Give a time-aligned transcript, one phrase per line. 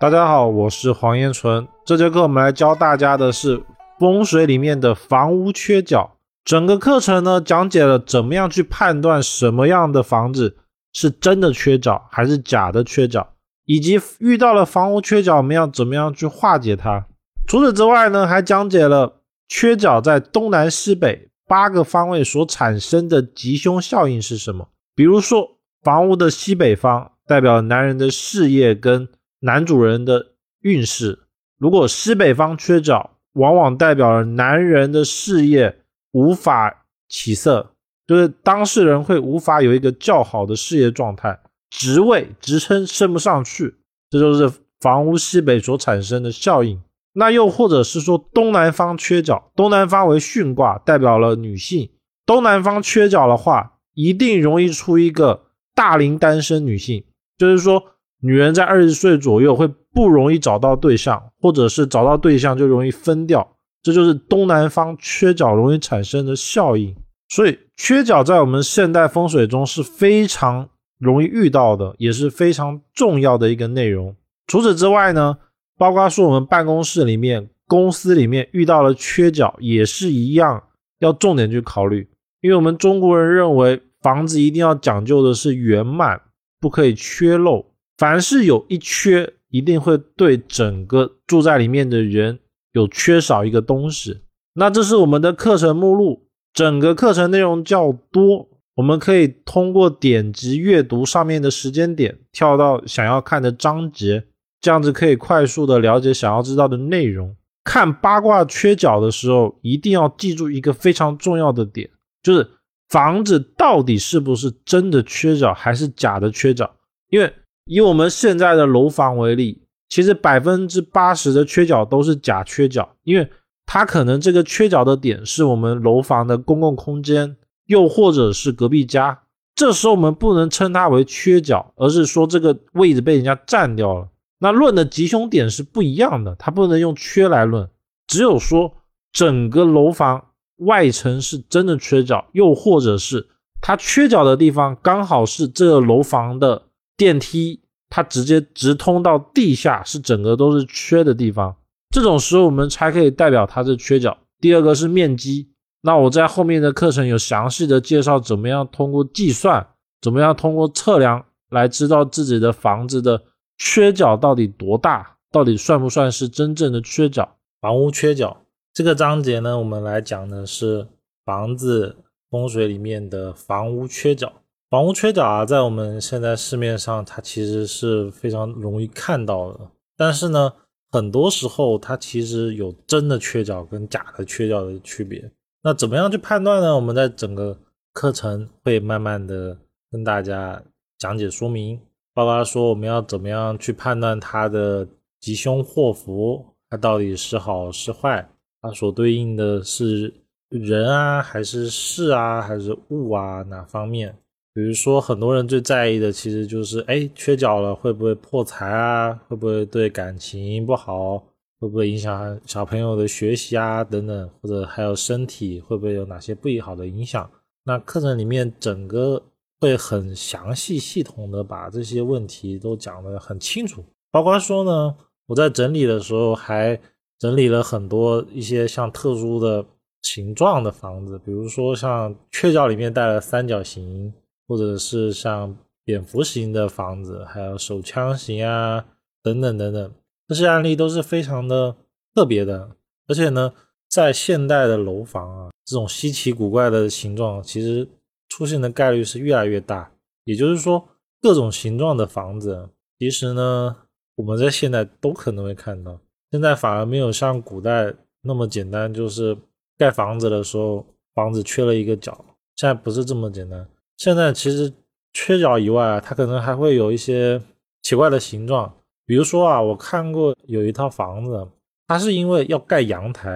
[0.00, 1.66] 大家好，我是黄彦纯。
[1.84, 3.60] 这节课我们来教大家的是
[3.98, 6.12] 风水里面的房屋缺角。
[6.44, 10.56] 整个课程呢，讲解了怎么样去判断什么样的房子
[10.92, 13.28] 是真的缺角还是假的缺角，
[13.64, 17.04] 以及遇到了房屋缺角，我们要怎么样去化解它。
[17.48, 24.68] 除此之外呢，还讲解了缺角在东南西北八个方位所产生的吉凶效应是什么。
[24.94, 29.08] 比如说，房屋的西北方代表男人的事业跟
[29.40, 30.32] 男主人的
[30.62, 31.20] 运势，
[31.58, 37.70] 如果西北方缺角，往往代表了男人的事业无法起色，
[38.06, 41.38] 就是当事人会无法有一个较好的事业状态，
[41.70, 43.76] 职位职称升不上去，
[44.10, 46.82] 这就是房屋西北所产生的效应。
[47.12, 51.90] 那又或者是说东南方缺角，东南方为巽卦，代表了女性，
[52.26, 57.04] 东南方缺角的话，一定容易出一个大龄单身女性，
[57.36, 57.84] 就是说。
[58.20, 66.94] 女人在二十岁左右会不容易找到对象，或者是找到对象就容易分掉，这就是东南方缺角容易产生的效应。
[67.28, 74.16] 所以缺角在我们现代风水中是非常容易遇到的，也是非常重要的一个内容。
[74.46, 75.36] 除此之外呢，
[75.76, 80.64] 包括说我们办公室里面、公司里面遇到了缺角，也是一样
[80.98, 82.08] 要重点去考虑，
[82.40, 86.20] 因为我们中国人认为房子一定要讲究的是圆满，
[86.58, 87.66] 不可以缺漏。
[87.98, 92.38] 凡是有一缺，一定会对整个住在里面的人
[92.72, 94.20] 有缺少一个东西。
[94.54, 104.24] 那这是我们的课程目录，整个课程内容较多，我们可以通过点击阅读上面的时间点，跳到想要看的章节，
[104.60, 107.34] 这样子可以快速的了解想要知道的内容。
[107.64, 111.90] 看八卦缺角的时候，一定要记住一个非常重要的点，
[112.22, 112.48] 就是
[112.88, 116.76] 房子到底是不是真的缺角，还是假的缺角，
[117.10, 117.32] 因为。
[117.68, 123.28] 以我们现在的楼房为例，其实百分之八十的缺角都是假缺角，因为
[123.66, 129.20] 它可能这个缺角的点是我们楼房的公共空间，又或者是隔壁家。
[129.54, 134.08] 这时候我们不能称它为缺角，而是说这个位置被人家占掉了。
[134.38, 137.68] 那论的吉凶点是不一样的，它不能用缺来论，
[138.06, 138.72] 只有说
[139.12, 143.28] 整个楼房外层是真的缺角，又或者是
[143.60, 146.67] 它缺角的地方刚好是这个楼房的。
[146.98, 151.56] 电梯它直接直通到地下，是整个都是缺的地方。
[151.88, 154.18] 这种时候我们才可以代表它是缺角。
[154.40, 155.48] 第二个是面积，
[155.80, 159.66] 那我在后面的课程有详细的介绍，怎么样通过计算，
[160.02, 163.22] 怎么样通过测量来知道自己的房子的
[163.56, 167.36] 缺角到底多大，到底算不算是真正的缺角？
[167.60, 168.44] 房屋缺角
[168.74, 170.86] 这个章节呢，我们来讲的是
[171.24, 171.96] 房子
[172.30, 174.32] 风水里面的房屋缺角。
[174.70, 179.60] 房屋缺角啊，在我们现在市面上，它其实是非常容易看到的。
[179.96, 180.52] 但是呢，
[180.90, 185.30] 很多时候它其实有真的缺角跟假的缺角的区别。
[185.62, 186.76] 那怎么样去判断呢？
[186.76, 187.56] 我们在整个
[187.94, 189.56] 课程会慢慢的
[189.90, 190.62] 跟大家
[190.98, 191.80] 讲解说明，
[192.12, 194.86] 包括说我们要怎么样去判断它的
[195.18, 198.28] 吉凶祸福，它到底是好是坏，
[198.60, 200.12] 它所对应的是
[200.50, 204.14] 人啊，还是事啊，还是物啊，哪方面？
[204.54, 209.12] 比如说，很多人最在意的其实就是，哎，缺角了会不会破财啊？
[209.28, 211.18] 会不会对感情不好？
[211.60, 213.84] 会不会影响小朋友的学习啊？
[213.84, 217.30] 等等，或者还有身体会不会有哪些不好的影响？
[217.64, 219.22] 那课程里面整个
[219.60, 223.84] 会很详细、系统的把这些问题都讲得很清楚。
[224.10, 226.80] 包括说呢，我在整理的时候还
[227.18, 229.64] 整理了很多一些像特殊的
[230.02, 234.12] 形状的房子，比如说像缺角里面带了三角形。
[234.48, 235.54] 或者是像
[235.84, 238.84] 蝙蝠型的房子，还有手枪型啊，
[239.22, 239.92] 等等等等，
[240.26, 241.76] 这些案例都是非常的
[242.14, 242.70] 特别的。
[243.06, 243.52] 而且呢，
[243.88, 247.86] 在现代的楼房啊，这种稀奇古怪的形状，其实
[248.28, 249.92] 出现的概率是越来越大。
[250.24, 250.88] 也就是说，
[251.22, 253.76] 各种形状的房子，其实呢，
[254.16, 255.98] 我们在现代都可能会看到。
[256.30, 259.36] 现在反而没有像古代那么简单，就是
[259.78, 260.84] 盖房子的时候，
[261.14, 262.22] 房子缺了一个角，
[262.56, 263.66] 现在不是这么简单。
[263.98, 264.72] 现在其实
[265.12, 267.42] 缺角以外啊，它可能还会有一些
[267.82, 268.72] 奇怪的形状。
[269.04, 271.48] 比如说啊，我看过有一套房子，
[271.88, 273.30] 它是因为要盖阳台，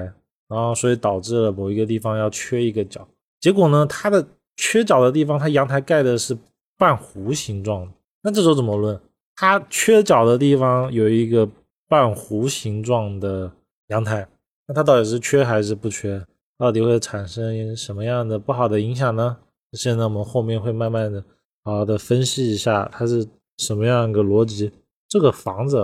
[0.49, 3.07] 然后所以导致了某一个地方要缺一个角。
[3.41, 4.25] 结果呢，它的
[4.57, 6.39] 缺角的地方，它阳台盖的是
[6.79, 7.93] 半弧形状。
[8.23, 9.01] 那这时候怎么论？
[9.35, 11.49] 它缺角的地方有一个
[11.89, 13.51] 半弧形状的
[13.89, 14.29] 阳台，
[14.69, 16.25] 那它到底是缺还是不缺？
[16.57, 19.39] 到底会产生什么样的不好的影响呢？
[19.77, 21.25] 现在我们后面会慢慢的
[21.63, 23.27] 好好的分析一下它是
[23.59, 24.71] 什么样一个逻辑。
[25.09, 25.79] 这个房子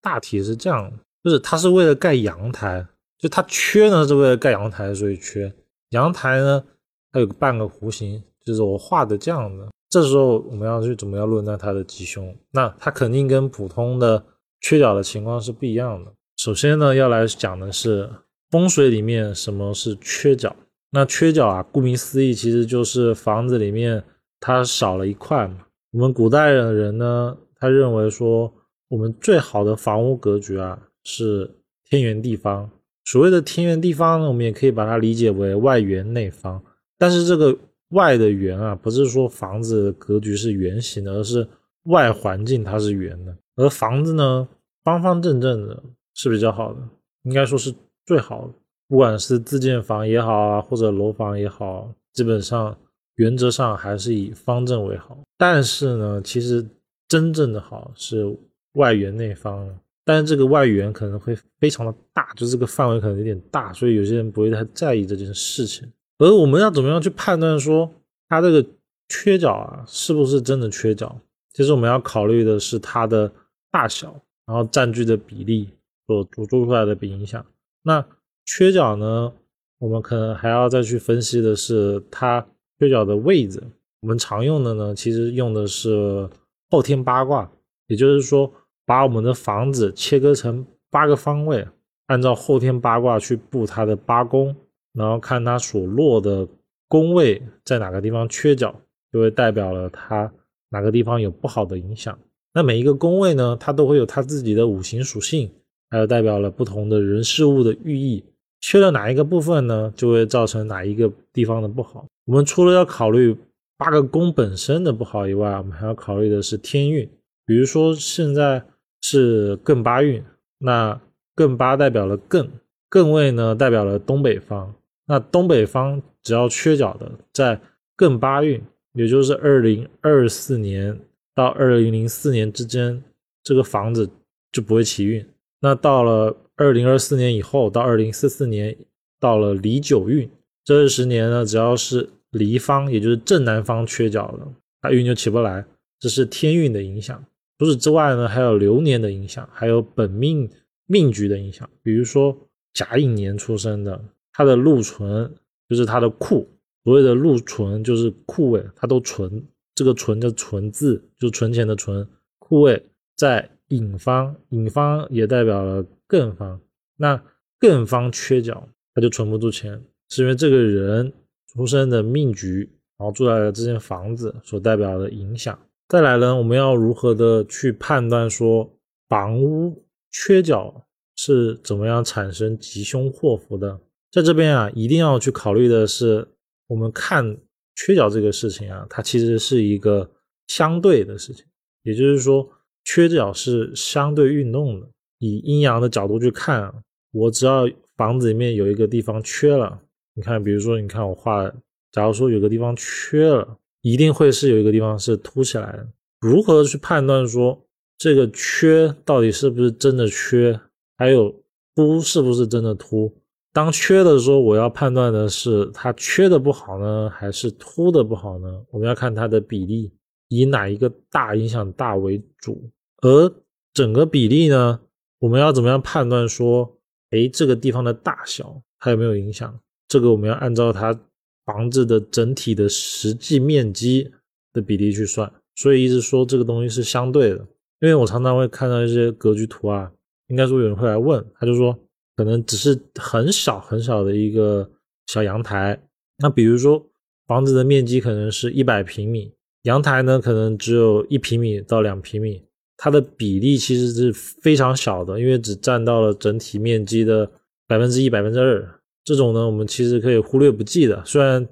[0.00, 0.90] 大体是这样，
[1.22, 2.86] 就是它是为了盖阳台，
[3.18, 5.52] 就它缺呢是为了盖阳台，所以缺
[5.90, 6.64] 阳台呢，
[7.12, 9.68] 它有个半个弧形，就是我画的这样的。
[9.90, 12.36] 这时候我们要去怎么样论断它的吉凶？
[12.52, 14.22] 那它肯定跟普通的
[14.60, 16.12] 缺角的情况是不一样的。
[16.36, 18.08] 首先呢，要来讲的是
[18.50, 20.54] 风水里面什么是缺角。
[20.90, 24.02] 那缺角啊，顾名思义，其实就是房子里面
[24.40, 25.66] 它少了一块嘛。
[25.92, 28.52] 我们古代的人呢，他认为说，
[28.88, 31.50] 我们最好的房屋格局啊是
[31.84, 32.70] 天圆地方。
[33.04, 36.62] 所谓的天圆地方呢，我们也可以把它理解为外圆内方。
[36.98, 37.56] 但是这个
[37.90, 41.46] 外的圆啊，不是说房子格局是圆形的，而是
[41.84, 44.46] 外环境它是圆的，而房子呢
[44.84, 45.82] 方方正正的，
[46.14, 46.80] 是比较好的，
[47.22, 47.74] 应该说是
[48.04, 48.52] 最好的。
[48.88, 52.76] 不管是自建房也好啊，或者楼房也好，基本上。
[53.18, 56.64] 原则上还是以方正为好，但是呢，其实
[57.08, 58.32] 真正的好是
[58.74, 59.68] 外圆内方，
[60.04, 65.90] 但是这个外圆可能会非常的大，就这个范围可能有点大，所以有些人不会太在意这件事情。
[66.18, 67.90] 而我们要怎么样去判断说
[68.28, 68.64] 它这个
[69.08, 71.20] 缺角啊是不是真的缺角？
[71.52, 73.28] 其实我们要考虑的是它的
[73.72, 74.14] 大小，
[74.46, 75.68] 然后占据的比例
[76.06, 77.44] 所做出来的影响。
[77.82, 78.06] 那
[78.50, 79.30] 缺角呢，
[79.78, 82.46] 我们可能还要再去分析的是它。
[82.80, 83.60] 缺角的位置，
[84.02, 86.30] 我们常用的呢，其实用的是
[86.70, 87.50] 后天八卦，
[87.88, 88.48] 也就是说，
[88.86, 91.66] 把我们的房子切割成八个方位，
[92.06, 94.54] 按照后天八卦去布它的八宫，
[94.92, 96.46] 然后看它所落的
[96.86, 98.72] 宫位在哪个地方缺角，
[99.12, 100.32] 就会代表了它
[100.68, 102.16] 哪个地方有不好的影响。
[102.54, 105.50] 那每一个宫位呢，它都会有它自己的五行属性，
[105.90, 108.22] 还有代表了不同的人事物的寓意。
[108.60, 112.06] 缺了哪一个部分呢，就会造成哪一个地方的不好。
[112.26, 113.36] 我们除了要考虑
[113.76, 117.08] 八个宫本身的不好以外，我们还要考虑的是天运。
[117.46, 118.62] 比如说现在
[119.00, 120.22] 是艮八运，
[120.58, 121.00] 那
[121.36, 122.48] 艮八代表了艮，
[122.90, 124.74] 艮位呢代表了东北方。
[125.06, 127.58] 那东北方只要缺角的，在
[127.96, 128.62] 艮八运，
[128.92, 130.98] 也就是二零二四年
[131.34, 133.02] 到二零零四年之间，
[133.42, 134.10] 这个房子
[134.52, 135.24] 就不会起运。
[135.60, 138.76] 那到了二零二四年以后，到二零四四年，
[139.20, 140.28] 到了离九运
[140.64, 144.52] 这二十年呢，只要是离方，也就是正南方缺角了，
[144.82, 145.64] 它运就起不来。
[146.00, 147.24] 这是天运的影响。
[147.58, 150.50] 除此之外呢，还有流年的影响，还有本命
[150.86, 151.68] 命局的影响。
[151.80, 152.36] 比如说
[152.74, 155.32] 甲寅年出生的，他的禄存
[155.68, 156.48] 就是他的库。
[156.84, 159.44] 所谓的禄存就是库位，它都存。
[159.74, 162.08] 这个存的存字就存钱的存。
[162.38, 162.82] 库位
[163.14, 166.60] 在引方，引方也代表了艮方。
[166.96, 167.22] 那
[167.60, 171.12] 艮方缺角，他就存不住钱，是因为这个人。
[171.54, 175.58] 出生的命局，然后住在了这间房子所代表的影响。
[175.88, 178.70] 再来呢，我们要如何的去判断说
[179.08, 180.86] 房屋缺角
[181.16, 183.80] 是怎么样产生吉凶祸福的？
[184.12, 186.28] 在这边啊，一定要去考虑的是，
[186.66, 187.38] 我们看
[187.74, 190.08] 缺角这个事情啊，它其实是一个
[190.48, 191.46] 相对的事情，
[191.82, 192.46] 也就是说，
[192.90, 194.88] 缺角是相对运动的。
[195.18, 196.72] 以阴阳的角度去看，
[197.12, 197.68] 我只要
[197.98, 199.78] 房子里面有一个地方缺了。
[200.14, 201.44] 你看，比如说，你看我画，
[201.92, 205.86] 假如说有个地方缺了，一定会是有一个地方是凸起来的。
[206.20, 207.62] 如何去判断说
[207.98, 210.58] 这个缺到底是不是真的缺，
[210.96, 211.42] 还有
[211.74, 213.14] 凸是不是真的凸？
[213.52, 218.64] 当缺的时候，我要判断的是它缺的不好呢，还是凸的不好呢？
[218.70, 219.92] 我们要看它的比例，
[220.28, 222.70] 以哪一个大影响大为主。
[223.00, 223.32] 而
[223.72, 224.80] 整个比例呢，
[225.20, 226.78] 我们要怎么样判断说，
[227.10, 229.60] 哎，这个地方的大小它有没有影响？
[229.86, 230.98] 这个我们要按照它
[231.46, 234.10] 房子的整体的实际面积
[234.52, 237.46] 的比例去算，所以一直说这个东西是相对的。
[237.80, 239.92] 因为我常常会看到一些格局图啊，
[240.26, 241.78] 应该说有人会来问，他就说
[242.16, 244.68] 可能只是很小很小的一个
[245.06, 245.80] 小阳台，
[246.18, 246.84] 那比如说
[247.28, 252.42] 房子的面积可能是一百平米，阳台呢可能只有一平米到两平米，
[252.78, 257.30] 它的比例其实是非常小的，因为只占到了整体面积的
[257.66, 258.66] 百分之一、百分之二。
[259.04, 261.02] 这种呢，我们其实可以忽略不计的。
[261.04, 261.46] 虽然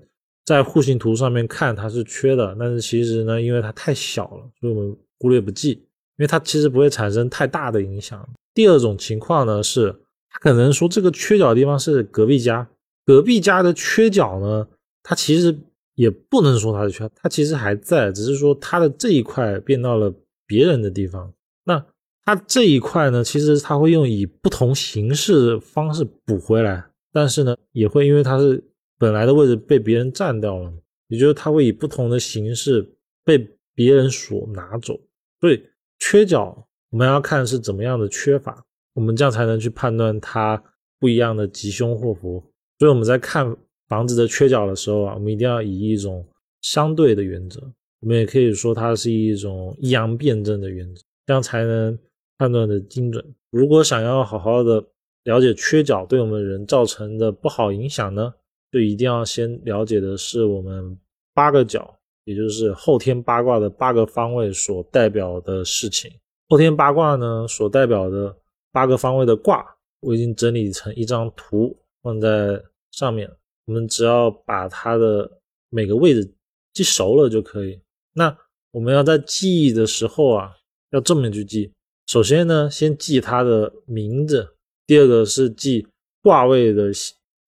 [0.44, 8.26] 在户型图上面看它是缺的，但是其实呢，因为它太小了，所以我们忽略不计，因为它其实不会产生太大的影响。
[8.54, 9.92] 第二种情况呢，是
[10.30, 12.68] 它可能说这个缺角的地方是隔壁家，
[13.04, 14.68] 隔壁家的缺角呢，
[15.02, 15.58] 它其实
[15.94, 20.14] 也不能说它是缺，它其实还在，只是说它的这一块变到了
[20.46, 21.32] 别人的地方。
[21.64, 21.84] 那
[22.24, 26.84] 它这一块呢，其实它会用以不同形式方式补回来。
[27.12, 28.62] 但是呢，也会因为它是
[28.98, 30.72] 本来的位置被别人占掉了，
[31.08, 32.86] 也就是它会以不同的形式
[33.24, 33.38] 被
[33.74, 34.98] 别人所拿走。
[35.40, 35.62] 所以
[35.98, 38.62] 缺角我们要看是怎么样的缺乏，
[38.94, 40.62] 我们这样才能去判断它
[40.98, 42.42] 不一样的吉凶祸福。
[42.78, 43.56] 所以我们在看
[43.88, 46.26] 房子的缺角的时候啊，我们一定要以一种
[46.60, 47.62] 相对的原则，
[48.06, 51.98] 我们也可以说它是一种阴阳辩证的原则，这样才能
[52.38, 53.34] 判断的精准。
[53.50, 54.80] 如果想要好好的
[55.24, 58.32] 了解缺角对我们人造成的不好影响呢，
[58.70, 60.96] 就一定要先了解的是我们
[61.34, 66.08] 八个角，也就是后天八卦的八个方位所代表的事情。
[66.48, 68.32] 后天八卦呢所代表的
[68.70, 69.66] 八个方位的卦，
[69.98, 73.28] 我已经整理成一张图放在上面。
[73.64, 75.28] 我们只要把它的
[75.70, 76.32] 每个位置
[76.72, 77.76] 记熟了就可以。
[78.16, 78.36] 那
[78.72, 80.56] 我们要在记忆的时候啊，
[80.90, 81.70] 要这么去记。
[82.06, 84.54] 首先呢，先记它的名字；
[84.86, 85.86] 第二个是记
[86.22, 86.90] 卦位的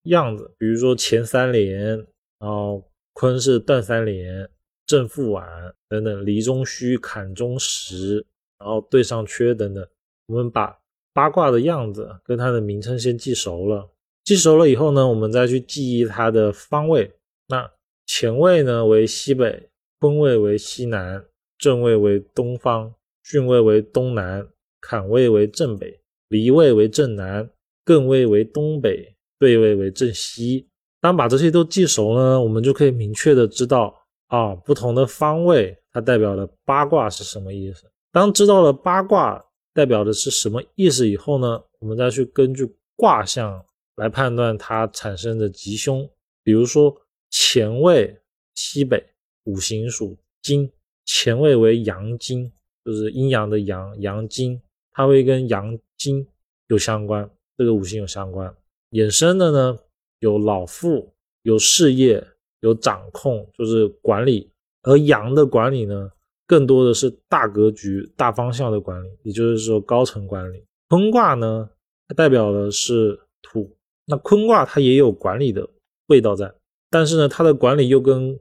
[0.03, 1.97] 样子，比如说乾三连，
[2.39, 2.83] 然后
[3.13, 4.49] 坤是断三连、
[4.85, 5.45] 正负晚
[5.87, 8.25] 等等，离中虚、坎中实。
[8.59, 9.87] 然后对上缺等等，
[10.27, 10.77] 我们把
[11.13, 13.89] 八卦的样子跟它的名称先记熟了。
[14.25, 17.09] 记熟了以后呢，我们再去记忆它的方位。
[17.47, 17.71] 那
[18.05, 19.68] 乾位呢为西北，
[19.99, 21.25] 坤位为西南，
[21.57, 24.47] 正位为东方，巽位为东南，
[24.79, 27.49] 坎位为正北，离位为正南，
[27.83, 30.69] 艮位为东北，兑位为正西。
[31.01, 33.93] 当把这些都记熟呢，我们就可以明确的知道
[34.27, 37.83] 啊，不同的方位它代表的八卦是什么意思。
[38.11, 43.65] 当知道了八卦代表的是什么意思以后呢，我们再去根据卦象
[43.97, 46.09] 来判断它产生的吉凶。
[46.41, 46.95] 比如说
[47.29, 48.17] 乾位
[48.55, 49.05] 西北，
[49.45, 50.71] 五行属金，
[51.05, 52.51] 前位为阳金，
[52.83, 56.27] 就是阴阳的阳，阳金，它会跟阳金
[56.67, 58.53] 有相关，这个五行有相关。
[58.91, 59.79] 衍生的呢
[60.19, 62.25] 有老父，有事业，
[62.61, 64.49] 有掌控，就是管理。
[64.83, 66.11] 而阳的管理呢？
[66.47, 70.63] 更多的是大格局、大方向的管理，也就是说高层管理。
[70.87, 71.69] 坤卦呢，
[72.07, 73.71] 它代表的是土，
[74.05, 75.69] 那坤卦它也有管理的
[76.07, 76.51] 味道在，
[76.89, 78.39] 但是呢，它的管理又跟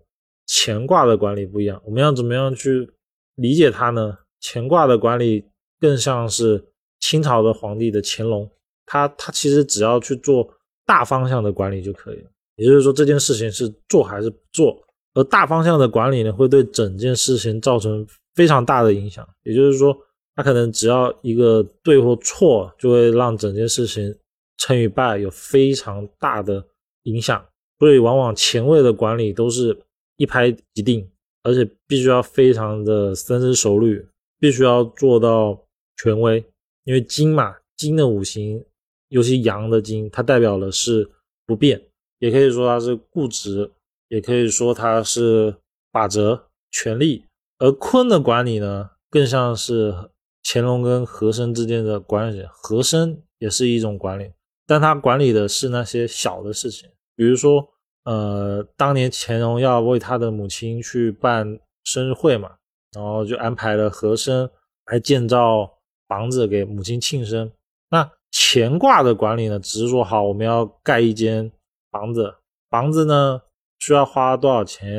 [0.49, 1.81] 乾卦的管理不一样。
[1.85, 2.91] 我们要怎么样去
[3.35, 4.19] 理解它呢？
[4.41, 5.45] 乾卦的管理
[5.81, 6.65] 更像是
[7.01, 8.51] 清朝的皇帝的乾隆，
[8.87, 10.49] 他他其实只要去做
[10.87, 14.83] 大方向的管理就可以了，也就是说这件事情是做还是不做。
[15.15, 19.29] 而大方向的管理呢，会对整件事情造成非常大的影响。
[19.43, 19.97] 也就是说，
[20.37, 24.15] 他可能只要一个对或错，就会让整件事情
[24.59, 26.65] 成与败有非常大的
[27.05, 27.45] 影响。
[27.81, 29.77] 所以，往往前卫的管理都是
[30.19, 31.11] 一拍即定，
[31.43, 34.07] 而且必须要非常的深思熟虑，
[34.39, 35.65] 必须要做到
[35.97, 36.45] 权威。
[36.85, 38.63] 因为金嘛，金的五行，
[39.09, 41.11] 尤其阳的金，它代表的是
[41.47, 41.83] 不变，
[42.19, 43.73] 也可以说它是固执。
[44.11, 45.55] 也可以说它是
[45.93, 47.27] 法则、权力，
[47.59, 49.95] 而坤的管理呢，更像是
[50.43, 52.43] 乾隆跟和珅之间的关系。
[52.51, 54.33] 和珅也是一种管理，
[54.67, 57.69] 但他管理的是那些小的事情，比如说，
[58.09, 62.57] 呃，当年乾隆要为他的母亲去办生日会嘛，
[62.93, 64.49] 然后就安排了和珅
[64.87, 67.53] 来建造房子给母亲庆生。
[67.91, 71.53] 那乾卦的管理呢，只是说好我们要盖一间
[71.91, 72.35] 房子，
[72.71, 73.43] 房子呢。
[73.81, 74.91] 需要花多少钱，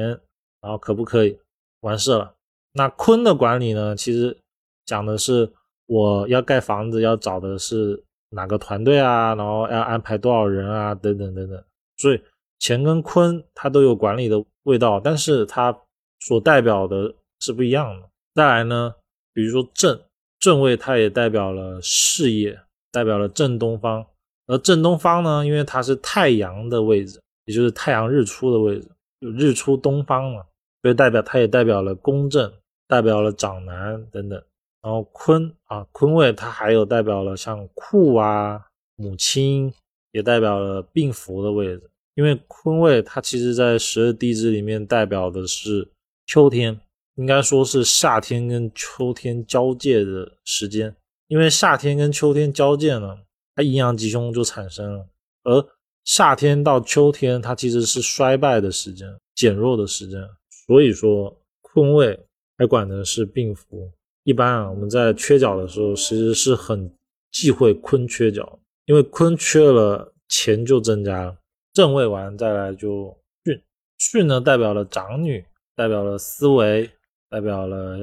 [0.61, 1.37] 然后可不可以
[1.81, 2.33] 完事了？
[2.71, 3.93] 那坤的管理呢？
[3.93, 4.37] 其实
[4.85, 5.51] 讲的是
[5.85, 11.61] 我要盖房子，要找的是哪个团队啊，然后要安排多少人啊，等等等等。
[11.97, 12.21] 所以
[12.59, 15.77] 乾跟坤它都有管理的味道，但是它
[16.19, 18.09] 所代表的是不一样的。
[18.35, 18.93] 再来呢，
[19.33, 19.99] 比如说正
[20.39, 22.59] 正位，它也代表了事业，
[22.91, 24.05] 代表了正东方。
[24.47, 27.19] 而正东方呢，因为它是太阳的位置。
[27.45, 28.87] 也就是太阳日出的位置，
[29.19, 30.43] 就日出东方嘛，
[30.83, 32.53] 所以代表它也代表了公正，
[32.87, 34.39] 代表了长男等等。
[34.83, 39.73] 然后坤啊，坤位它还有代表了像库啊、母亲，
[40.11, 41.89] 也代表了病符的位置。
[42.19, 45.89] 因为坤位它其实在十二地支里面代表的是
[46.25, 46.77] 秋天，
[47.15, 50.93] 应该说是夏天跟秋天交界的时间。
[51.29, 53.19] 因为夏天跟秋天交界呢，
[53.55, 55.07] 它阴阳吉凶就产生了，
[55.43, 55.65] 而
[56.03, 60.19] 夏天到秋天，它其实是衰败的时间，减弱的时间。
[60.67, 62.19] 所以说，坤位
[62.57, 63.89] 还管的是病符。
[64.25, 66.93] 一般啊，我们在缺角的时候，其实是很
[67.31, 71.37] 忌讳坤缺角，因为坤缺了，钱就增加了。
[71.79, 73.61] 正位完再来就巽，
[73.97, 75.45] 巽呢代表了长女，
[75.77, 76.91] 代表了思维，
[77.29, 77.95] 代表了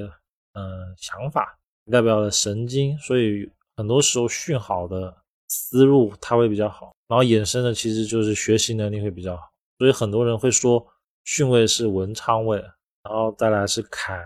[0.54, 1.59] 嗯想法，
[1.92, 2.99] 代表了神经。
[2.99, 5.14] 所以很多时候巽好的
[5.49, 6.95] 思路，它会比较好。
[7.06, 9.42] 然后衍生的其实就是学习能力会比较好，
[9.76, 10.83] 所以很多人会说
[11.26, 12.56] 巽位是文昌位，
[13.02, 14.25] 然后再来是坎，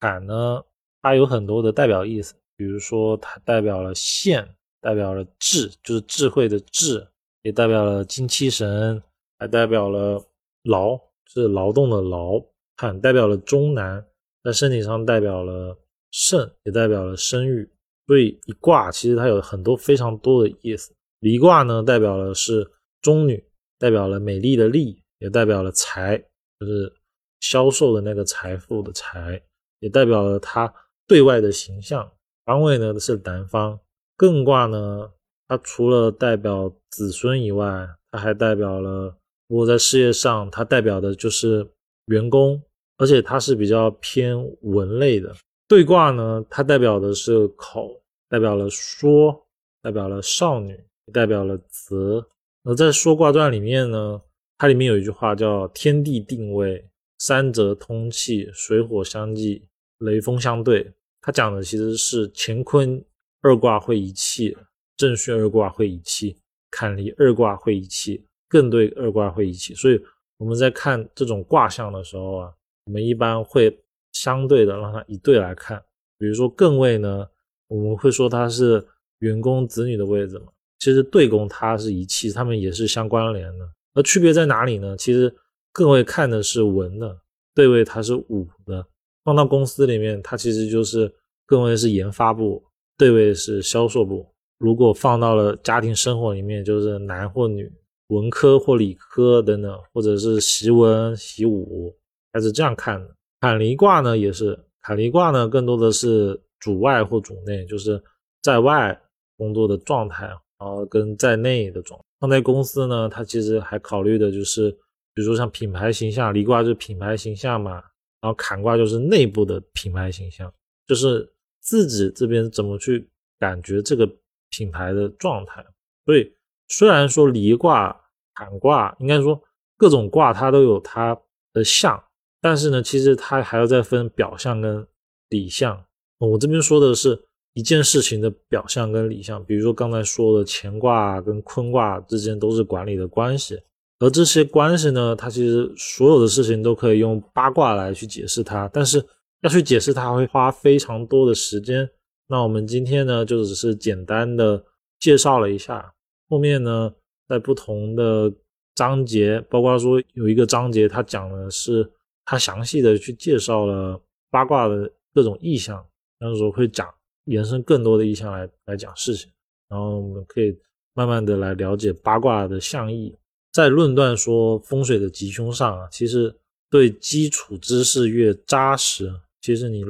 [0.00, 0.62] 坎呢
[1.00, 4.46] 它有很多的代表意思，比如说它代表了线，
[4.82, 7.08] 代表了智，就是智慧的智，
[7.42, 9.02] 也代表了精气神，
[9.38, 10.24] 还代表了
[10.64, 12.42] 劳，是劳动的劳。
[12.76, 14.04] 坎代表了中南，
[14.42, 15.78] 在身体上代表了
[16.10, 17.70] 肾，也代表了生育。
[18.06, 20.92] 所以一卦其实它有很多非常多的意思。
[21.20, 22.68] 离卦呢，代表了是
[23.00, 23.44] 中女，
[23.78, 26.18] 代表了美丽的丽，也代表了财，
[26.58, 26.92] 就是
[27.40, 29.40] 销售的那个财富的财，
[29.78, 30.72] 也代表了他
[31.06, 32.10] 对外的形象。
[32.44, 33.78] 方位呢是南方。
[34.18, 35.10] 艮卦呢，
[35.52, 39.14] 它除了代表子孙以外，它还代表了
[39.48, 41.68] 如果在事业上，它代表的就是
[42.06, 42.58] 员工，
[42.96, 45.36] 而且它是比较偏文类的。
[45.68, 49.46] 对卦呢，它代表的是口，代表了说，
[49.82, 50.82] 代表了少女，
[51.12, 52.26] 代表了泽。
[52.64, 54.22] 而在说卦传里面呢，
[54.56, 56.82] 它里面有一句话叫“天地定位，
[57.18, 59.66] 三泽通气，水火相济，
[59.98, 60.90] 雷风相对”。
[61.20, 63.04] 它讲的其实是乾坤
[63.42, 64.56] 二卦会一气，
[65.02, 66.36] 震巽二卦会一气，
[66.70, 69.74] 坎离二卦会一气，艮兑二卦会一气。
[69.74, 70.00] 所以
[70.38, 72.52] 我们在看这种卦象的时候啊，
[72.84, 73.76] 我们一般会
[74.12, 75.82] 相对的让它一对来看。
[76.18, 77.26] 比如说艮位呢，
[77.66, 78.86] 我们会说它是
[79.18, 80.52] 员工子女的位置嘛。
[80.78, 83.68] 其实对宫它是一气，它们也是相关联的。
[83.94, 84.96] 而区别在哪里呢？
[84.96, 85.34] 其实
[85.74, 87.18] 艮位看的是文的，
[87.56, 88.86] 对位它是武的。
[89.24, 91.12] 放到公司里面，它其实就是
[91.48, 92.62] 艮位是研发部，
[92.96, 94.31] 对位是销售部。
[94.62, 97.68] 如果放到了家庭生活里面，就是男或女，
[98.06, 101.92] 文科或理科等等，或者是习文习武，
[102.32, 103.12] 还是这样看的。
[103.40, 108.00] 坎离卦呢，也是坎离卦呢，更多的是主外或主内，就是
[108.40, 108.96] 在外
[109.36, 112.00] 工作的状态，然后跟在内的状。
[112.20, 114.70] 放在公司呢，它其实还考虑的就是，
[115.12, 117.82] 比如说像品牌形象，离卦就是品牌形象嘛。
[118.20, 120.54] 然后坎卦就是内部的品牌形象，
[120.86, 121.28] 就是
[121.60, 123.08] 自己这边怎么去
[123.40, 124.08] 感觉这个
[124.52, 125.64] 品牌的状态。
[126.06, 126.32] 所以
[126.68, 128.00] 虽然说离卦、
[128.34, 129.42] 坎卦，应该说
[129.76, 131.18] 各种卦它都有它
[131.52, 132.00] 的象，
[132.40, 134.86] 但是呢，其实它还要再分表象跟
[135.30, 135.84] 里象。
[136.18, 137.20] 我这边说的是
[137.54, 143.60] 一件事情的表象跟里象，比如说刚才说的乾卦跟坤卦之间都是管理的关系。
[143.98, 149.04] 而这些关系呢，它其实所有的事情都可以用八卦来去解释它，但是
[149.42, 151.88] 要去解释它会花非常多的时间。
[152.32, 154.64] 那我们今天呢，就只是简单的
[154.98, 155.92] 介绍了一下，
[156.30, 156.90] 后面呢，
[157.28, 158.32] 在不同的
[158.74, 161.92] 章节，包括说有一个章节，它讲的是
[162.24, 165.84] 它详细的去介绍了八卦的各种意象，
[166.18, 166.88] 到时候会讲
[167.26, 169.30] 延伸更多的意象来来讲事情，
[169.68, 170.58] 然后我们可以
[170.94, 173.14] 慢慢的来了解八卦的象意。
[173.52, 176.34] 在论断说风水的吉凶上啊，其实
[176.70, 179.84] 对基础知识越扎实，其实你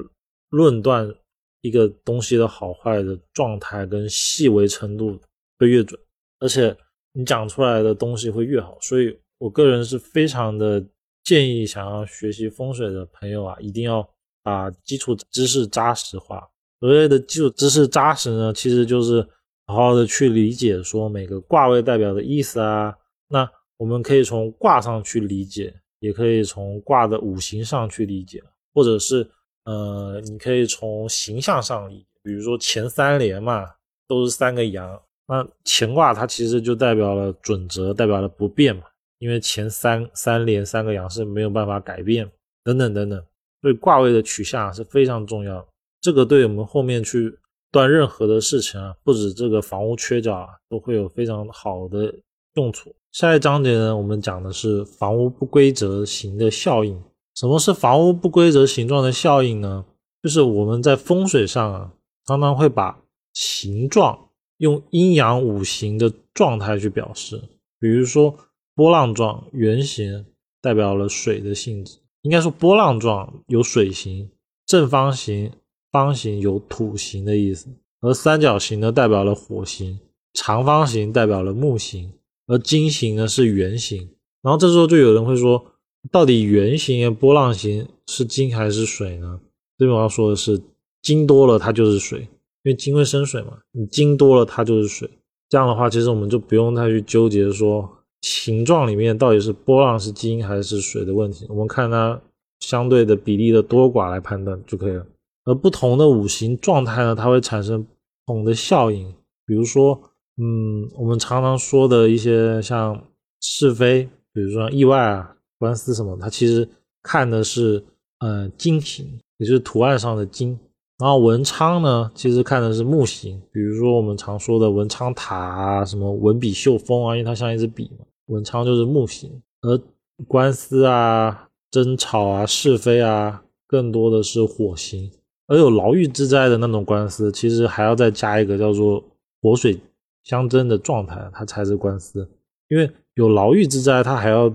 [0.49, 1.15] 论断
[1.63, 5.19] 一个东西的好坏的状态跟细微程度
[5.59, 5.99] 会越准，
[6.39, 6.77] 而且
[7.13, 8.77] 你讲出来的东西会越好。
[8.81, 10.85] 所以我个人是非常的
[11.25, 14.07] 建议想要学习风水的朋友啊，一定要
[14.43, 16.47] 把基础知识扎实化。
[16.81, 19.27] 所谓的基础知识扎实呢，其实就是
[19.67, 22.93] 好好的去理解说每个卦位代表的意思啊。
[23.29, 28.43] 那我们可以从卦上去理解，也可以从卦的五行上去理解，
[28.75, 29.31] 或者是
[29.65, 31.91] 呃，你可以从形象上。
[32.25, 33.67] 比如说前三连嘛，
[34.07, 38.83] 都是三个阳，那乾卦它其实就代表了准则，代表了不变嘛，
[39.19, 42.31] 因为前三三连三个阳是没有办法改变，
[42.63, 43.21] 等等等等。
[43.61, 45.67] 所以卦位的取向是非常重要，
[46.01, 47.37] 这个对我们后面去
[47.71, 52.15] 断任何的事情啊，不止这个房屋缺角啊，都会有非常好的。
[52.55, 52.95] 用处。
[53.13, 57.03] 下一章节呢，我们讲的是房屋不规则形的效应。
[57.35, 59.85] 什么是房屋不规则形状的效应呢？
[60.23, 61.93] 就是我们在风水上啊，
[62.27, 62.99] 常常会把
[63.33, 67.43] 形状用阴阳五行的状态去表示。
[67.81, 68.37] 比如说
[68.75, 70.25] 波浪状、圆形
[70.61, 74.31] 代表了水的性质，应该说波浪状有水形，
[74.67, 75.51] 正方形、
[75.91, 77.69] 方形有土形的意思，
[78.01, 79.99] 而三角形呢代表了火形，
[80.35, 82.13] 长方形代表了木形。
[82.47, 84.11] 而金形呢是圆形，
[84.43, 85.65] 然后这时候就有人会说，
[86.11, 89.41] 到底圆形、波浪形是金还是水呢？
[89.79, 90.61] 这边我要说的是，
[91.01, 92.21] 金多了它就是水，
[92.63, 95.09] 因为金会生水嘛，你金多了它就是水。
[95.49, 97.89] 这样的话，其实我们就不用太去纠结说
[98.23, 102.21] 形状里面到底是波浪是金还是水的问题，我们看它
[102.61, 105.07] 相对的比例的多寡来判断就可以了。
[105.45, 107.89] 而不同的五行状态呢，它会产生不
[108.27, 109.13] 同的效应，
[109.47, 110.01] 比如说。
[110.39, 113.05] 嗯，我们常常说的一些像
[113.43, 116.69] 是非，比如说意外啊、官司什么，它其实
[117.05, 117.81] 看的是
[118.19, 120.59] 呃金形，也就是图案上的金。
[120.99, 128.05] 然后文昌呢，其实看的是木形，比如说我们常说的文昌塔啊，什么文笔秀峰啊，因为它像一支笔嘛。
[128.27, 129.81] 文昌就是木形，而
[130.27, 135.13] 官司啊、争吵啊、是非啊，更多的是火形。
[135.47, 139.03] 而有牢狱之灾的那种官司，其实还要再加一个叫做
[139.41, 139.79] 火水
[140.25, 142.29] 相争的状态，它才是官司。
[142.69, 144.51] 因为有牢狱之灾，它还要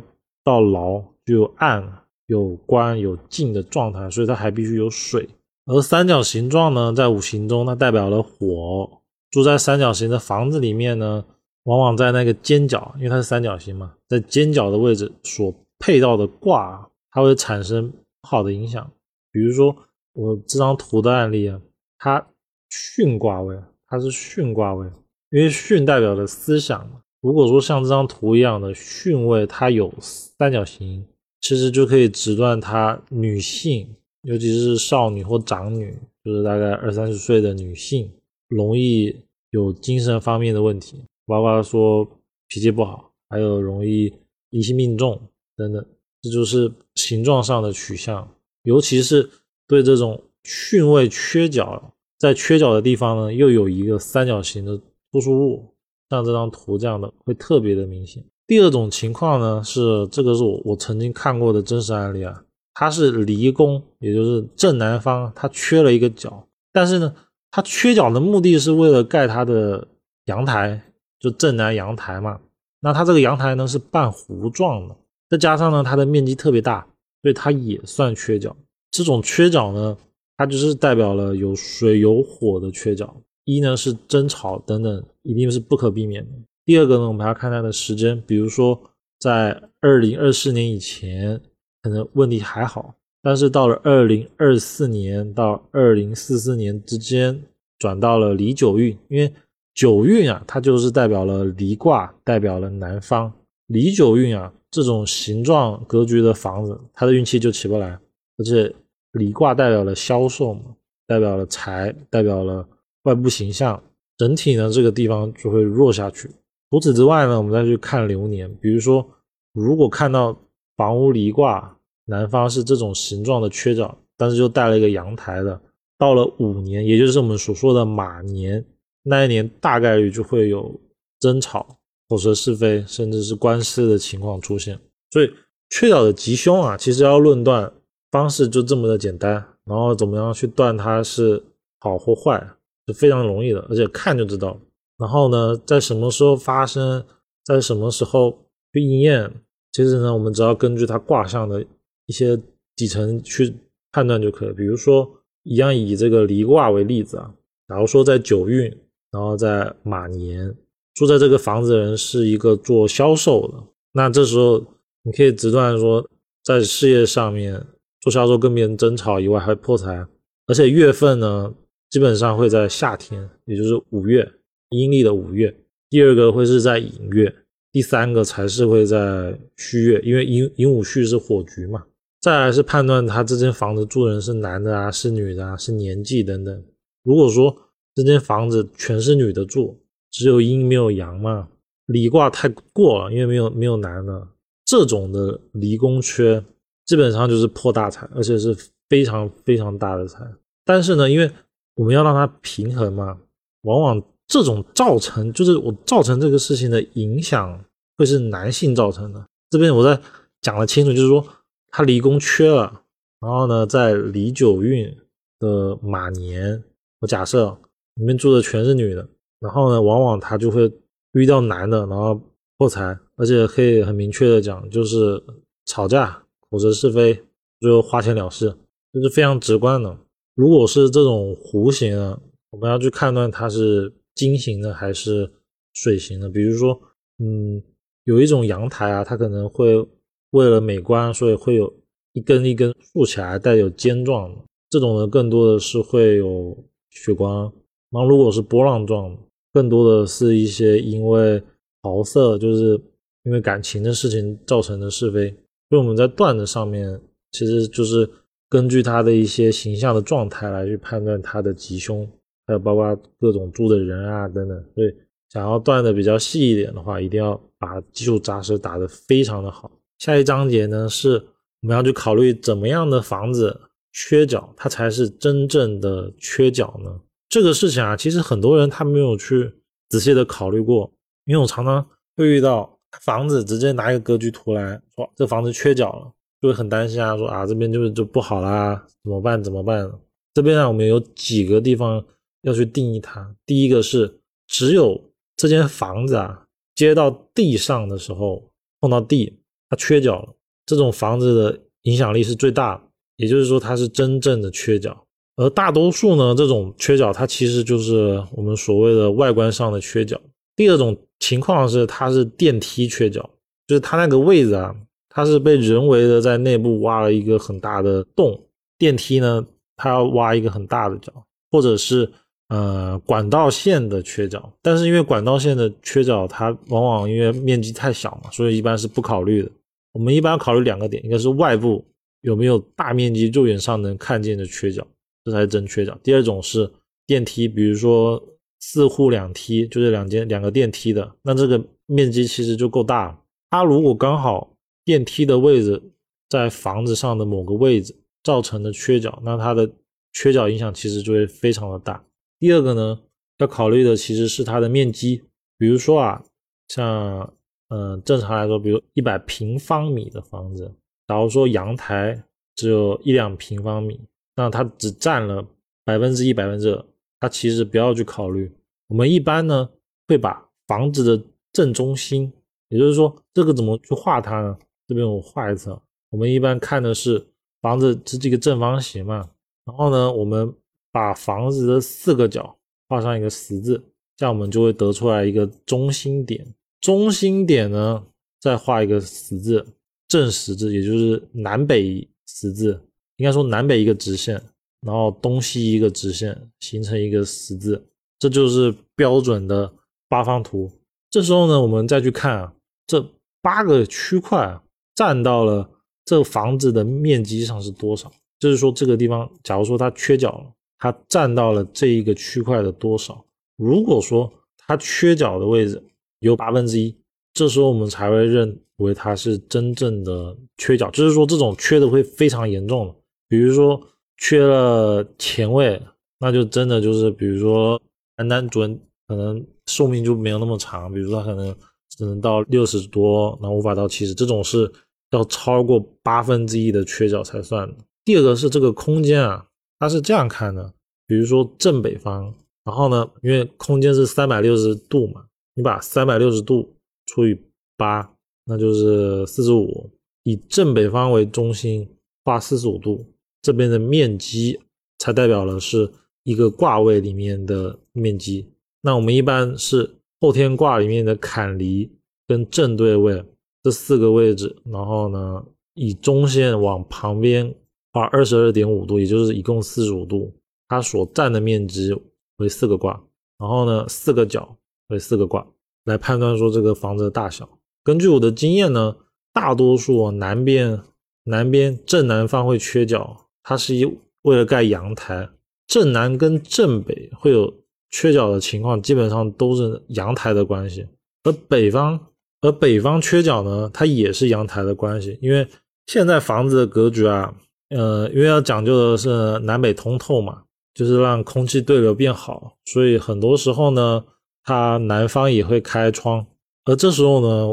[0.47, 1.85] 到牢，就有暗、
[2.27, 5.27] 有官、有静的状态，所以它还必须有水。
[5.65, 8.89] 而三角形状呢，在五行中，它代表了火。
[9.29, 11.25] 住在三角形的房子里面呢，
[11.63, 17.97] 往往在那个尖角，因为它是三角形嘛，在尖角的位置所配到的卦，它会产生不
[18.29, 18.89] 好的影响。
[19.29, 19.75] 比如说
[20.13, 21.59] 我这张图的案例啊，
[21.99, 22.25] 它
[22.71, 24.87] 巽卦位，它是巽卦位，
[25.31, 27.01] 因为巽代表的思想嘛。
[27.27, 31.05] 如果说像这张图一样的巽位，它有三角形，
[31.41, 33.85] 其实就可以直断它女性，
[34.21, 38.09] 尤其是少女或长女，就是大概二三十岁的女性，
[38.47, 39.13] 容易
[39.49, 42.07] 有精神方面的问题，包括说
[42.47, 44.13] 脾气不好，还有容易
[44.51, 45.19] 疑心病重
[45.57, 45.85] 等等。
[46.21, 48.25] 这就是形状上的取向，
[48.63, 49.29] 尤其是
[49.67, 54.79] 对这种巽位缺角，在缺角的地方呢，又有一个三角形的
[55.11, 55.65] 突出物。
[56.09, 58.23] 像这张图这样的会特别的明显。
[58.45, 62.43] 第二种情况呢，是这个是我我曾经看过的真实案例啊，
[62.73, 67.13] 它是离宫，也就是正南方，它缺了一个角，但是呢，
[67.51, 69.85] 它缺角的目的是为了盖它的
[70.25, 70.81] 阳台，
[71.19, 72.39] 就正南阳台嘛。
[72.79, 74.95] 那它这个阳台呢是半弧状的，
[75.29, 76.87] 再加上呢它的面积特别大，
[77.21, 78.55] 所以它也算缺角。
[78.91, 79.97] 这种缺角呢，
[80.37, 83.13] 它就是代表了有水有火的缺角。
[83.47, 86.31] 一呢是争吵等等，一定是不可避免的。
[86.65, 88.77] 第二个呢，我们还要看它的时间，比如说
[89.21, 91.39] 在二零二四年以前，
[91.81, 97.41] 可能问题还好，但是到了二零二四年到二零四四年之间，
[97.79, 99.31] 转到了离九运，因为
[99.73, 103.31] 九运啊，它就是代表了离卦，代表了南方。
[103.67, 107.97] 离九运啊，这种形状格局的房子，它的运气就起不来，
[108.37, 108.75] 而且
[109.13, 110.63] 离卦代表了销售嘛，
[111.07, 112.67] 代表了财，代表了。
[113.03, 113.81] 外部形象
[114.17, 116.29] 整体呢，这个地方就会弱下去。
[116.69, 119.07] 除此之外呢，我们再去看流年，比如说，
[119.53, 120.37] 如果看到
[120.75, 125.61] 房屋离卦南方是这种形状的缺角，但是就带了一个阳台的，
[125.97, 128.65] 到了五年，也就是我们所说的马年，
[129.03, 130.77] 那一年大概率就会有
[131.19, 131.65] 争吵、
[132.09, 134.77] 口舌是非，甚至是官司的情况出现。
[135.11, 135.31] 所以
[135.69, 137.71] 缺角的吉凶啊，其实要论断
[138.11, 139.33] 方式就这么的简单，
[139.63, 141.43] 然后怎么样去断它是
[141.79, 142.45] 好或坏。
[142.87, 144.57] 是非常容易的，而且看就知道。
[144.97, 147.05] 然后呢，在什么时候发生，
[147.43, 148.31] 在什么时候
[148.73, 149.31] 去应验，
[149.73, 151.63] 其实呢，我们只要根据它卦象的
[152.07, 152.35] 一些
[152.75, 153.53] 底层去
[153.91, 154.53] 判断就可以。
[154.53, 155.07] 比如说，
[155.43, 157.31] 一样以这个离卦为例子啊，
[157.67, 158.63] 假如说在九运，
[159.11, 160.55] 然后在马年
[160.95, 163.53] 住在这个房子的人是一个做销售的，
[163.91, 164.65] 那这时候
[165.03, 166.09] 你可以直断说，
[166.43, 167.63] 在事业上面
[168.01, 170.07] 做销售跟别人争吵以外，还破财，
[170.47, 171.53] 而且月份呢。
[171.89, 174.29] 基本上会在夏天，也就是五月，
[174.69, 175.55] 阴历的五月。
[175.89, 177.33] 第二个会是在寅月，
[177.71, 181.85] 第三个才是会在戌月，因为寅寅午戌是火局嘛。
[182.19, 186.63] 再来是判断他这间房子住人是男的啊，是女的啊，是年纪等等。
[187.03, 187.55] 如果说
[187.95, 189.79] 这间房子全是女的住，
[190.11, 191.47] 只有阴没有阳嘛，
[191.85, 194.27] 离卦太过了，因为没有没有男的，
[194.65, 196.43] 这种的离宫缺
[196.85, 198.53] 基本上就是破大财，而且是
[198.89, 200.25] 非常非常大的财。
[200.65, 201.31] 但是呢，因为
[201.77, 203.17] 我们要让它平衡嘛，
[203.61, 207.63] 往往这种造成就是我造成这个事情的影响
[207.97, 209.23] 会是男性造成的。
[209.51, 210.01] 这边我再
[210.41, 211.25] 讲的清楚，就是说
[211.69, 212.81] 他离宫缺了，
[213.19, 214.97] 然后呢，在离九运
[215.39, 216.63] 的马年，
[216.99, 217.55] 我假设
[217.93, 219.07] 里面住的全是女的，
[219.39, 220.71] 然后呢，往往他就会
[221.13, 222.19] 遇到男的，然后
[222.57, 225.23] 破财，而且可以很明确的讲，就是
[225.65, 227.23] 吵架、口舌是非，
[227.59, 228.57] 最后花钱了事，
[228.91, 229.95] 这是非常直观的。
[230.37, 232.21] 如果是这种弧形啊，
[232.51, 235.27] 我们要去判断它是金型的还是
[235.73, 236.29] 水型的。
[236.29, 236.79] 比如说，
[237.17, 237.59] 嗯，
[238.03, 239.83] 有一种阳台啊，它可能会
[240.29, 241.73] 为了美观，所以会有
[242.13, 246.55] 一根一根竖起来带有尖状的，这种呢更多的是会有
[246.91, 247.51] 血光。
[247.89, 249.17] 然后如果是波浪状，
[249.51, 251.41] 更多的是一些因为
[251.81, 252.79] 桃色，就是
[253.23, 255.31] 因为感情的事情造成的是非。
[255.69, 258.07] 所以我们在断的上面，其实就是。
[258.49, 262.07] 根据他的一些形象的状态来去判断他的吉凶，
[262.45, 264.63] 还有包括各种住的人啊等等。
[264.73, 264.95] 所以
[265.29, 269.69] 想要断的比较细一点的话，一定要把基础扎实打得非常的好。
[269.99, 271.15] 下一章节呢是
[271.61, 273.59] 我们要去考虑怎么样的房子
[273.91, 277.01] 缺角，它才是真正的缺角呢？
[277.27, 279.51] 这个事情啊，其实很多人他没有去
[279.89, 280.89] 仔细的考虑过，
[281.25, 289.43] 因为我常常会遇到房子直接拿一个格局图来说，这房子缺角了，就会很担心啊，说啊这边就是就不好啦，怎么办？
[289.43, 289.91] 怎么办？
[290.33, 292.03] 这边呢，我们有几个地方
[292.43, 293.35] 要去定义它。
[293.45, 295.01] 第一个是，只有
[295.35, 296.43] 这间房子啊
[296.75, 299.37] 接到地上的时候碰到地，
[299.69, 302.81] 它缺角了，这种房子的影响力是最大的，
[303.15, 304.95] 也就是说它是真正的缺角。
[305.37, 310.19] 而大多数呢，这种缺角它其实就是我们所谓的外观上的缺角。
[310.55, 313.27] 第二种情况是，它是电梯缺角，
[313.67, 314.75] 就是它那个位置啊，
[315.17, 318.39] 它是被人为的在内部挖了一个很大的洞，
[318.77, 319.43] 电梯呢，
[319.75, 321.11] 它要挖一个很大的角，
[321.49, 322.07] 或者是
[322.49, 324.53] 呃管道线的缺角。
[324.61, 329.49] 但是因为管道线的缺角，它往往因为面积太小嘛，所以一般是不考虑的。
[329.93, 331.83] 我们一般要考虑两个点，一个是外部
[332.21, 334.85] 有没有大面积肉眼上能看见的缺角。
[335.25, 335.97] 这才是真缺角。
[336.03, 336.71] 第二种是
[337.07, 338.23] 电梯，比如说
[338.59, 343.19] 四户两梯，就是两间两个电梯的，那这个面积其实就够大了。
[343.49, 344.53] 它如果刚好
[344.87, 345.91] 电梯的位置
[346.29, 349.69] 在房子上的某个位置造成的缺角，那它的
[350.13, 352.01] 缺角影响其实就会非常的大。
[352.39, 352.97] 第二个呢，
[353.39, 355.21] 要考虑的其实是它的面积，
[355.57, 356.23] 比如说啊，
[356.69, 357.33] 像
[357.67, 360.73] 嗯正常来说，比如一百平方米的房子，
[361.05, 362.23] 假如说阳台
[362.55, 363.99] 只有一两平方米。
[364.37, 365.45] 那它只占了
[365.83, 366.85] 百分之一、百分之二，
[367.19, 368.49] 它其实不要去考虑。
[368.87, 369.67] 我们一般呢
[370.07, 372.31] 会把房子的正中心，
[372.69, 374.57] 也就是说这个怎么去画它呢？
[374.87, 375.77] 这边我画一次，
[376.09, 377.27] 我们一般看的是
[377.61, 379.29] 房子是这个正方形嘛，
[379.65, 380.53] 然后呢我们
[380.91, 383.83] 把房子的四个角画上一个十字，
[384.15, 386.55] 这样我们就会得出来一个中心点。
[386.79, 388.03] 中心点呢
[388.39, 389.65] 再画一个十字，
[390.07, 392.81] 正十字，也就是南北十字。
[393.17, 394.39] 应该说南北一个直线，
[394.81, 397.83] 然后东西一个直线，形成一个十字，
[398.19, 399.73] 这就是标准的
[400.07, 400.71] 八方图。
[401.09, 402.53] 这时候呢，我们再去看啊，
[402.85, 403.03] 这
[403.41, 404.61] 八个区块啊
[404.97, 405.69] 占到了
[406.03, 408.11] 这房子的面积上是多少？
[408.39, 413.23] 就是说这个地方，假如说它缺角了，它占到了这一个区块的多少？
[413.55, 415.81] 如果说它缺角的位置
[416.19, 416.95] 有八分之一，
[417.33, 422.95] 这时候我们才会认为它是真正的缺角，就是说这种缺的会非常严重的。
[423.29, 423.79] 比如说
[424.17, 425.81] 缺了前位，
[426.19, 427.79] 那就真的就是，比如说
[428.15, 431.55] 单单准可能寿命就没有那么长，比如说可能
[431.89, 434.71] 只能到六十多，然后无法到七十，这种是
[435.11, 437.75] 要超过八分之一的缺角才算的。
[438.05, 439.47] 第二个是这个空间啊，
[439.79, 440.73] 它是这样看的，
[441.05, 447.37] 比如说正北方，然后呢，因为空间是三百六十度嘛，你把三百六十度除以
[447.75, 448.13] 八，
[448.45, 449.89] 那就是四十五，
[450.23, 451.87] 以正北方为中心
[452.23, 453.05] 画四十五度。
[453.41, 454.59] 这边的面积
[454.99, 455.89] 才代表了是
[456.23, 458.45] 一个卦位里面的面积。
[458.81, 459.89] 那我们一般是
[460.19, 461.89] 后天卦里面的坎离
[462.27, 463.23] 跟正对位
[463.67, 467.53] 这四个位置，然后呢以中线往旁边
[467.91, 470.33] 画二十二点五度，也就是一共四十五度，
[470.69, 471.93] 它所占的面积
[472.37, 473.03] 为四个卦，
[473.37, 474.55] 然后呢四个角
[474.87, 475.45] 为四个卦，
[475.83, 477.49] 来判断说这个房子的大小。
[477.83, 478.95] 根据我的经验呢，
[479.33, 480.79] 大多数南边
[481.25, 483.27] 南边正南方会缺角。
[483.43, 483.83] 它是一
[484.21, 485.27] 为了盖阳台，
[485.67, 487.53] 正南跟正北会有
[487.89, 490.87] 缺角的情况，基本上都是阳台的关系。
[491.23, 491.99] 而北方，
[492.41, 495.17] 而北方缺角呢，它也是阳台的关系。
[495.21, 495.47] 因为
[495.87, 497.33] 现在房子的格局啊，
[497.69, 504.03] 呃，因为要讲究的是南北通透嘛，就是让空气对流变好，所以很多时候呢，
[504.43, 506.25] 它南方也会开窗。
[506.65, 507.47] 而这时候呢，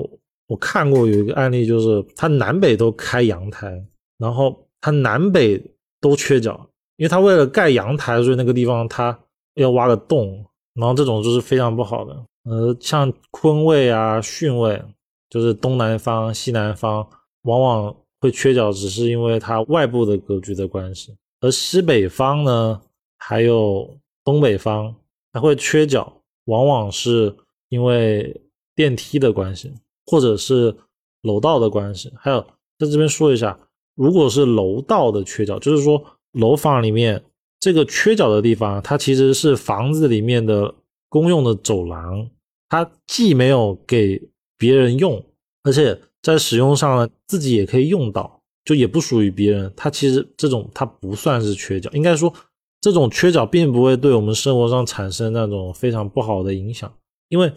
[0.49, 3.85] 我看过有一个案例，就是它南北都开阳台，
[4.19, 5.63] 然后它南北。
[6.01, 6.69] 都缺角，
[6.99, 9.19] 因为他为了盖阳台，所以那个地方他
[9.55, 10.45] 要挖个洞，
[10.75, 12.15] 然后这种就是非常不好的。
[12.45, 14.83] 呃，像坤位啊、巽位，
[15.29, 17.07] 就是东南方、西南方，
[17.43, 21.17] 往往会缺角，只是因为它外部的格局的关系。
[21.41, 22.81] 而西北方呢，
[23.19, 24.95] 还有东北方，
[25.33, 26.13] 它会缺角，
[26.45, 27.35] 往往是
[27.69, 28.41] 因为
[28.75, 29.73] 电梯的关系，
[30.07, 30.75] 或者是
[31.23, 32.13] 楼道的关系。
[32.17, 32.41] 还有
[32.79, 33.59] 在这边说一下。
[33.97, 37.23] 如果是楼道的缺角，就是说楼房里面
[37.61, 40.75] 这个缺角的地方，它其实是房子里面的
[41.09, 42.29] 公用的走廊，
[42.75, 44.21] 它既没有给
[44.59, 45.25] 别人用，
[45.63, 49.73] 而且在使用上呢自己也可以用到，就也不属于别人。
[49.77, 52.35] 它其实这种它不算是缺角，应该说
[52.81, 56.93] 这种缺角并不会对我们生活上产生那种非常不好的影响，
[57.29, 57.53] 因为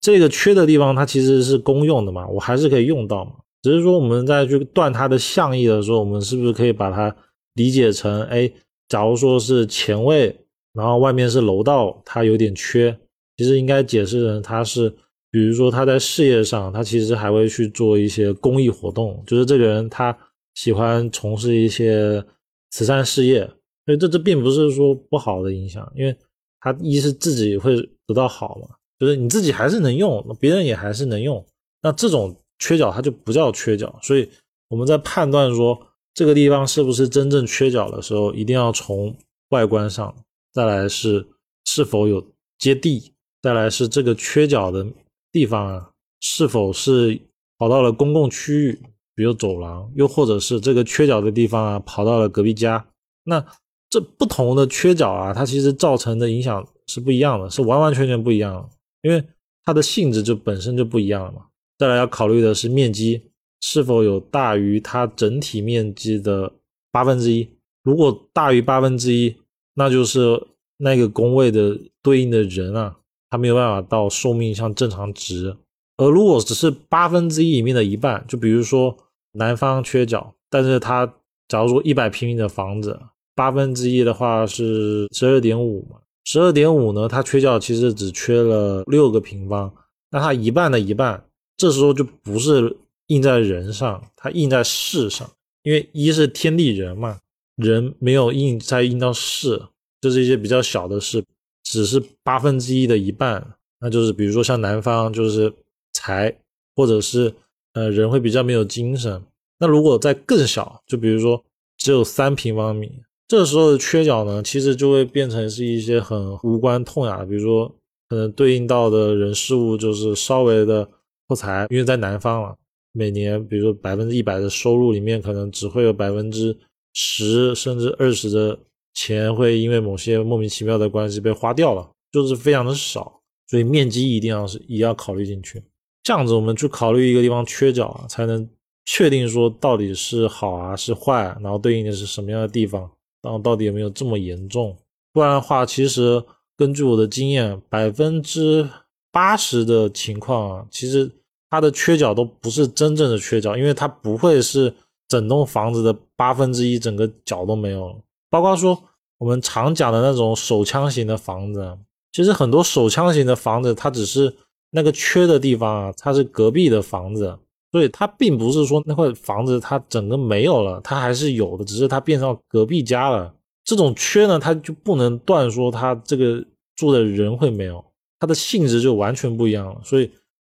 [0.00, 3.32] 这个缺的地方它其实是公用的嘛，我还是可以用到嘛。
[3.60, 7.14] 只是说我们在去断它的象意的时候，我们是不是可以把它
[7.56, 8.50] 理解成，哎，
[8.88, 10.34] 假如说是前卫，
[10.72, 12.98] 然后外面是楼道，它有点缺，
[13.36, 14.90] 其实应该解释成他是，
[15.30, 20.16] 比如说他在事业上，他其实还会去做一些公益活动，就是这个人他
[20.54, 22.24] 喜欢从事一些
[22.70, 23.44] 慈善事业，
[23.86, 26.16] 所以这这并不是说不好的影响，因为
[26.60, 31.44] 他一是自己会得到好嘛，就是你自己还是能用，别人也还是能用，
[31.82, 34.28] 那这种缺角它就不叫缺角，所以
[34.68, 35.86] 我们在判断说。
[36.14, 39.16] 这个地方是不是真正缺角的时候，一定要从
[39.48, 40.14] 外观上，
[40.52, 41.26] 再来是
[41.64, 42.22] 是否有
[42.58, 44.86] 接地，再来是这个缺角的
[45.30, 47.20] 地方啊，是否是
[47.58, 48.80] 跑到了公共区域，
[49.14, 52.86] 比如走廊，又或者是这个缺角的地方啊，跑到了隔壁家。
[53.24, 53.44] 那
[53.90, 58.68] 这不同的缺角啊，它其实造成的影响是不一样的，是完完全全不一样的，
[59.02, 59.22] 因为
[59.64, 61.46] 它的性质就本身就不一样了嘛。
[61.76, 63.22] 再来要考虑的是面积。
[63.64, 66.52] 是否有大于它整体面积的
[66.90, 67.48] 八分之一？
[67.84, 69.36] 如果大于八分之一，
[69.74, 72.96] 那就是那个工位的对应的人啊，
[73.32, 75.56] 他没有办法到寿命像正常值。
[75.96, 78.94] 而如果只是八分之一里面的一半，就比如说
[79.32, 81.06] 南方缺角，但是它
[81.48, 83.00] 假如说一百平米的房子，
[83.34, 89.72] 八分之一的话是十二点五嘛，十二点五呢，它缺角其实只缺了六个平方，
[90.10, 91.24] 那它一半的一半，
[91.56, 92.76] 这时候就不是。
[93.08, 95.28] 印在人上，它印在事上，
[95.64, 97.18] 因为一是天地人嘛，
[97.56, 99.60] 人没有印再印到事，
[100.00, 101.22] 这是一些比较小的事，
[101.62, 105.52] 只是八分之一的一半，那就是比如说像南方就是
[105.92, 106.36] 财，
[106.76, 107.34] 或者是
[107.74, 109.22] 呃人会比较没有精神。
[109.58, 111.42] 那如果在更小，就比如说
[111.76, 112.90] 只有三平方米，
[113.28, 117.74] 这时候的缺角呢，其实就会变成是一些很无关痛痒，比如说
[118.08, 120.88] 可能对应到的人事物就是稍微的
[121.26, 122.56] 破财，因为在南方了。
[122.94, 126.54] 每年，比如说百分之一百的收入里面，可能只会有百分之
[126.92, 128.58] 十甚至二十的
[128.94, 133.20] 钱会因为某些莫名其妙的关系被花掉了，就是非常的少。
[133.48, 135.62] 所以面积一定要是也要考虑进去。
[136.02, 138.48] 这样子，我们去考虑一个地方缺角啊，才能
[138.84, 142.90] 确定说到底是好啊是坏，然后对应的是什么样的地方，
[143.22, 144.76] 然后到底有没有这么严重。
[145.12, 146.22] 不然的话，其实
[146.56, 148.68] 根据我的经验，百分之
[149.10, 151.10] 八十的情况啊，其实。
[151.54, 154.74] 它的缺角都不是真正的缺角，因为它不会是
[155.06, 157.94] 整栋房子的八分之一整个角都没有。
[158.32, 158.82] 包括说
[159.18, 161.76] 我们常讲的那种手枪型的房子，
[162.12, 164.34] 其实很多手枪型的房子，它只是
[164.70, 167.38] 那个缺的地方啊，它是隔壁的房子，
[167.70, 173.34] 所以它并不是说那块房子它整个没有了，它还是有的，只是它变成隔壁家了。
[173.62, 176.42] 这种缺呢，它就不能断说它这个
[176.74, 177.84] 住的人会没有，
[178.18, 180.10] 它的性质就完全不一样了，所以。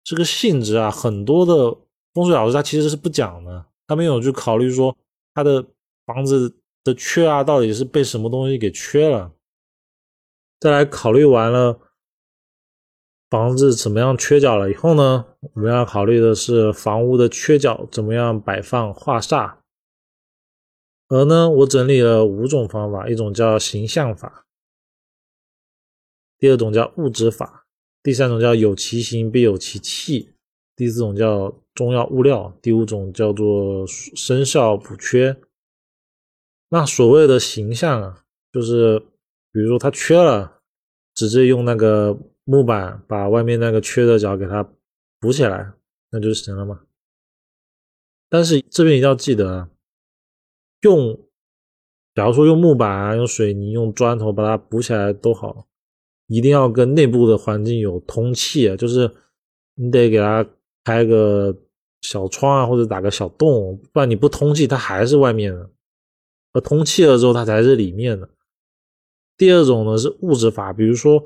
[0.10, 1.70] 这个性质啊，很多的
[2.14, 4.96] 风水老师他其实是不讲的，他没有去考虑说
[5.34, 5.62] 他的
[6.06, 6.56] 房子
[6.88, 9.34] 的缺啊，到底是被什么东西给缺了。
[10.60, 11.80] 再来考虑完了
[13.30, 19.58] 房子怎么样缺角了以后呢，我们要考虑的是房屋的缺角怎么样摆放化煞。
[21.10, 24.46] 而呢，我整理了五种方法，一种叫形象法，
[26.38, 27.66] 第二种叫物质法。
[28.04, 30.34] 第三种叫有其形必有其气，
[30.76, 35.38] 第四种叫中药物料，第五种叫做生肖补缺。
[36.70, 39.00] 那所谓的形象啊，就是
[39.52, 40.62] 比如说它缺了，
[41.14, 44.70] 直接用那个木板把外面那个缺的角给它
[45.20, 45.74] 补起来，
[46.12, 46.82] 那就行了嘛。
[48.30, 49.70] 但是这边一定要记得，
[50.82, 51.18] 用，
[52.14, 55.66] 假如说用木板啊、用水泥、用砖头把它补起来都好。
[56.30, 59.10] 一定要跟内部的环境有通气啊，就是
[59.76, 60.46] 你得给它
[60.84, 61.56] 开个
[62.02, 65.70] 小窗啊，或者打个小洞，不然你不通气，它还是外面的。
[66.60, 68.30] 通气了之后，它才是里面的。
[69.38, 71.24] 第二种呢是物质法，比如说，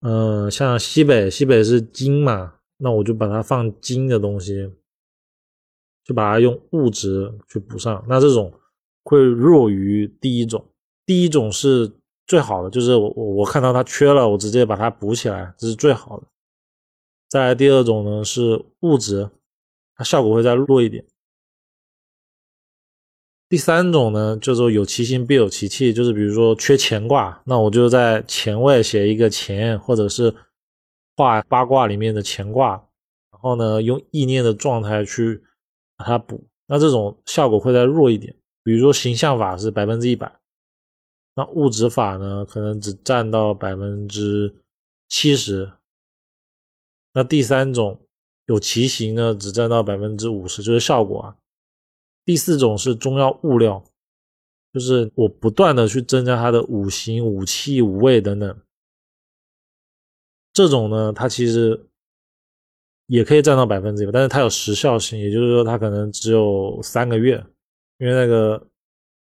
[0.00, 4.70] 嗯，像西北，西北是金嘛，那我就把它放金的东西，
[6.04, 8.04] 就把它用物质去补上。
[8.08, 8.52] 那这种
[9.04, 10.64] 会弱于第一种，
[11.06, 11.92] 第一种是。
[12.24, 16.26] 最好的就是我我我看到它缺了，我直接把它补起来，这是最好的。
[17.28, 19.28] 再来第二种呢是物质，
[19.96, 21.04] 它效果会再弱一点。
[23.52, 30.34] 第三种呢叫做有其形必有其气，就是比如说缺乾卦，那我就在乾位写一个乾，或者是
[31.14, 32.70] 画八卦里面的乾卦，
[33.30, 35.42] 然后呢用意念的状态去
[35.98, 38.34] 把它补，那这种效果会再弱一点。
[38.64, 40.34] 比如说形象法是百分之一百。
[41.34, 44.54] 那物质法呢，可能只占到百分之
[45.10, 45.70] 七十。
[47.12, 48.00] 那第三种
[48.46, 51.36] 有奇形呢，只占到百分之五十，就是效果啊。
[52.24, 53.84] 第四种是中药物料，
[54.72, 58.60] 就是我不断的去增加它的五行、武器、五味等等。
[60.52, 61.88] 这种呢，它其实
[63.06, 67.44] 也可以占到百分之一，但是它有时效性，也就是说它可能只有三个月，
[67.98, 68.68] 因为那个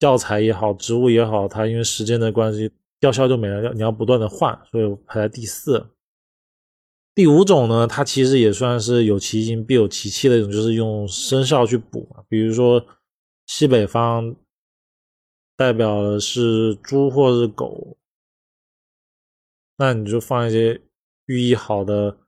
[0.01, 2.70] 药材也好，植物也好，它因为时间的关系，
[3.01, 5.84] 药效就没了，要你要不断的换，所以排在第四。
[7.17, 12.23] 第五种呢，它其实也算是有其形必有其器的一种，就是用生肖去补嘛。
[12.29, 12.87] 比如说
[13.47, 14.37] 西北方
[15.57, 17.97] 代表的是猪或是狗，
[19.79, 20.83] 那你就放一些
[21.25, 22.19] 寓意好的，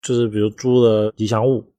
[0.00, 1.70] 就是比如猪的吉祥物。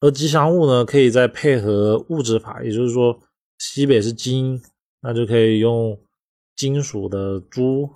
[0.00, 3.22] 而吉祥物呢，可以再配合物质法，也就是说
[3.58, 4.60] 西北是金，
[5.00, 5.96] 那就可以用
[6.56, 7.88] 金属的猪。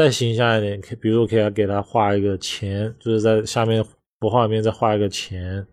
[0.00, 3.84] 再形象一点，可比如可以给他画一个钱，就是在下面
[4.18, 5.66] 符号里面再画一个钱，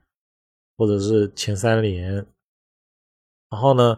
[0.78, 2.14] 或者是前三连。
[3.50, 3.98] 然后呢，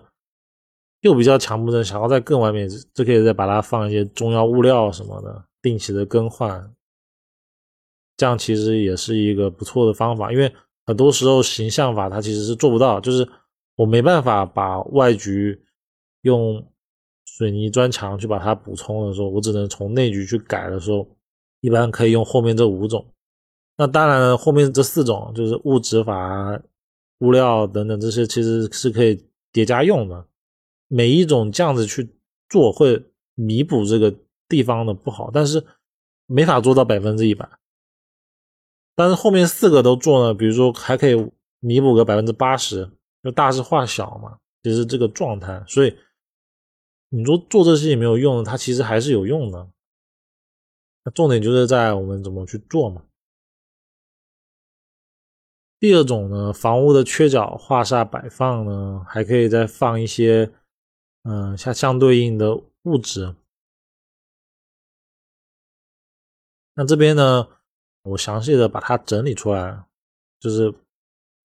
[1.01, 6.75] 又比较强迫症，想要再更完美，就可以再把它放一些中药物料什么的，定期的更换。
[8.15, 10.53] 这样其实也是一个不错的方法，因为
[10.85, 13.27] 很多时候形象法它其实是做不到，就是
[13.77, 15.59] 我没办法把外局
[16.21, 16.63] 用。
[17.39, 21.07] 水泥砖墙去把它补充的时候，我只能从内局去改的时候，
[21.61, 23.13] 一般可以用后面这五种。
[23.77, 26.61] 那当然了，后面这四种就是物质法、
[27.19, 30.27] 物料等等这些，其实是可以叠加用的。
[30.89, 32.09] 每一种这样子去
[32.49, 33.01] 做，会
[33.35, 34.13] 弥补这个
[34.49, 35.65] 地方的不好，但是
[36.25, 37.49] 没法做到百分之一百。
[38.97, 41.15] 但是后面四个都做呢，比如说还可以
[41.61, 42.91] 弥补个百分之八十，
[43.23, 45.95] 就大事化小嘛，就是这个状态，所以。
[47.11, 49.67] 你说做这些也没有用，它其实还是有用的。
[51.03, 53.03] 那重点就是在我们怎么去做嘛。
[55.79, 60.51] 第二种呢，房屋的缺角画煞摆放呢，还可以再放一些，
[61.23, 63.33] 嗯，像相对应的物质。
[66.75, 67.47] 那这边呢，
[68.03, 69.83] 我详细的把它整理出来，
[70.39, 70.71] 就是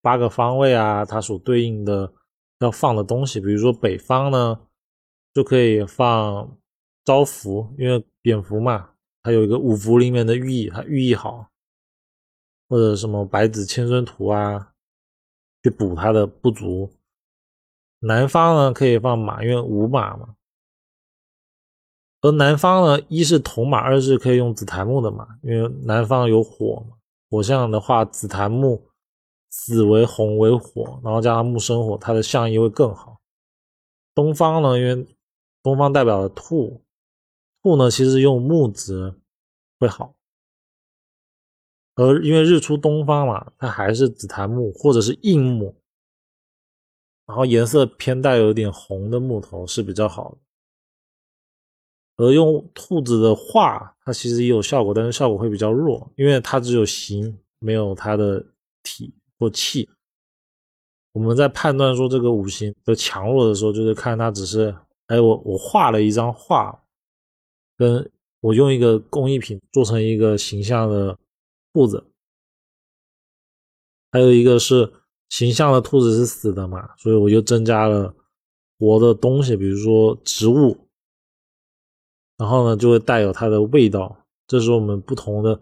[0.02, 2.12] 八个方位啊，它所对应的
[2.58, 4.60] 要放的东西，比如说北方呢。
[5.34, 6.56] 就可以放
[7.04, 8.90] 招福，因为蝙蝠嘛，
[9.22, 11.50] 它有一个五福里面的寓意，它寓意好，
[12.68, 14.72] 或者什么百子千孙图啊，
[15.62, 16.90] 去补它的不足。
[17.98, 20.36] 南方呢可以放马，因为五马嘛。
[22.20, 26.96] 而南方呢，一是铜马，二是可以用紫檀木的马，因为南方有火嘛。
[27.28, 28.88] 火象的话，紫檀木，
[29.50, 33.20] 紫为红为火，然后加上木生火，它的象意会更好。
[34.14, 35.13] 东方呢，因为
[35.64, 36.82] 东方代表的兔，
[37.62, 39.18] 兔呢其实用木子
[39.80, 40.14] 会好，
[41.94, 45.74] 而因为日出东方嘛，它还是紫檀木或者是硬木，
[47.24, 50.38] 然后颜色偏带有点红的木头是比较好的。
[52.16, 58.44] 而用兔子的画，它其实也有效果，但是效果会比较弱，因为它只有形，没有它的
[58.82, 59.88] 体或气。
[61.12, 64.76] 我们在判断说这个五行的强弱的时候，就是看它只是。
[65.06, 66.82] 哎，我我画了一张画，
[67.76, 71.18] 跟我用一个工艺品做成一个形象的
[71.72, 72.06] 兔子，
[74.10, 74.92] 还有一个是
[75.28, 78.14] 形象的兔子是死的嘛，所以我就增加了
[78.78, 80.88] 活的东西，比如说植物，
[82.38, 84.26] 然后呢就会带有它的味道。
[84.46, 85.60] 这是我们不同的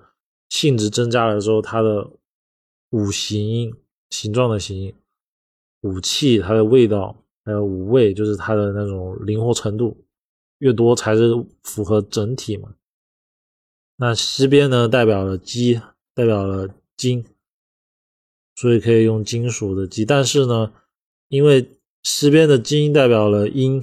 [0.49, 2.11] 性质增加了之后，它的
[2.91, 3.77] 五行
[4.11, 4.95] 形状的形
[5.81, 7.22] 武器，它的味道。
[7.45, 10.05] 还有五味，就是它的那种灵活程度
[10.59, 11.33] 越多，才是
[11.65, 12.75] 符合整体嘛。
[13.97, 15.81] 那西边呢，代表了鸡，
[16.15, 17.25] 代表了金，
[18.55, 20.05] 所以可以用金属的鸡。
[20.05, 20.73] 但是呢，
[21.29, 21.69] 因为
[22.03, 23.83] 西边的金代表了阴，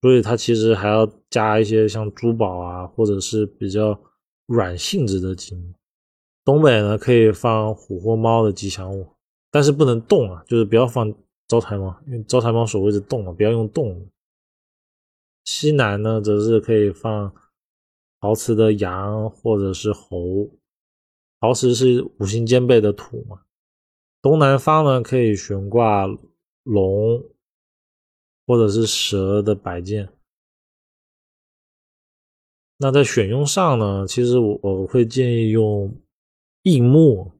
[0.00, 3.98] 所以它其实还要加一些像珠宝啊，或者是比较
[4.46, 5.74] 软性质的金。
[6.44, 9.06] 东北呢，可以放虎或猫的吉祥物，
[9.50, 11.14] 但是不能动啊，就是不要放。
[11.52, 14.08] 招财猫，因为招财猫手会一直动啊，不要用动。
[15.44, 17.30] 西南呢，则是可以放
[18.20, 20.48] 陶瓷的羊或者是猴，
[21.40, 23.42] 陶瓷是五行兼备的土嘛。
[24.22, 26.06] 东南方呢，可以悬挂
[26.62, 27.22] 龙
[28.46, 30.08] 或者是蛇的摆件。
[32.78, 35.94] 那在选用上呢，其实我我会建议用
[36.62, 37.30] 硬木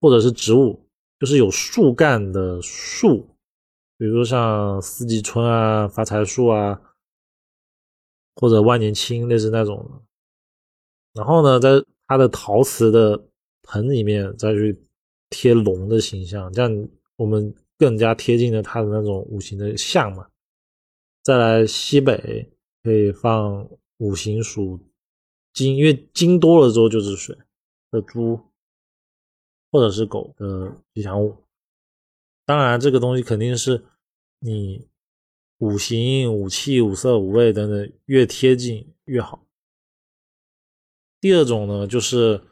[0.00, 0.81] 或者是植物。
[1.22, 3.24] 就是有树干的树，
[3.96, 6.82] 比如说像四季春啊、发财树啊，
[8.34, 10.02] 或者万年青，类似那种的。
[11.12, 11.68] 然后呢，在
[12.08, 13.24] 它的陶瓷的
[13.62, 14.76] 盆里面再去
[15.30, 20.26] 贴龙的形象，这样我们更加贴近了它的那种五行的象嘛。
[21.22, 22.50] 再来西北
[22.82, 24.76] 可以放五行属
[25.52, 27.38] 金，因为金多了之后就是水
[27.92, 28.40] 的猪
[29.72, 31.34] 或者是狗的吉祥物。
[32.44, 33.82] 当然，这个东西肯定是
[34.38, 34.86] 你
[35.58, 39.46] 五行、五气、五色、五味等等越贴近越好。
[41.20, 42.42] 第二种呢，就是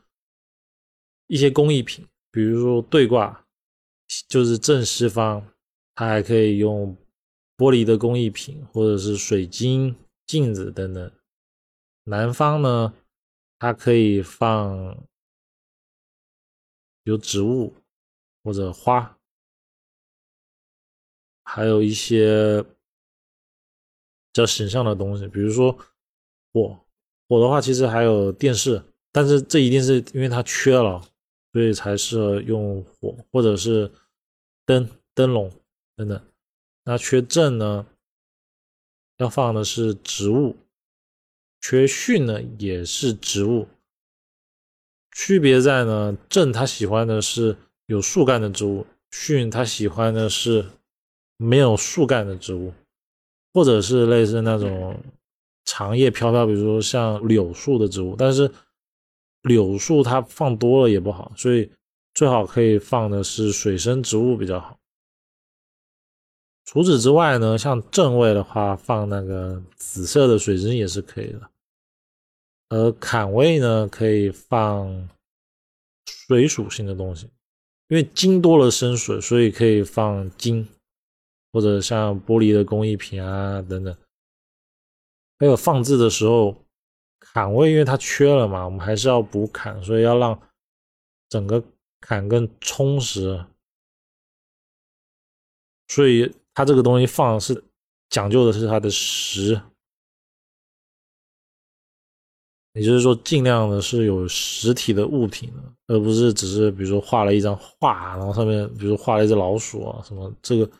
[1.26, 3.44] 一些工艺品，比如说对卦，
[4.28, 5.52] 就是正西方，
[5.94, 6.96] 它还可以用
[7.56, 9.94] 玻璃的工艺品，或者是水晶、
[10.26, 11.12] 镜子等等。
[12.04, 12.94] 南方呢，
[13.58, 15.04] 它可以放
[17.04, 17.74] 有植物
[18.42, 19.18] 或者花，
[21.44, 22.68] 还有一些比
[24.32, 25.76] 较形象的东西，比如说
[26.52, 26.78] 火。
[27.28, 28.82] 火的话，其实还有电视，
[29.12, 31.00] 但是这一定是因为它缺了，
[31.52, 33.88] 所以才适合用火，或者是
[34.66, 35.48] 灯、灯笼
[35.94, 36.20] 等等。
[36.82, 37.86] 那缺正呢，
[39.18, 40.56] 要放的是植物；
[41.60, 43.68] 缺巽呢，也是植物。
[45.12, 47.56] 区别在呢，正他喜欢的是
[47.86, 50.64] 有树干的植物，巽他喜欢的是
[51.36, 52.72] 没有树干的植物，
[53.52, 55.00] 或者是类似那种。
[55.66, 58.50] 长叶飘飘，比如说像柳树的植物，但是
[59.42, 61.70] 柳树它放多了也不好，所以
[62.12, 64.76] 最好可以放的是水生植物比较好。
[66.64, 71.48] 除此之外呢，像正位的话，放那个紫色的水晶也是可以的。
[72.70, 75.08] 而坎位呢，可以放
[76.06, 77.28] 水属性的东西，
[77.88, 80.68] 因为金多了生水，所以可以放金，
[81.52, 83.96] 或者像玻璃的工艺品啊等等。
[85.38, 86.64] 还有放置的时候，
[87.18, 90.40] 坎位因为它缺了嘛，我们还是要补坎，所以要让
[91.28, 91.62] 整个
[92.00, 93.44] 坎更充实。
[95.88, 97.64] 所以它这个东西放是
[98.10, 99.60] 讲究的是它的实，
[102.72, 105.52] 也就是说尽量的是有实体的物品，
[105.88, 110.70] 而不是只是比如说画了一张画，然后上面比如画了一只老鼠啊什么，这个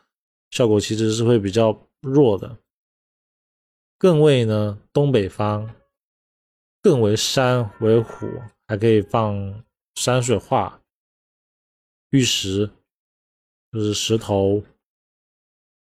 [0.51, 2.57] 效果其实是会比较弱的。
[3.99, 5.75] 艮位呢，东北方，
[6.83, 8.27] 艮为山为虎，
[8.69, 9.65] 还可以放
[9.97, 10.81] 山水画、
[12.11, 12.71] 玉石，
[13.73, 14.63] 就是石头、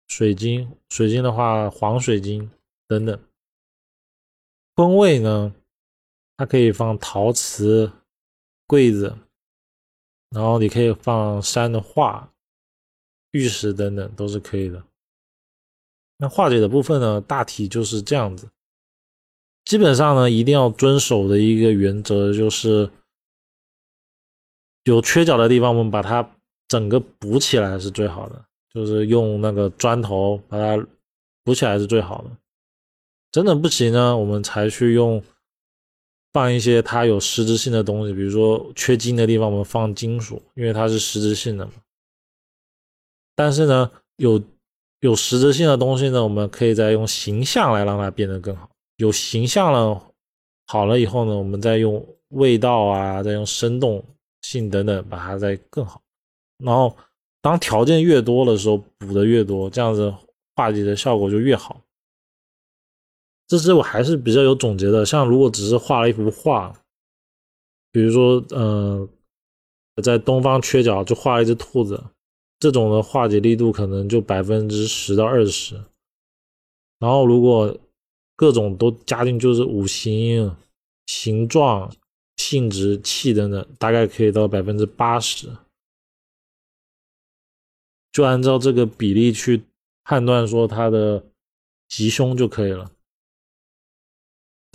[0.07, 2.51] 水晶，水晶的话黄水晶
[2.87, 3.21] 等等。
[4.75, 5.55] 坤位呢，
[6.37, 7.91] 它可以放陶瓷、
[8.67, 9.17] 柜子，
[10.31, 12.33] 然后你可以放山的画、
[13.31, 14.85] 玉石等等，都是可以的。
[16.19, 18.49] 那化解的部分呢，大体就是这样子。
[19.65, 22.91] 基本上呢，一定要遵守的一个原则就是，
[24.85, 26.31] 有缺角的地方，我们把它
[26.69, 28.45] 整个补起来是最好的。
[28.73, 30.87] 就是用那个砖头把它
[31.43, 32.31] 补起来是最好的。
[33.33, 35.23] 真的不行呢，我们才去用
[36.37, 41.73] 放一些它有实质性的东西，比如说缺金的地方，我们放金属，因为它是实质性的嘛。
[43.35, 44.43] 但是呢，有。
[45.01, 48.69] 有实质性的东西呢，我们可以再用形象来让它变得更好。
[48.97, 50.03] 有形象了，
[50.67, 54.03] 好了以后呢，我们再用味道啊，再用生动
[54.41, 56.01] 性等等，把它再更好。
[56.65, 56.97] 然后，
[57.43, 60.13] 当条件越多的时候，补的越多，这样子
[60.57, 61.79] 化解的效果就越好。
[63.47, 65.07] 这是我还是比较有总结的。
[65.07, 66.73] 像如果只是画了一幅画，
[67.93, 69.09] 比如说，呃，
[70.03, 72.03] 在东方缺角，就画了一只兔子。
[72.59, 75.75] 这种的化解力度可能就百分之十到二十，
[76.99, 77.79] 然后如果
[78.35, 80.57] 各种都加进，就是五行、
[81.05, 81.95] 形状、
[82.39, 85.55] 性质、气等等，大概可以到百分之八十，
[88.11, 89.63] 就按照这个比例去
[90.03, 91.23] 判断说它的
[91.89, 92.91] 吉凶就可以了。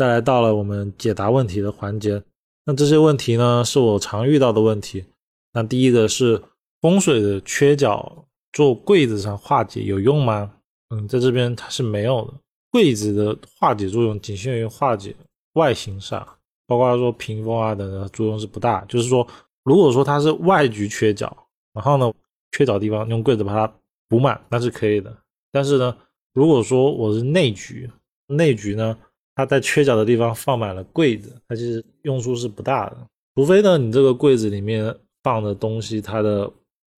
[0.02, 2.24] 再来到了我们解答问题的环节，
[2.66, 5.06] 那这些问题呢是我常遇到的问题。
[5.54, 6.42] 那第一个是。
[6.82, 10.52] 风水的缺角做柜子上化解有用吗？
[10.90, 12.34] 嗯，在这边它是没有的。
[12.72, 15.16] 柜子的化解作用仅限于化解
[15.54, 16.28] 外形上，
[16.66, 18.84] 包括说屏风啊等等作用是不大。
[18.86, 19.28] 就是说，
[19.64, 21.32] 如果说它是外局缺角，
[21.74, 22.12] 然后呢
[22.54, 23.72] 缺角地方用柜子把它
[24.10, 25.16] 补满，那是可以的。
[25.52, 25.96] 但是呢，
[26.34, 27.88] 如果说我是内局，
[28.26, 28.98] 内局呢
[29.36, 32.98] 它在缺角的地方放满了柜子，它其实用处是不大的。
[33.36, 36.52] 除非呢你这个柜子里面放的东西它的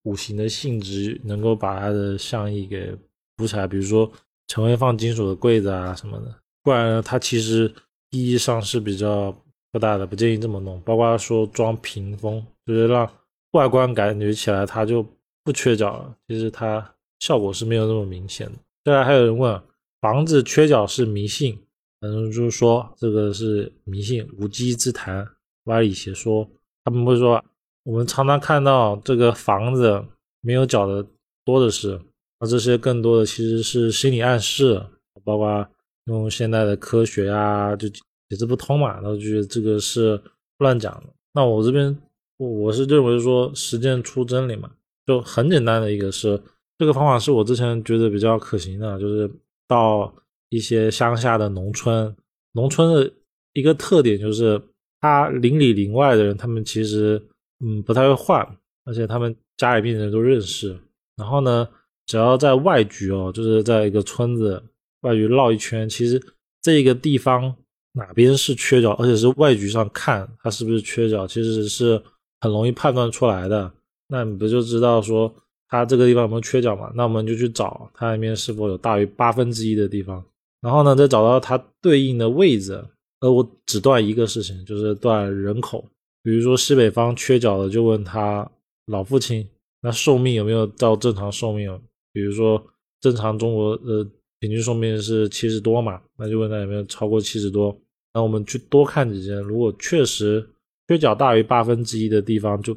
[0.04, 2.92] 五行的性质能够把它的象意给
[3.38, 4.12] 补起来，比如说
[4.48, 7.74] 成为放金属的柜子啊什么的，不然呢它其实
[8.10, 9.36] 意义上是比较
[9.72, 10.80] 不大的，不建议这么弄。
[10.82, 13.10] 包括说装屏风，就是让
[13.52, 15.06] 外观感觉起来它就
[15.44, 18.54] 不缺角了，其实它效果是没有那么明显的。
[18.84, 19.62] 再来还有人问，
[20.02, 21.58] 房子缺角是迷信？
[22.04, 25.26] 反正，就是说这个是迷信，无稽之谈，
[25.64, 26.46] 歪理邪说。
[26.84, 27.42] 他们会说，
[27.84, 30.04] 我们常常看到这个房子
[30.42, 31.06] 没有脚的
[31.46, 31.98] 多的是，
[32.42, 34.84] 那这些更多的其实是心理暗示，
[35.24, 35.66] 包括
[36.08, 38.02] 用现代的科学呀，就解
[38.38, 40.22] 释不通嘛，然后就觉得这个是
[40.58, 41.04] 乱讲的。
[41.32, 41.98] 那我这边
[42.36, 44.70] 我我是认为说实践出真理嘛，
[45.06, 46.38] 就很简单的一个是
[46.78, 49.32] 这个方法是我之前觉得比较可行的，就是
[49.66, 50.14] 到。
[50.54, 52.16] 一些乡下的农村，
[52.52, 53.12] 农村的
[53.54, 54.62] 一个特点就是，
[55.02, 57.20] 他邻里邻外的人，他们其实
[57.60, 58.48] 嗯不太会换，
[58.86, 60.78] 而且他们家里面的人都认识。
[61.18, 61.68] 然后呢，
[62.06, 64.62] 只要在外局哦，就是在一个村子
[65.02, 66.22] 外局绕一圈，其实
[66.62, 67.56] 这个地方
[67.94, 72.00] 哪边是缺角，而且是外局上看它是不是缺角，其实是
[72.42, 73.72] 很容易判断出来的。
[74.08, 75.34] 那你不就知道说
[75.68, 76.92] 它这个地方有没有缺角嘛？
[76.94, 80.24] 那我们就去找它里面是否有大于八分之一的地方。
[80.64, 82.82] 然后呢，再找到它对应的位置，
[83.20, 85.84] 而我只断一个事情，就是断人口。
[86.24, 88.50] 比如说西北方缺角的，就问他
[88.86, 89.46] 老父亲，
[89.82, 91.78] 那寿命有没有到正常寿命？
[92.14, 92.66] 比如说
[93.02, 94.08] 正常中国的
[94.40, 97.78] 平均寿命是七十多嘛，那就问他有没有超过七十多。
[98.14, 100.48] 那我们去多看几件，如果确实
[100.88, 102.74] 缺角大于八分之一的地方，就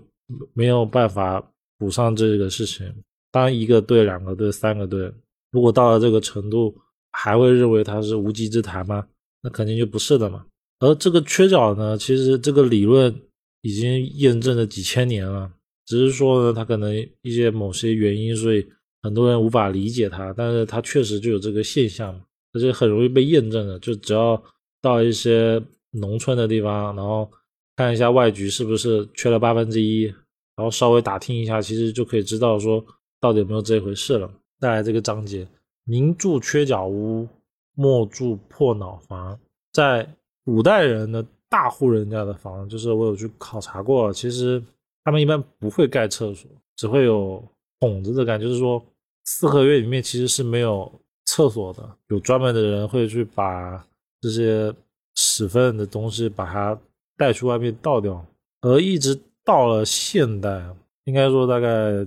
[0.55, 1.41] 没有办法
[1.79, 2.93] 补上这个事情。
[3.31, 5.13] 当一个对，两个对，三个对，
[5.53, 6.75] 如果到了这个程度。
[7.19, 9.07] 还会认为它是无稽之谈吗？
[9.43, 10.45] 那肯定就不是的嘛。
[10.81, 13.15] 而这个缺角呢，其实这个理论
[13.63, 15.51] 已经验证了几千年了，
[15.87, 18.67] 只是说呢，它可能一些某些原因，所以
[19.03, 20.33] 很多人无法理解它。
[20.35, 22.21] 但是它确实就有这个现象，
[22.53, 23.79] 而且很容易被验证的。
[23.79, 24.41] 就只要
[24.83, 25.63] 到一些
[25.93, 27.31] 农村的地方，然后
[27.77, 30.03] 看一下外局是不是缺了八分之一，
[30.57, 32.85] 然后稍微打听一下，其实就可以知道说
[33.21, 34.31] 到底有没有这回事了。
[34.61, 35.49] 再来这个章节。
[35.87, 37.27] 宁住缺角屋，
[37.75, 39.39] 莫住破脑房。
[39.73, 40.09] 在
[40.45, 44.63] 古代人的大户人家的房，就是我有去考察过，其实
[45.05, 47.43] 他们一般不会盖厕所，只会有
[47.81, 48.85] 筒子的感觉，就是说
[49.25, 50.91] 四合院里面其实是没有
[51.25, 51.89] 厕所的。
[52.09, 53.87] 有专门的人会去把
[54.21, 54.75] 这些
[55.15, 56.79] 屎粪的东西把它
[57.17, 58.25] 带去外面倒掉。
[58.63, 60.67] 而一直到了现代，
[61.05, 62.05] 应该说大概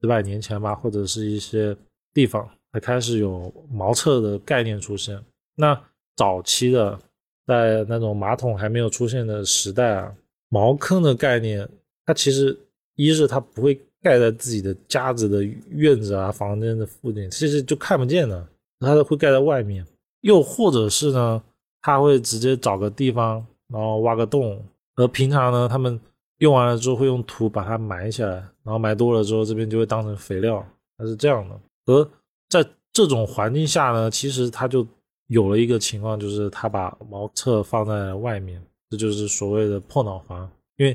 [0.00, 1.74] 几百年前吧，或者是一些
[2.12, 2.46] 地方。
[2.72, 5.22] 才开始有茅厕的概念出现。
[5.54, 5.78] 那
[6.16, 6.98] 早期的，
[7.46, 10.14] 在那种马桶还没有出现的时代啊，
[10.48, 11.68] 茅坑的概念，
[12.06, 12.58] 它其实
[12.96, 18.48] 一是它不会盖在自己的家子的院子啊、房间的附近，其实就看不见的，
[18.80, 19.86] 它会盖在外面。
[20.22, 21.42] 又或者是呢，
[21.80, 24.62] 他会直接找个地方，然后挖个洞。
[24.94, 25.98] 而平常呢，他们
[26.38, 30.64] 用完了之后会用土把它埋起来，然后埋多了之后，这边就会当成肥料，
[30.96, 31.58] 它是这样的。
[31.86, 32.08] 而
[32.52, 34.86] 在这种环境下呢，其实他就
[35.28, 40.46] 有了一个情况，就是他把茅厕放在外面，这就是所谓的破脑房。
[40.76, 40.94] 因为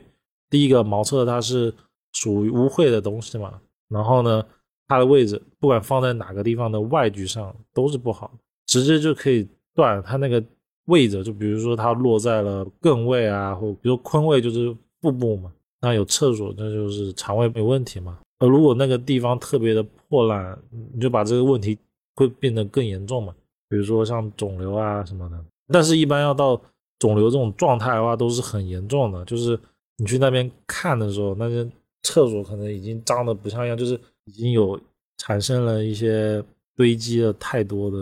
[0.52, 1.74] 第一个茅厕它是
[2.14, 4.46] 属于污秽的东西嘛，然后呢，
[4.88, 10.44] 它的位置不管放在哪个地方的外局上都是不好的，直接就可以断它那个
[10.86, 11.24] 位置。
[11.24, 15.52] 就比如说它落在了艮位啊，或比如坤位就是腹部嘛，
[15.82, 18.20] 那有厕所那就是肠胃没问题嘛。
[18.40, 20.58] 而如果那个地方特别的破烂，
[20.94, 21.78] 你就把这个问题
[22.16, 23.34] 会变得更严重嘛？
[23.70, 25.44] 比如说像肿瘤啊什么的。
[25.68, 26.60] 但是，一般要到
[27.00, 29.26] 肿瘤这种状态的话，都是很严重的。
[29.26, 29.60] 就是
[29.98, 31.68] 你去那边看的时候，那些
[32.04, 34.80] 厕所可能已经脏的不像样，就是已经有
[35.18, 36.42] 产生了一些
[36.76, 37.98] 堆积了太多的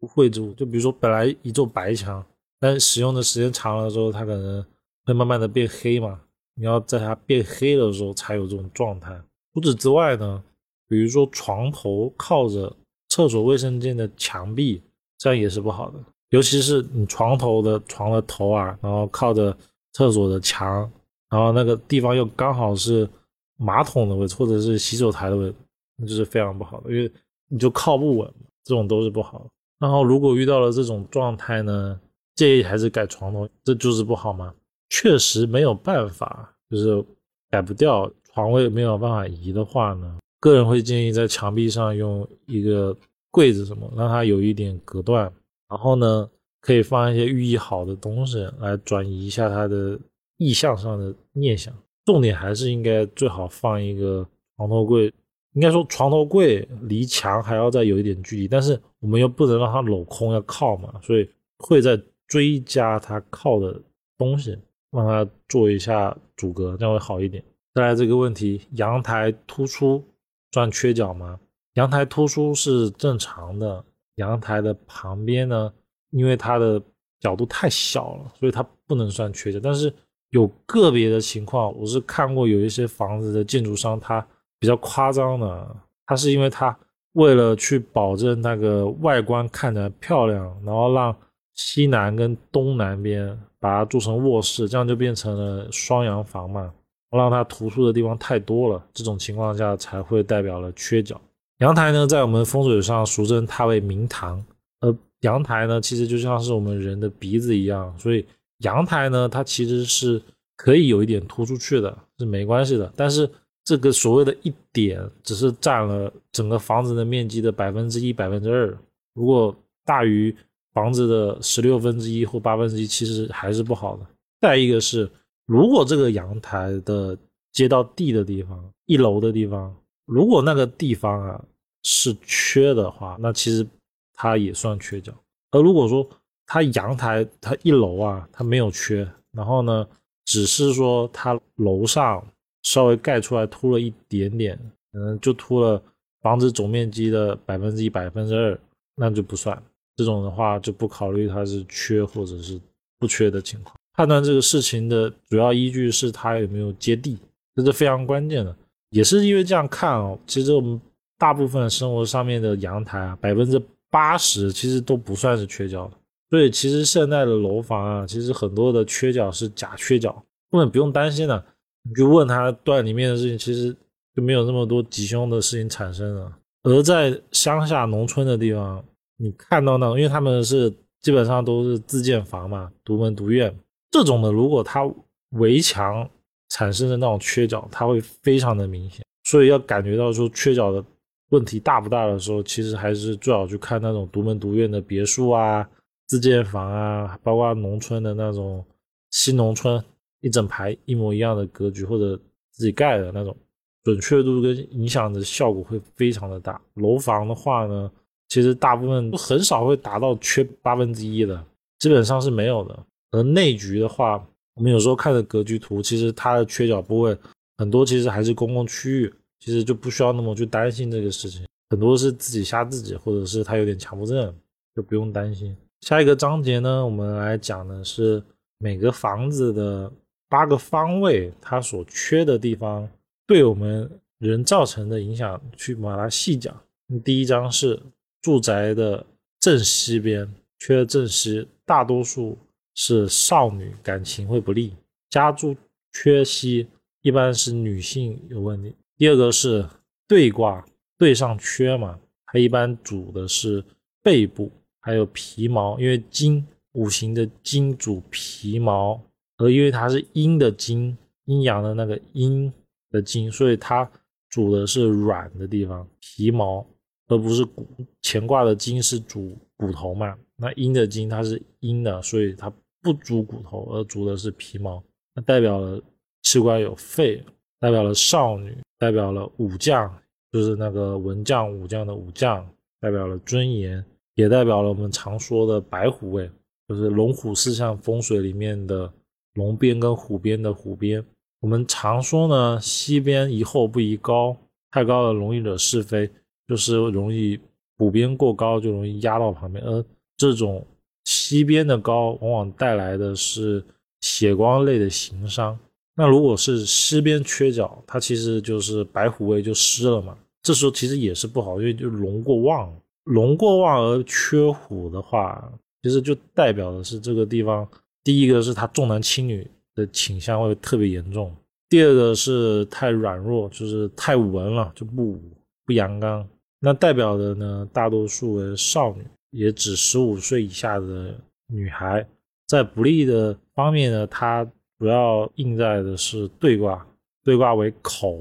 [0.00, 0.52] 污秽之物。
[0.52, 2.24] 就比如说，本来一座白墙，
[2.60, 4.64] 但使用的时间长了之后，它可能
[5.04, 6.20] 会慢慢的变黑嘛。
[6.54, 9.20] 你要在它变黑的时候才有这种状态。
[9.52, 10.42] 除此之外呢，
[10.88, 12.74] 比如说床头靠着
[13.08, 14.82] 厕所卫生间的墙壁，
[15.18, 15.98] 这样也是不好的。
[16.30, 19.56] 尤其是你床头的床的头啊，然后靠着
[19.92, 20.90] 厕所的墙，
[21.28, 23.08] 然后那个地方又刚好是
[23.56, 25.56] 马桶的位置或者是洗手台的位置，
[25.96, 27.10] 那就是非常不好的，因为
[27.48, 28.32] 你就靠不稳，
[28.64, 29.46] 这种都是不好的。
[29.80, 32.00] 然后如果遇到了这种状态呢，
[32.36, 34.54] 建议还是改床头，这就是不好吗？
[34.88, 37.04] 确实没有办法，就是
[37.50, 38.08] 改不掉。
[38.40, 42.96] 床位没有办法移的话呢，个人会建议在墙壁上用一个
[43.30, 45.30] 柜子什么，让它有一点隔断，
[45.68, 46.28] 然后呢，
[46.62, 49.98] 可以放一些寓意好的东西来转移一下它的
[50.38, 51.72] 意向上的念想。
[52.06, 54.26] 重点还是应该最好放一个
[54.56, 55.12] 床头柜，
[55.52, 61.28] 应该说床头柜离墙还要再有一点距离，但是我们又不能让它镂空要靠嘛，所以
[61.58, 63.78] 会再追加它靠的
[64.16, 64.58] 东西，
[64.90, 67.44] 让它做一下阻隔，这样会好一点。
[67.74, 70.04] 再来这个问题，阳台突出
[70.52, 71.38] 算缺角吗？
[71.74, 73.84] 阳台突出是正常的，
[74.16, 75.72] 阳台的旁边呢，
[76.10, 76.82] 因为它的
[77.20, 79.60] 角度太小了，所以它不能算缺角。
[79.62, 79.92] 但是
[80.30, 84.24] 有个别的情况，我是看过有一些房子的建筑商，他
[84.58, 86.76] 比较夸张的，他是因为他
[87.12, 91.16] 为了去保证那个外观看着漂亮，然后让
[91.54, 96.72] 西南跟东南边把它做成卧室，这样就变成了双阳房嘛，
[97.18, 101.20] 让它突出的地方太多了，这种情况下才会代表了缺角。
[101.58, 104.42] 阳台呢，在我们风水上俗称它为明堂，
[104.80, 108.24] 而阳台呢，其实就像是我们人的鼻子一样，所以
[108.58, 110.20] 阳台呢，它其实是
[110.56, 112.90] 可以有一点突出去的，是没关系的。
[112.96, 113.28] 但是
[113.64, 118.76] 这个所谓的一点，只是占了整个房子的面积的百分之一、百分之二，
[119.14, 119.54] 如果
[119.84, 120.34] 大于
[120.72, 124.06] 房子的十六分之一或八分之一，其实还是不好的。
[124.40, 125.10] 再一个是，
[125.50, 127.18] 如果这个阳台的
[127.50, 129.74] 接到地的地方，一楼的地方，
[130.06, 131.44] 如果那个地方啊。
[131.82, 133.66] 是缺的话，那其实
[134.12, 135.10] 它也算缺角。
[135.50, 136.06] 而如果说
[136.44, 138.96] 它阳台它一楼啊，它没有缺，
[139.32, 139.88] 然后呢，
[140.26, 142.22] 只是说它楼上
[142.64, 144.60] 稍微盖出来凸了一点点，
[144.92, 145.82] 嗯，就凸了
[146.20, 148.60] 房子总面积的百分之一、百分之二，
[148.94, 149.62] 那就不算。
[149.96, 152.60] 这种的话就不考虑它是缺或者是
[152.98, 153.74] 不缺的情况。
[154.00, 157.18] 判断这个事情的主要依据是它有没有接地，
[157.54, 158.56] 这是非常关键的。
[158.88, 160.80] 也是因为这样看哦，其实我们。
[161.18, 165.92] 大部分生活上面的阳台啊，百分之八十其实都不算是缺角的。
[166.30, 170.10] 所以其实现在的楼房啊，其实很多的缺角是假缺角，
[170.50, 171.44] 根本不用担心的。
[171.82, 173.76] 你就问他断里面的事情，其实
[174.16, 176.32] 就没有那么多吉凶的事情产生了。
[176.62, 178.82] 而在乡下农村的地方，
[179.18, 180.72] 你看到那种，因为他们是
[181.02, 183.54] 基本上都是自建房嘛，独门独院
[183.90, 184.88] 这种的，如果它
[185.30, 186.08] 围墙
[186.48, 189.04] 产生的那种缺角，它会非常的明显。
[189.24, 190.84] 所以要感觉到说缺角的。
[191.30, 195.64] 问题大不大的时候，其实还是最好去看那种独门独院的别墅啊、
[196.08, 198.64] 自建房啊，包括农村的那种
[199.12, 199.80] 新农村，
[200.22, 202.16] 一整排一模一样的格局或者
[202.50, 203.36] 自己盖的那种，
[203.84, 206.60] 准确度跟影响的效果会非常的大。
[206.74, 207.88] 楼房的话呢，
[208.26, 211.40] 其实大部分很少会达到缺八分之一的，
[211.78, 212.76] 基本上是没有的。
[213.12, 217.16] 而内局的话，我们有时候看的格局图，其实它的缺角部位
[217.58, 219.14] 很多，其实还是公共区域。
[219.42, 224.34] 其实就不需要那么去担心这个事情，很多是自己吓自己，或者是他有点强迫症，
[224.76, 225.56] 就不用担心。
[225.80, 228.22] 下一个章节呢，我们来讲的是
[228.58, 229.90] 每个房子的
[230.28, 232.86] 八个方位，它所缺的地方
[233.26, 236.54] 对我们人造成的影响，去把它细讲。
[237.02, 237.80] 第一章是
[238.20, 239.02] 住宅的
[239.40, 242.36] 正西边缺正西，大多数
[242.82, 244.70] 是少女感情会不利；
[245.10, 245.54] 家住
[245.92, 246.66] 缺西，
[247.02, 248.74] 一般是女性有问题。
[248.96, 249.68] 第二个是
[250.08, 250.64] 对卦，
[250.96, 253.62] 对上缺嘛，它一般主的是
[254.02, 254.50] 背部，
[254.80, 258.98] 还有皮毛，因为金五行的金主皮毛，
[259.36, 262.50] 而因为它是阴的金，阴阳的那个阴
[262.90, 263.88] 的金，所以它
[264.30, 266.66] 主的是软的地方，皮毛，
[267.08, 267.66] 而不是骨。
[268.00, 272.50] 乾卦的金是主骨头嘛，那阴的金它是阴的，所以它
[272.82, 274.82] 不主骨头，而主的是皮毛，
[275.14, 275.80] 那代表了
[276.22, 277.22] 器官有肺。
[277.62, 279.94] 代表了少女，代表了武将，
[280.32, 282.42] 就是那个文将武将的武将，
[282.80, 286.30] 代表了尊严，也代表了我们常说的白虎位，
[286.66, 288.90] 就是龙虎四象风水里面的
[289.34, 291.04] 龙边跟虎边的虎边。
[291.40, 294.34] 我们常说呢，西边宜后不宜高，
[294.70, 296.10] 太高了容易惹是非，
[296.48, 297.38] 就是容易
[297.76, 299.84] 虎边过高就容易压到旁边，而
[300.16, 300.66] 这种
[301.04, 303.62] 西边的高，往往带来的是
[304.00, 305.58] 血光类的形伤。
[305.96, 310.16] 那如果是西边缺角，它其实就是白虎位就失了嘛。
[310.42, 312.72] 这时候其实也是不好，因为就龙过旺，
[313.04, 317.68] 龙过旺而缺虎的话，其实就代表的是这个地方，
[318.02, 321.34] 第一个是他重男轻女的倾向会特别严重，
[321.68, 325.20] 第二个是太软弱，就是太文了就不武
[325.66, 326.26] 不阳刚。
[326.60, 331.14] 那代表的呢，大多数为少女，也指十五岁以下的
[331.46, 332.06] 女孩，
[332.46, 334.46] 在不利的方面呢，它。
[334.78, 336.86] 主要印在的是对卦，
[337.22, 338.16] 对卦为口、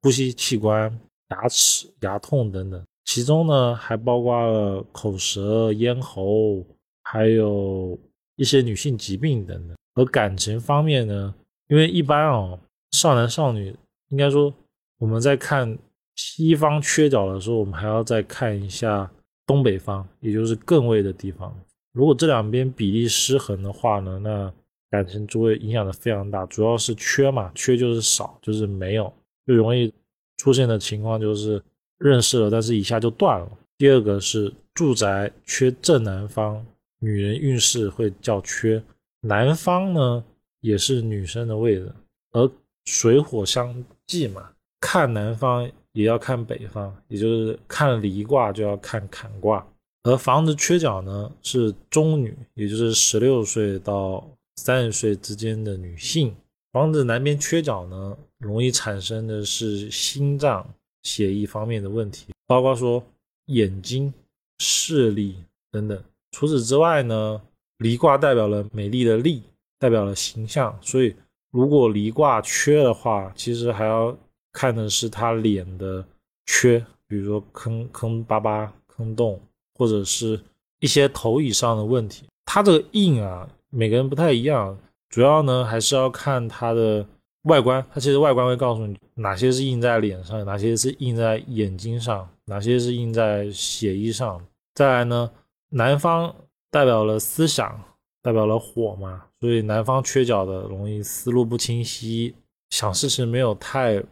[0.00, 0.88] 呼吸器官、
[1.30, 6.64] 牙齿、牙痛等等，其中呢还包括了口舌、咽喉，
[7.02, 7.98] 还有
[8.36, 9.76] 一些女性疾病等等。
[9.96, 11.34] 而感情方面呢，
[11.66, 12.56] 因为一般哦，
[12.92, 13.74] 少男少女
[14.10, 14.54] 应该说
[14.98, 15.76] 我们在看
[16.14, 19.10] 西方缺角的时候，我们还要再看一下
[19.46, 21.56] 东北方，也就是艮位的地方。
[21.92, 24.52] 如果这两边比例失衡的话呢，那
[24.90, 29.12] 感情就会影响的非常大，主要是缺嘛，缺就是少，就是没有，
[29.46, 29.92] 就容易
[30.36, 31.62] 出现的情况就是
[31.98, 33.48] 认识了，但是一下就断了。
[33.78, 36.64] 第二个是住宅缺正南方，
[36.98, 38.82] 女人运势会较缺。
[39.20, 40.24] 南方呢
[40.60, 41.92] 也是女生的位置，
[42.32, 42.50] 而
[42.84, 49.66] 水火相济嘛，看南方也要看北方，也就是看离卦就要看坎卦。
[50.02, 54.22] 而房子缺角呢是中女，也就是十六岁到
[54.56, 56.36] 三十岁之间的女性。
[56.70, 60.68] 房子南边缺角呢，容易产生的是心脏、
[61.02, 63.02] 血液方面的问题，包括说
[63.46, 64.12] 眼睛、
[64.58, 65.36] 视力
[65.72, 65.98] 等等。
[66.32, 67.40] 除此之外呢，
[67.78, 69.42] 离卦代表了美丽的丽，
[69.78, 71.16] 代表了形象，所以
[71.50, 74.14] 如果离卦缺的话，其实还要
[74.56, 76.02] 看的是他脸的
[76.46, 79.38] 缺，比如说坑坑巴巴、坑洞。
[79.78, 80.40] 或者是
[80.80, 84.74] 一些头以上的问题，它这个印啊，每个人不太一样，
[85.10, 87.06] 主要呢还是要看它的
[87.42, 87.84] 外观。
[87.92, 94.42] 它其实外观会告诉你哪些是印在脸上，哪些是印在眼睛上，哪些是印在血衣上。
[94.72, 95.30] 再来呢，
[95.68, 96.34] 南方
[96.70, 97.78] 代表了思想，
[98.22, 102.34] 代表了火嘛，所以南方缺角的容易思路不清晰，
[102.70, 104.02] 想事情没有太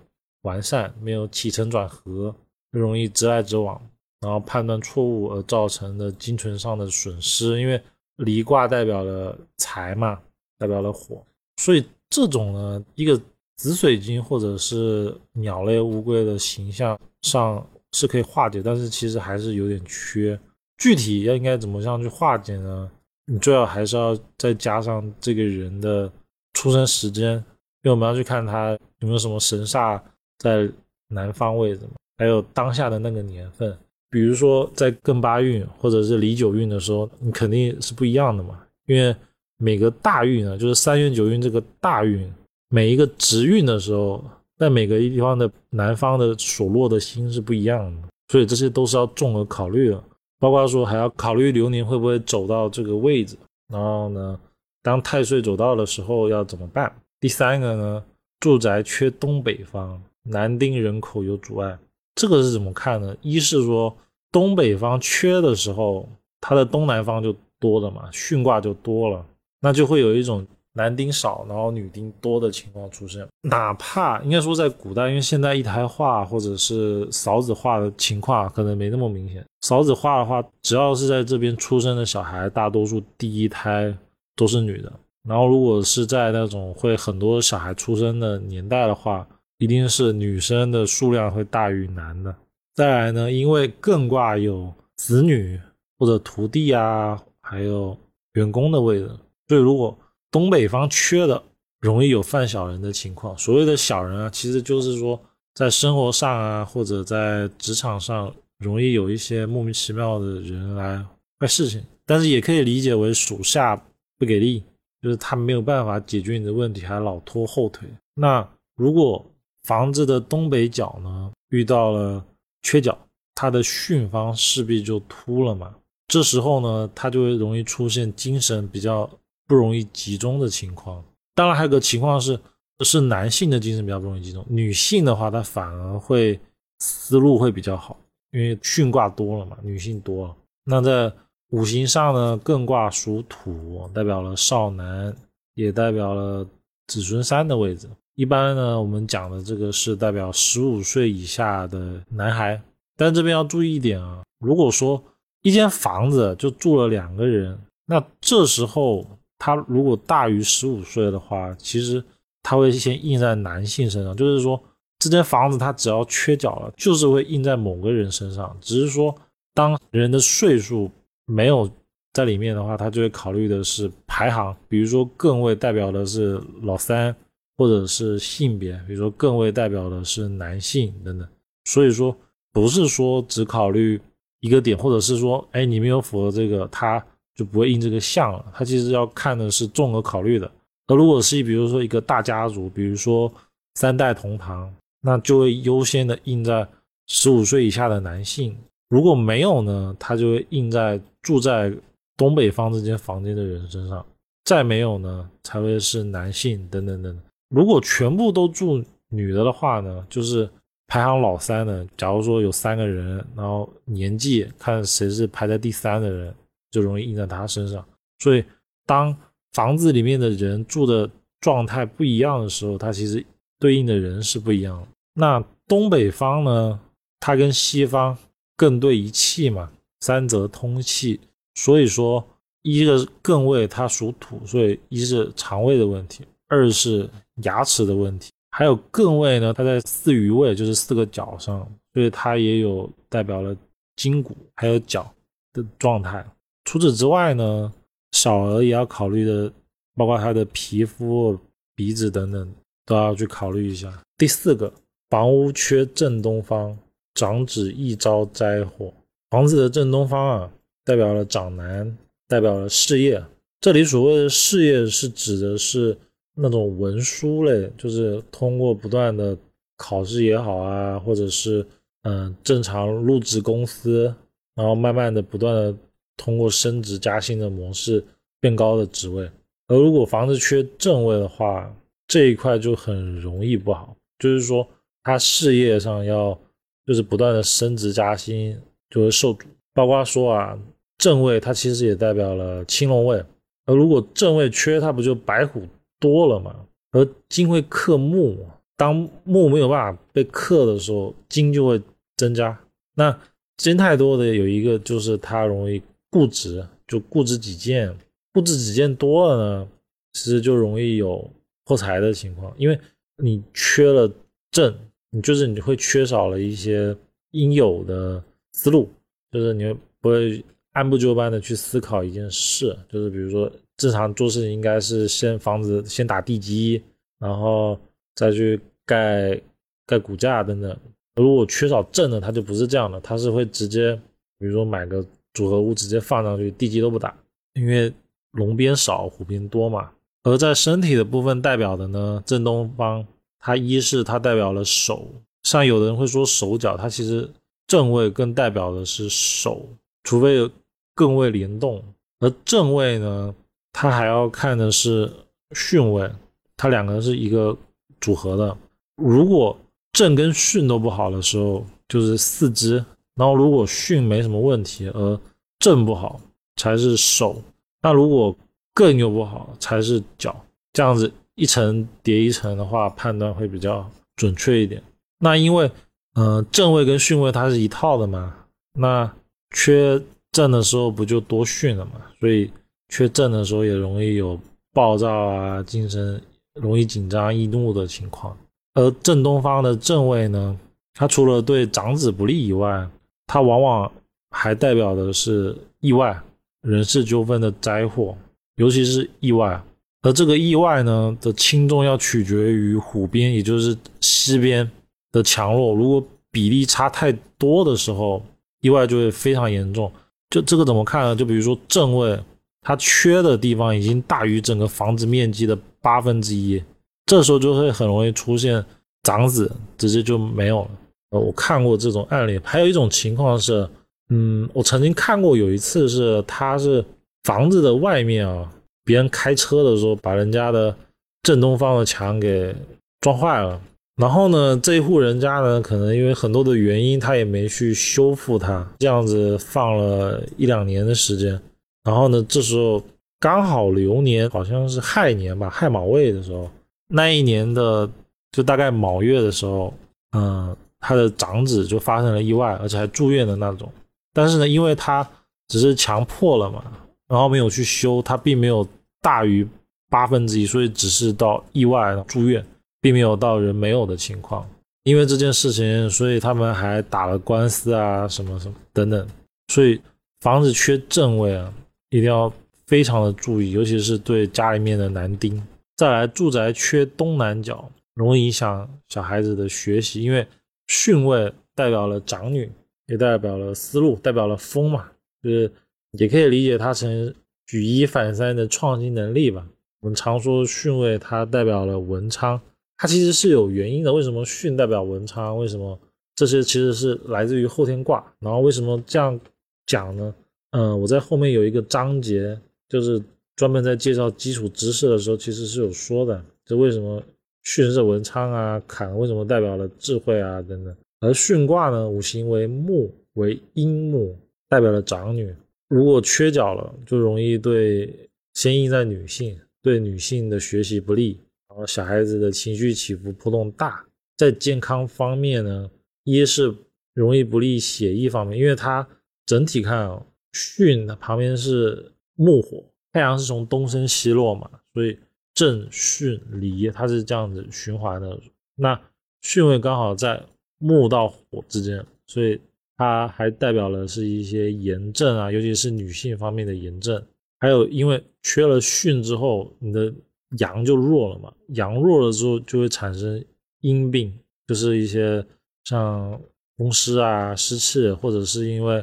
[0.45, 2.35] 完善，没有起承转合，
[2.71, 3.79] 容易直来直往。
[4.21, 7.79] 然后判断错误而造成的精神上的损失，因为
[8.17, 10.19] 离卦代表了财嘛，
[10.59, 11.23] 代表了火，
[11.59, 13.21] 所以这种呢，一个
[13.59, 20.41] 紫水晶或者是鸟类乌龟的形象上是可以化解，但是其实还是有点缺。
[20.79, 22.91] 具体要应该怎么样去化解呢？
[23.27, 26.11] 你最好还是要再加上这个人的
[26.55, 27.45] 出生时间，因
[27.83, 28.71] 为我们要去看他
[29.01, 30.01] 有没有什么神煞
[30.39, 30.69] 在
[31.09, 33.77] 南方位置嘛，还有当下的那个年份。
[34.11, 38.61] 比如说在艮八运或者是离九运的时候，你肯定是不一样的嘛。
[38.87, 39.15] 因为
[39.57, 42.33] 每个大运呢，就是三元九运这个大运，
[42.69, 44.23] 每一个直运的时候，
[44.59, 50.05] 在每个地方的南方的所落的星是不一样的，所以这些都是要综合考虑的。
[50.39, 53.37] 包括说还要考虑流年会不会走到这个位置，
[53.73, 54.39] 然后呢，
[54.83, 56.95] 当太岁走到的时候要怎么办？
[57.19, 58.05] 第三个呢，
[58.41, 61.79] 住宅缺东北方，男丁人口有阻碍，
[62.15, 63.17] 这个是怎么看呢？
[63.23, 63.97] 一是说。
[64.33, 66.09] 东北方缺的时候，
[66.41, 69.25] 它的东南方就多了嘛，巽卦就多了，
[69.61, 73.25] 那就会有一种男丁少，然后女丁多的情况出现。
[73.43, 79.47] 哪怕应该说在古代，因为现在一胎化或者是少子化的情况可能没那么明显。
[79.61, 83.97] 少子化的话，只要是在这边出生的小孩，大多数第一胎
[84.35, 84.93] 都是女的。
[85.29, 89.25] 然后如果是在那种会很多小孩出生的年代的话，
[89.59, 92.35] 一定是女生的数量会大于男的。
[92.75, 95.61] 再来呢，因为艮卦有子女
[95.99, 97.97] 或者徒弟啊，还有
[98.33, 99.09] 员工的位置，
[99.47, 99.97] 所以如果
[100.31, 101.41] 东北方缺的，
[101.81, 103.37] 容易有犯小人的情况。
[103.39, 105.21] 所谓的小人啊，其实就是说
[105.55, 111.05] 在生活上啊，或者在职场上，容易有一些莫名其妙的人来
[111.39, 111.81] 坏事情。
[112.05, 113.81] 但是也可以理解为属下
[114.19, 114.63] 不给力，
[115.01, 117.89] 就是他没有办法解决你的问题，还老拖后腿。
[118.15, 118.47] 那
[118.77, 119.25] 如果
[119.65, 122.25] 房子的东北角呢，遇到了。
[122.67, 122.99] 缺角，
[123.35, 125.75] 它的巽方势必就凸了嘛。
[126.09, 129.07] 这时候呢，它就会容易出现精神比较
[129.47, 131.05] 不容易集中的情况。
[131.35, 132.41] 当然，还有个情况是，
[132.81, 136.41] 是男性的精神比较不容易集中，女性的话，她反而会
[136.79, 137.95] 思路会比较好，
[138.31, 140.35] 因为巽卦多了嘛，女性多了。
[140.65, 141.13] 那在
[141.51, 145.15] 五行上呢，艮卦属土，代表了少男，
[145.53, 146.49] 也代表了
[146.87, 147.91] 子孙三的位置。
[148.17, 152.61] 一般呢，我们讲的这个是代表十五岁以下的男孩，
[152.97, 155.03] 但这边要注意一点啊，如果说
[155.43, 159.05] 一间房子就住了两个人，那这时候
[159.37, 162.03] 他如果大于十五岁的话，其实
[162.43, 164.63] 他会先印在男性身上，就是说
[165.01, 169.13] 这间房子他只要缺角了，就是会印在某个人身上，只是说
[169.55, 170.89] 当人的岁数
[171.27, 171.69] 没有
[172.13, 177.13] 在里面的话，他就会考虑的是排行，比如说艮位代表的是老三。
[177.57, 181.29] 或者是性别，比如说更为代表的是男性等等，
[181.65, 182.17] 所以说
[182.53, 184.01] 不是说只考虑
[184.41, 188.45] 一个点，或者是说，哎，你没有符合这个，他就不会印这个像了。
[188.55, 190.51] 他其实要看的是综合考虑的。
[190.87, 193.33] 而如果是比如说一个大家族，比如说
[193.77, 196.67] 三代同堂，那就会优先的印在
[197.07, 198.57] 十五岁以下的男性。
[198.91, 201.73] 如果没有呢，他就会印在住在
[202.17, 204.05] 东北方这间房间的人身上。
[204.45, 207.23] 再没有呢，才会是男性等等等等。
[207.55, 210.49] 如果全部都住女的的话呢，就是
[210.89, 211.87] 排行老三的。
[211.97, 216.35] 假如说有三个人，然后年纪看谁是排在第三的人，
[216.71, 217.85] 就容易印在他身上。
[218.19, 218.45] 所以，
[218.87, 219.17] 当
[219.53, 221.09] 房子里面的人住的
[221.41, 223.25] 状态不一样的时候，它其实
[223.59, 224.89] 对应的人是不一样的。
[225.15, 226.81] 那东北方呢，
[227.21, 228.17] 它跟西方
[228.57, 231.21] 更对一气嘛，三则通气，
[231.55, 232.27] 所以说
[232.63, 237.09] 一个艮位它属土，所以一是肠胃的问题，二是
[237.43, 238.31] 牙齿的问题。
[238.51, 243.57] 还有艮位呢，它在四余位，就是四个角上，所以它也有代表了
[243.97, 245.13] 筋骨还有脚
[245.53, 246.25] 的状态。
[246.65, 247.73] 除此之外呢，
[248.13, 249.53] 小儿也要考虑的，
[249.97, 251.37] 包括他的皮肤、
[251.75, 252.55] 鼻子等等，
[252.87, 253.93] 都要去考虑一下。
[254.17, 254.73] 第四个，
[255.11, 256.79] 房屋缺正东方，
[257.15, 258.93] 长子易遭灾祸。
[259.31, 260.51] 房子的正东方啊，
[260.85, 263.21] 代表了长男，代表了事业。
[263.61, 265.99] 这里所谓的事业，是指的是。
[266.35, 269.37] 那种文书类，就是通过不断的
[269.77, 271.67] 考试也好啊，或者是
[272.03, 274.15] 嗯正常入职公司，
[274.55, 275.75] 然后慢慢的不断的
[276.17, 278.05] 通过升职加薪的模式
[278.41, 279.31] 变高的职位。
[279.69, 281.75] 而如果房子缺正位的话，
[282.07, 284.67] 这一块就很容易不好，就是说
[285.03, 286.39] 他事业上要
[286.87, 288.61] 就是不断的升职加薪
[288.91, 289.47] 就会受阻。
[289.73, 290.59] 包括说啊，
[290.99, 293.25] 正位它其实也代表了青龙位，
[293.67, 295.63] 而如果正位缺，它不就白虎？
[296.05, 296.55] 多了嘛，
[296.91, 298.37] 而金会克木，
[298.77, 301.81] 当木没有办法被克的时候，金就会
[302.19, 302.61] 增加。
[302.95, 303.19] 那
[303.57, 305.81] 金太多的有一个就是它容易
[306.11, 307.97] 固执，就固执己见，
[308.35, 309.69] 固执己见多了呢，
[310.13, 311.27] 其实就容易有
[311.65, 312.79] 破财的情况，因为
[313.17, 314.11] 你缺了
[314.51, 314.77] 正，
[315.09, 316.95] 你就是你会缺少了一些
[317.31, 318.91] 应有的思路，
[319.33, 323.51] 就是你会不会按部就班的去思考一件事，就是比如说。
[323.77, 326.83] 正常做事情应该是先房子先打地基，
[327.19, 327.79] 然后
[328.15, 329.41] 再去盖
[329.87, 330.77] 盖骨架等等。
[331.17, 333.95] 如果缺少正的，它就不是这样的，它是会直接，
[334.39, 337.17] 比如说买个组合屋直接放上去，地基都不打，
[337.55, 337.93] 因为
[338.33, 339.91] 龙边少虎边多嘛。
[340.23, 343.05] 而在身体的部分代表的呢，正东方，
[343.41, 345.07] 它一是它代表了手，
[345.43, 347.29] 像有的人会说手脚，它其实
[347.67, 349.69] 正位更代表的是手，
[350.05, 350.51] 除非有
[350.95, 351.83] 更位联动，
[352.21, 353.35] 而正位呢。
[353.75, 355.13] 他还要看的是
[355.51, 356.09] 巽位，
[356.57, 357.55] 它两个是一个
[358.01, 358.57] 组合的。
[358.95, 359.59] 如果
[359.93, 362.79] 正跟巽都不好的时候，就是四肢；
[363.17, 365.21] 然后如果巽没什么问题，而
[365.59, 366.21] 正不好
[366.55, 367.43] 才是手。
[367.83, 368.35] 那如果
[368.77, 370.41] 艮又不好，才是脚。
[370.73, 374.81] 这样子一层叠一层的话，判断会比较准确一点。
[375.19, 375.69] 那因为，
[376.15, 378.33] 呃，正位跟巽位它是一套的嘛，
[378.75, 379.13] 那
[379.51, 380.01] 缺
[380.31, 382.01] 正的时候不就多巽了嘛？
[382.21, 382.49] 所以。
[382.89, 384.39] 缺正的时候也容易有
[384.73, 386.21] 暴躁啊、精神
[386.61, 388.37] 容易紧张易怒的情况。
[388.75, 390.59] 而正东方的正位呢，
[390.95, 392.87] 它除了对长子不利以外，
[393.27, 393.91] 它往往
[394.31, 396.21] 还代表的是意外、
[396.63, 398.17] 人事纠纷的灾祸，
[398.57, 399.61] 尤其是意外。
[400.03, 404.71] 而这个意外呢的轻重要取决于虎边，也就是西边
[405.13, 405.73] 的强弱。
[405.75, 408.23] 如果比例差太多的时候，
[408.61, 409.91] 意外就会非常严重。
[410.31, 411.17] 就这个怎么看呢？
[411.17, 412.19] 就比如说正位。
[412.65, 416.61] 它缺的地方已经大于整个房子面积的八分之一，
[417.05, 418.65] 这时候就会很容易出现
[419.03, 420.71] 长子直接就没有了。
[421.11, 423.69] 呃，我看过这种案例，还有一种情况是，
[424.09, 426.83] 嗯，我曾经看过有一次是，他是
[427.25, 428.51] 房子的外面啊，
[428.83, 430.75] 别人开车的时候把人家的
[431.23, 432.55] 正东方的墙给
[433.03, 433.61] 撞坏了，
[433.97, 441.39] 然后呢，这一户人家呢，可能因为很多的原因，他也没去修复它，这样子放了一两年的时间。
[441.85, 442.83] 然后呢，这时候
[443.21, 446.51] 刚好流年好像是亥年吧，亥卯未的时候，
[446.89, 447.89] 那一年的
[448.33, 449.73] 就大概卯月的时候，
[450.17, 453.71] 嗯，他的长子就发生了意外，而且还住院的那种。
[454.15, 455.07] 但是呢，因为他
[455.49, 456.65] 只是强迫了嘛，
[457.07, 458.67] 然后没有去修，他并没有
[459.03, 459.47] 大于
[459.91, 462.43] 八分之一，所以只是到意外住院，
[462.81, 464.49] 并没有到人没有的情况。
[464.85, 469.07] 因为这件事情，所以他们还打了官司啊，什么什么等等。
[469.49, 469.81] 所以
[470.21, 471.53] 房子缺正位啊。
[471.95, 472.33] 一定要
[472.67, 475.41] 非常的注意，尤其是对家里面的男丁。
[475.77, 480.27] 再来，住宅缺东南角，容易影响小孩子的学习，因为
[480.67, 482.51] 巽位代表了长女，
[482.89, 484.89] 也代表了思路，代表了风嘛，
[485.23, 485.49] 就是
[485.93, 487.15] 也可以理解它成
[487.47, 489.47] 举一反三的创新能力吧。
[489.81, 492.41] 我们常说巽位它代表了文昌，
[492.77, 493.93] 它其实是有原因的。
[493.93, 495.39] 为什么巽代表文昌？
[495.39, 495.79] 为什么
[496.17, 498.05] 这些其实是来自于后天卦？
[498.19, 499.21] 然后为什么这样
[499.65, 500.13] 讲呢？
[500.57, 502.39] 嗯，我在后面有一个章节，
[502.69, 503.03] 就是
[503.35, 507.03] 专门在介绍基础知识的时候，其实是有说的，就为什么
[507.45, 510.73] 巽是文昌啊，坎为什么代表了智慧啊等等。
[511.01, 514.17] 而巽卦呢，五行为木，为阴木，
[514.49, 515.35] 代表了长女。
[515.69, 517.93] 如果缺角了，就容易对
[518.35, 523.85] 先印在女性，对女性的学习不利，然后小孩子的情绪起伏波动大，
[524.17, 525.69] 在健康方面呢，
[526.05, 526.55] 一是
[526.95, 528.87] 容易不利血液方面，因为它
[529.27, 530.01] 整体看啊
[530.35, 532.63] 巽的旁边是木火，
[532.93, 534.99] 太阳是从东升西落嘛，所以
[535.33, 538.19] 震巽离它是这样子循环的。
[538.57, 538.79] 那
[539.23, 540.23] 巽位刚好在
[540.59, 542.41] 木到火之间，所以
[542.77, 547.03] 它还代表了是一些炎症啊，尤其是女性方面的炎症。
[547.39, 549.93] 还有因为缺了巽之后，你的
[550.39, 553.25] 阳就弱了嘛，阳弱了之后就会产生
[553.61, 554.13] 阴病，
[554.47, 555.25] 就是一些
[555.65, 556.21] 像
[556.57, 558.83] 风湿啊、湿气，或者是因为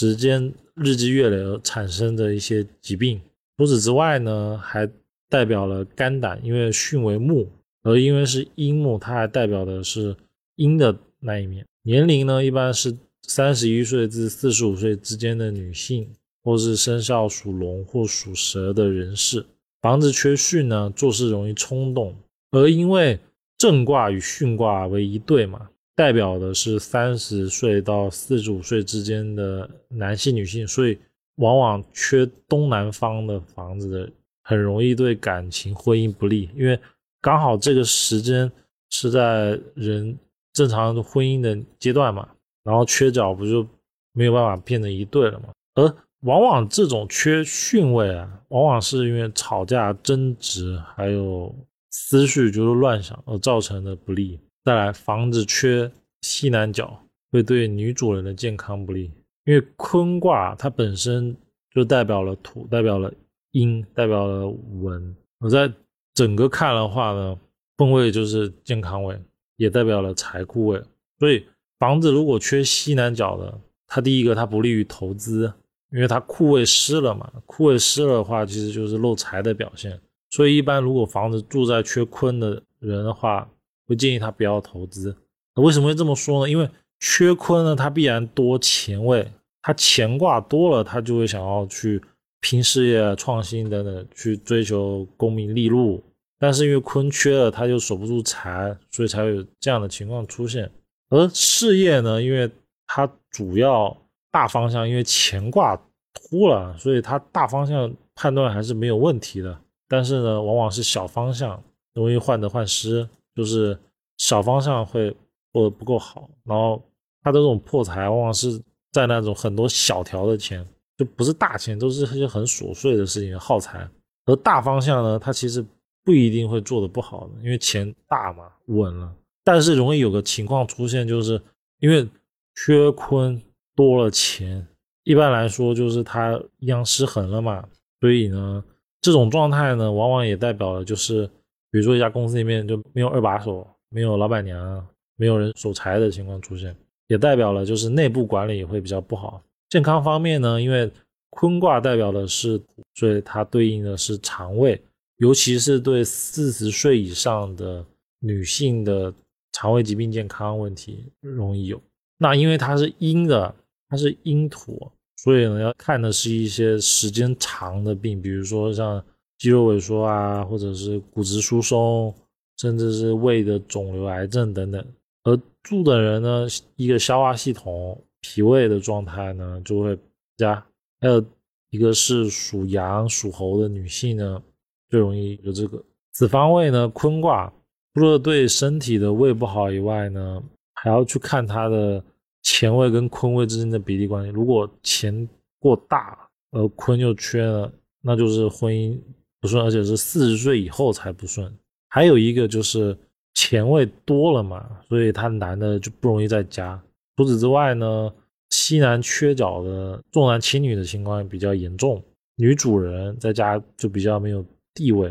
[0.00, 3.20] 时间日积月累而产生的一些疾病。
[3.58, 4.88] 除此之外呢，还
[5.28, 7.46] 代表了肝胆，因为巽为木。
[7.82, 10.16] 而因为是阴木，它还代表的是
[10.56, 11.66] 阴的那一面。
[11.82, 16.08] 年龄呢，一般是三十一岁至四十五岁之间的女性，
[16.42, 19.44] 或是生肖属龙或属蛇的人士。
[19.82, 22.16] 房子缺巽呢，做事容易冲动。
[22.52, 23.18] 而因为
[23.58, 25.68] 正卦与巽卦为一对嘛，
[26.00, 30.96] 代表的是三十岁到四十五岁之间的男性、女性，所以
[31.36, 36.80] 往往缺东南方的房子的，很容易对感情、婚姻不利，因为。
[37.22, 38.50] 刚好这个时间
[38.88, 40.18] 是在人
[40.54, 42.26] 正常婚姻的阶段嘛，
[42.64, 43.66] 然后缺角不就
[44.14, 45.50] 没有办法变成一对了嘛？
[45.74, 45.84] 而
[46.22, 51.54] 往往这种缺巽位啊，往往是因为吵架、争执，还有
[51.90, 54.40] 思绪就是乱想而造成的不利。
[54.64, 55.90] 再来，房子缺
[56.22, 57.02] 西南角
[57.32, 59.10] 会对女主人的健康不利，
[59.44, 61.36] 因为坤卦它本身
[61.74, 63.12] 就代表了土，代表了
[63.52, 65.16] 阴，代表了文。
[65.40, 65.72] 我在。
[66.12, 67.38] 整个看的话呢，
[67.76, 69.18] 坤位就是健康位，
[69.56, 70.82] 也代表了财库位。
[71.20, 71.46] 所以
[71.78, 75.50] 房子如果缺西南角的，它第一个它不利于投资，
[75.92, 77.32] 因为它库位湿了嘛。
[77.46, 79.98] 库位湿了的话，其实就是漏财的表现。
[80.30, 83.48] 所以一般如果房子住在缺坤的人的话，
[83.90, 85.14] 会建议他不要投资。
[85.56, 86.50] 为什么会这么说呢？
[86.50, 86.68] 因为
[87.00, 89.30] 缺坤呢，它必然多钱位，
[89.62, 92.00] 他钱挂多了，他就会想要去
[92.40, 96.02] 拼事业、创新等等，去追求功名利禄。
[96.38, 100.70] 但是因为坤缺了，他就守不住财，所以才会有这样的情况出现。
[101.10, 102.50] 而事业呢，因为
[102.86, 103.94] 它主要
[104.30, 105.78] 大方向，因为乾卦
[106.14, 109.58] 秃了，所以它大方向判断还是没有问题的。
[109.88, 111.62] 但是呢，往往是小方向
[111.92, 113.06] 容易患得患失，
[113.40, 113.78] 就是
[114.18, 115.16] 小方向会
[115.52, 116.28] 做的不够好。
[116.44, 116.82] 然后
[117.22, 118.60] 他的这种破财，往往是
[118.92, 120.66] 在那种很多小条的钱，
[120.98, 123.88] 就不是大钱，都是一些很琐碎的事情耗财。
[124.26, 125.64] 而大方向呢，它其实。
[126.02, 129.14] 不一定会做的不好的，因为钱大嘛，稳了。
[129.44, 131.40] 但是容易有个情况出现，就是
[131.78, 132.08] 因为
[132.54, 133.40] 缺坤
[133.76, 134.66] 多了钱，
[135.04, 137.62] 一般来说就是它阴阳失衡了嘛。
[138.00, 138.64] 所以呢，
[139.02, 141.28] 这种状态呢，往往也代表了就是，
[141.70, 146.74] 比如说一家公司里面就没有二把手，没有老板娘，没有人守财的情况出现，
[147.08, 149.42] 也代表了就是内部管理也会比较不好。
[149.68, 150.90] 健康方面呢，因为
[151.30, 154.80] 坤卦代表的是土，所以它对应的是肠胃。
[155.18, 157.84] 尤其是对四十岁以上的
[158.20, 159.12] 女性的
[159.52, 161.78] 肠胃疾病健康问题容易有。
[162.16, 163.54] 那因为它是阴的，
[163.90, 169.04] 它是阴土，所以呢要看的是一些时间长的病，比如说像
[169.40, 172.14] 肌肉萎缩啊，或者是骨质疏松，
[172.58, 174.86] 甚至是胃的肿瘤、癌症等等。
[175.24, 176.46] 而住的人呢，
[176.76, 179.98] 一个消化系统、脾胃的状态呢就会
[180.36, 180.62] 加。
[181.00, 181.24] 还有
[181.70, 184.42] 一个是属羊、属猴的女性呢。
[184.90, 185.82] 最容易有这个
[186.12, 187.50] 子方位呢，坤卦
[187.94, 190.42] 除了对身体的胃不好以外呢，
[190.74, 192.02] 还要去看它的
[192.42, 194.30] 乾位跟坤位之间的比例关系。
[194.30, 195.26] 如果乾
[195.58, 198.98] 过大，而坤又缺了，那就是婚姻
[199.40, 201.52] 不顺，而且是四十岁以后才不顺。
[201.88, 202.96] 还有一个就是
[203.34, 206.80] 乾位多了嘛，所以他男的就不容易在家。
[207.16, 208.12] 除此之外呢，
[208.50, 212.02] 西南缺角的重男轻女的情况比较严重，
[212.36, 214.44] 女主人在家就比较没有。
[214.72, 215.08] 地位，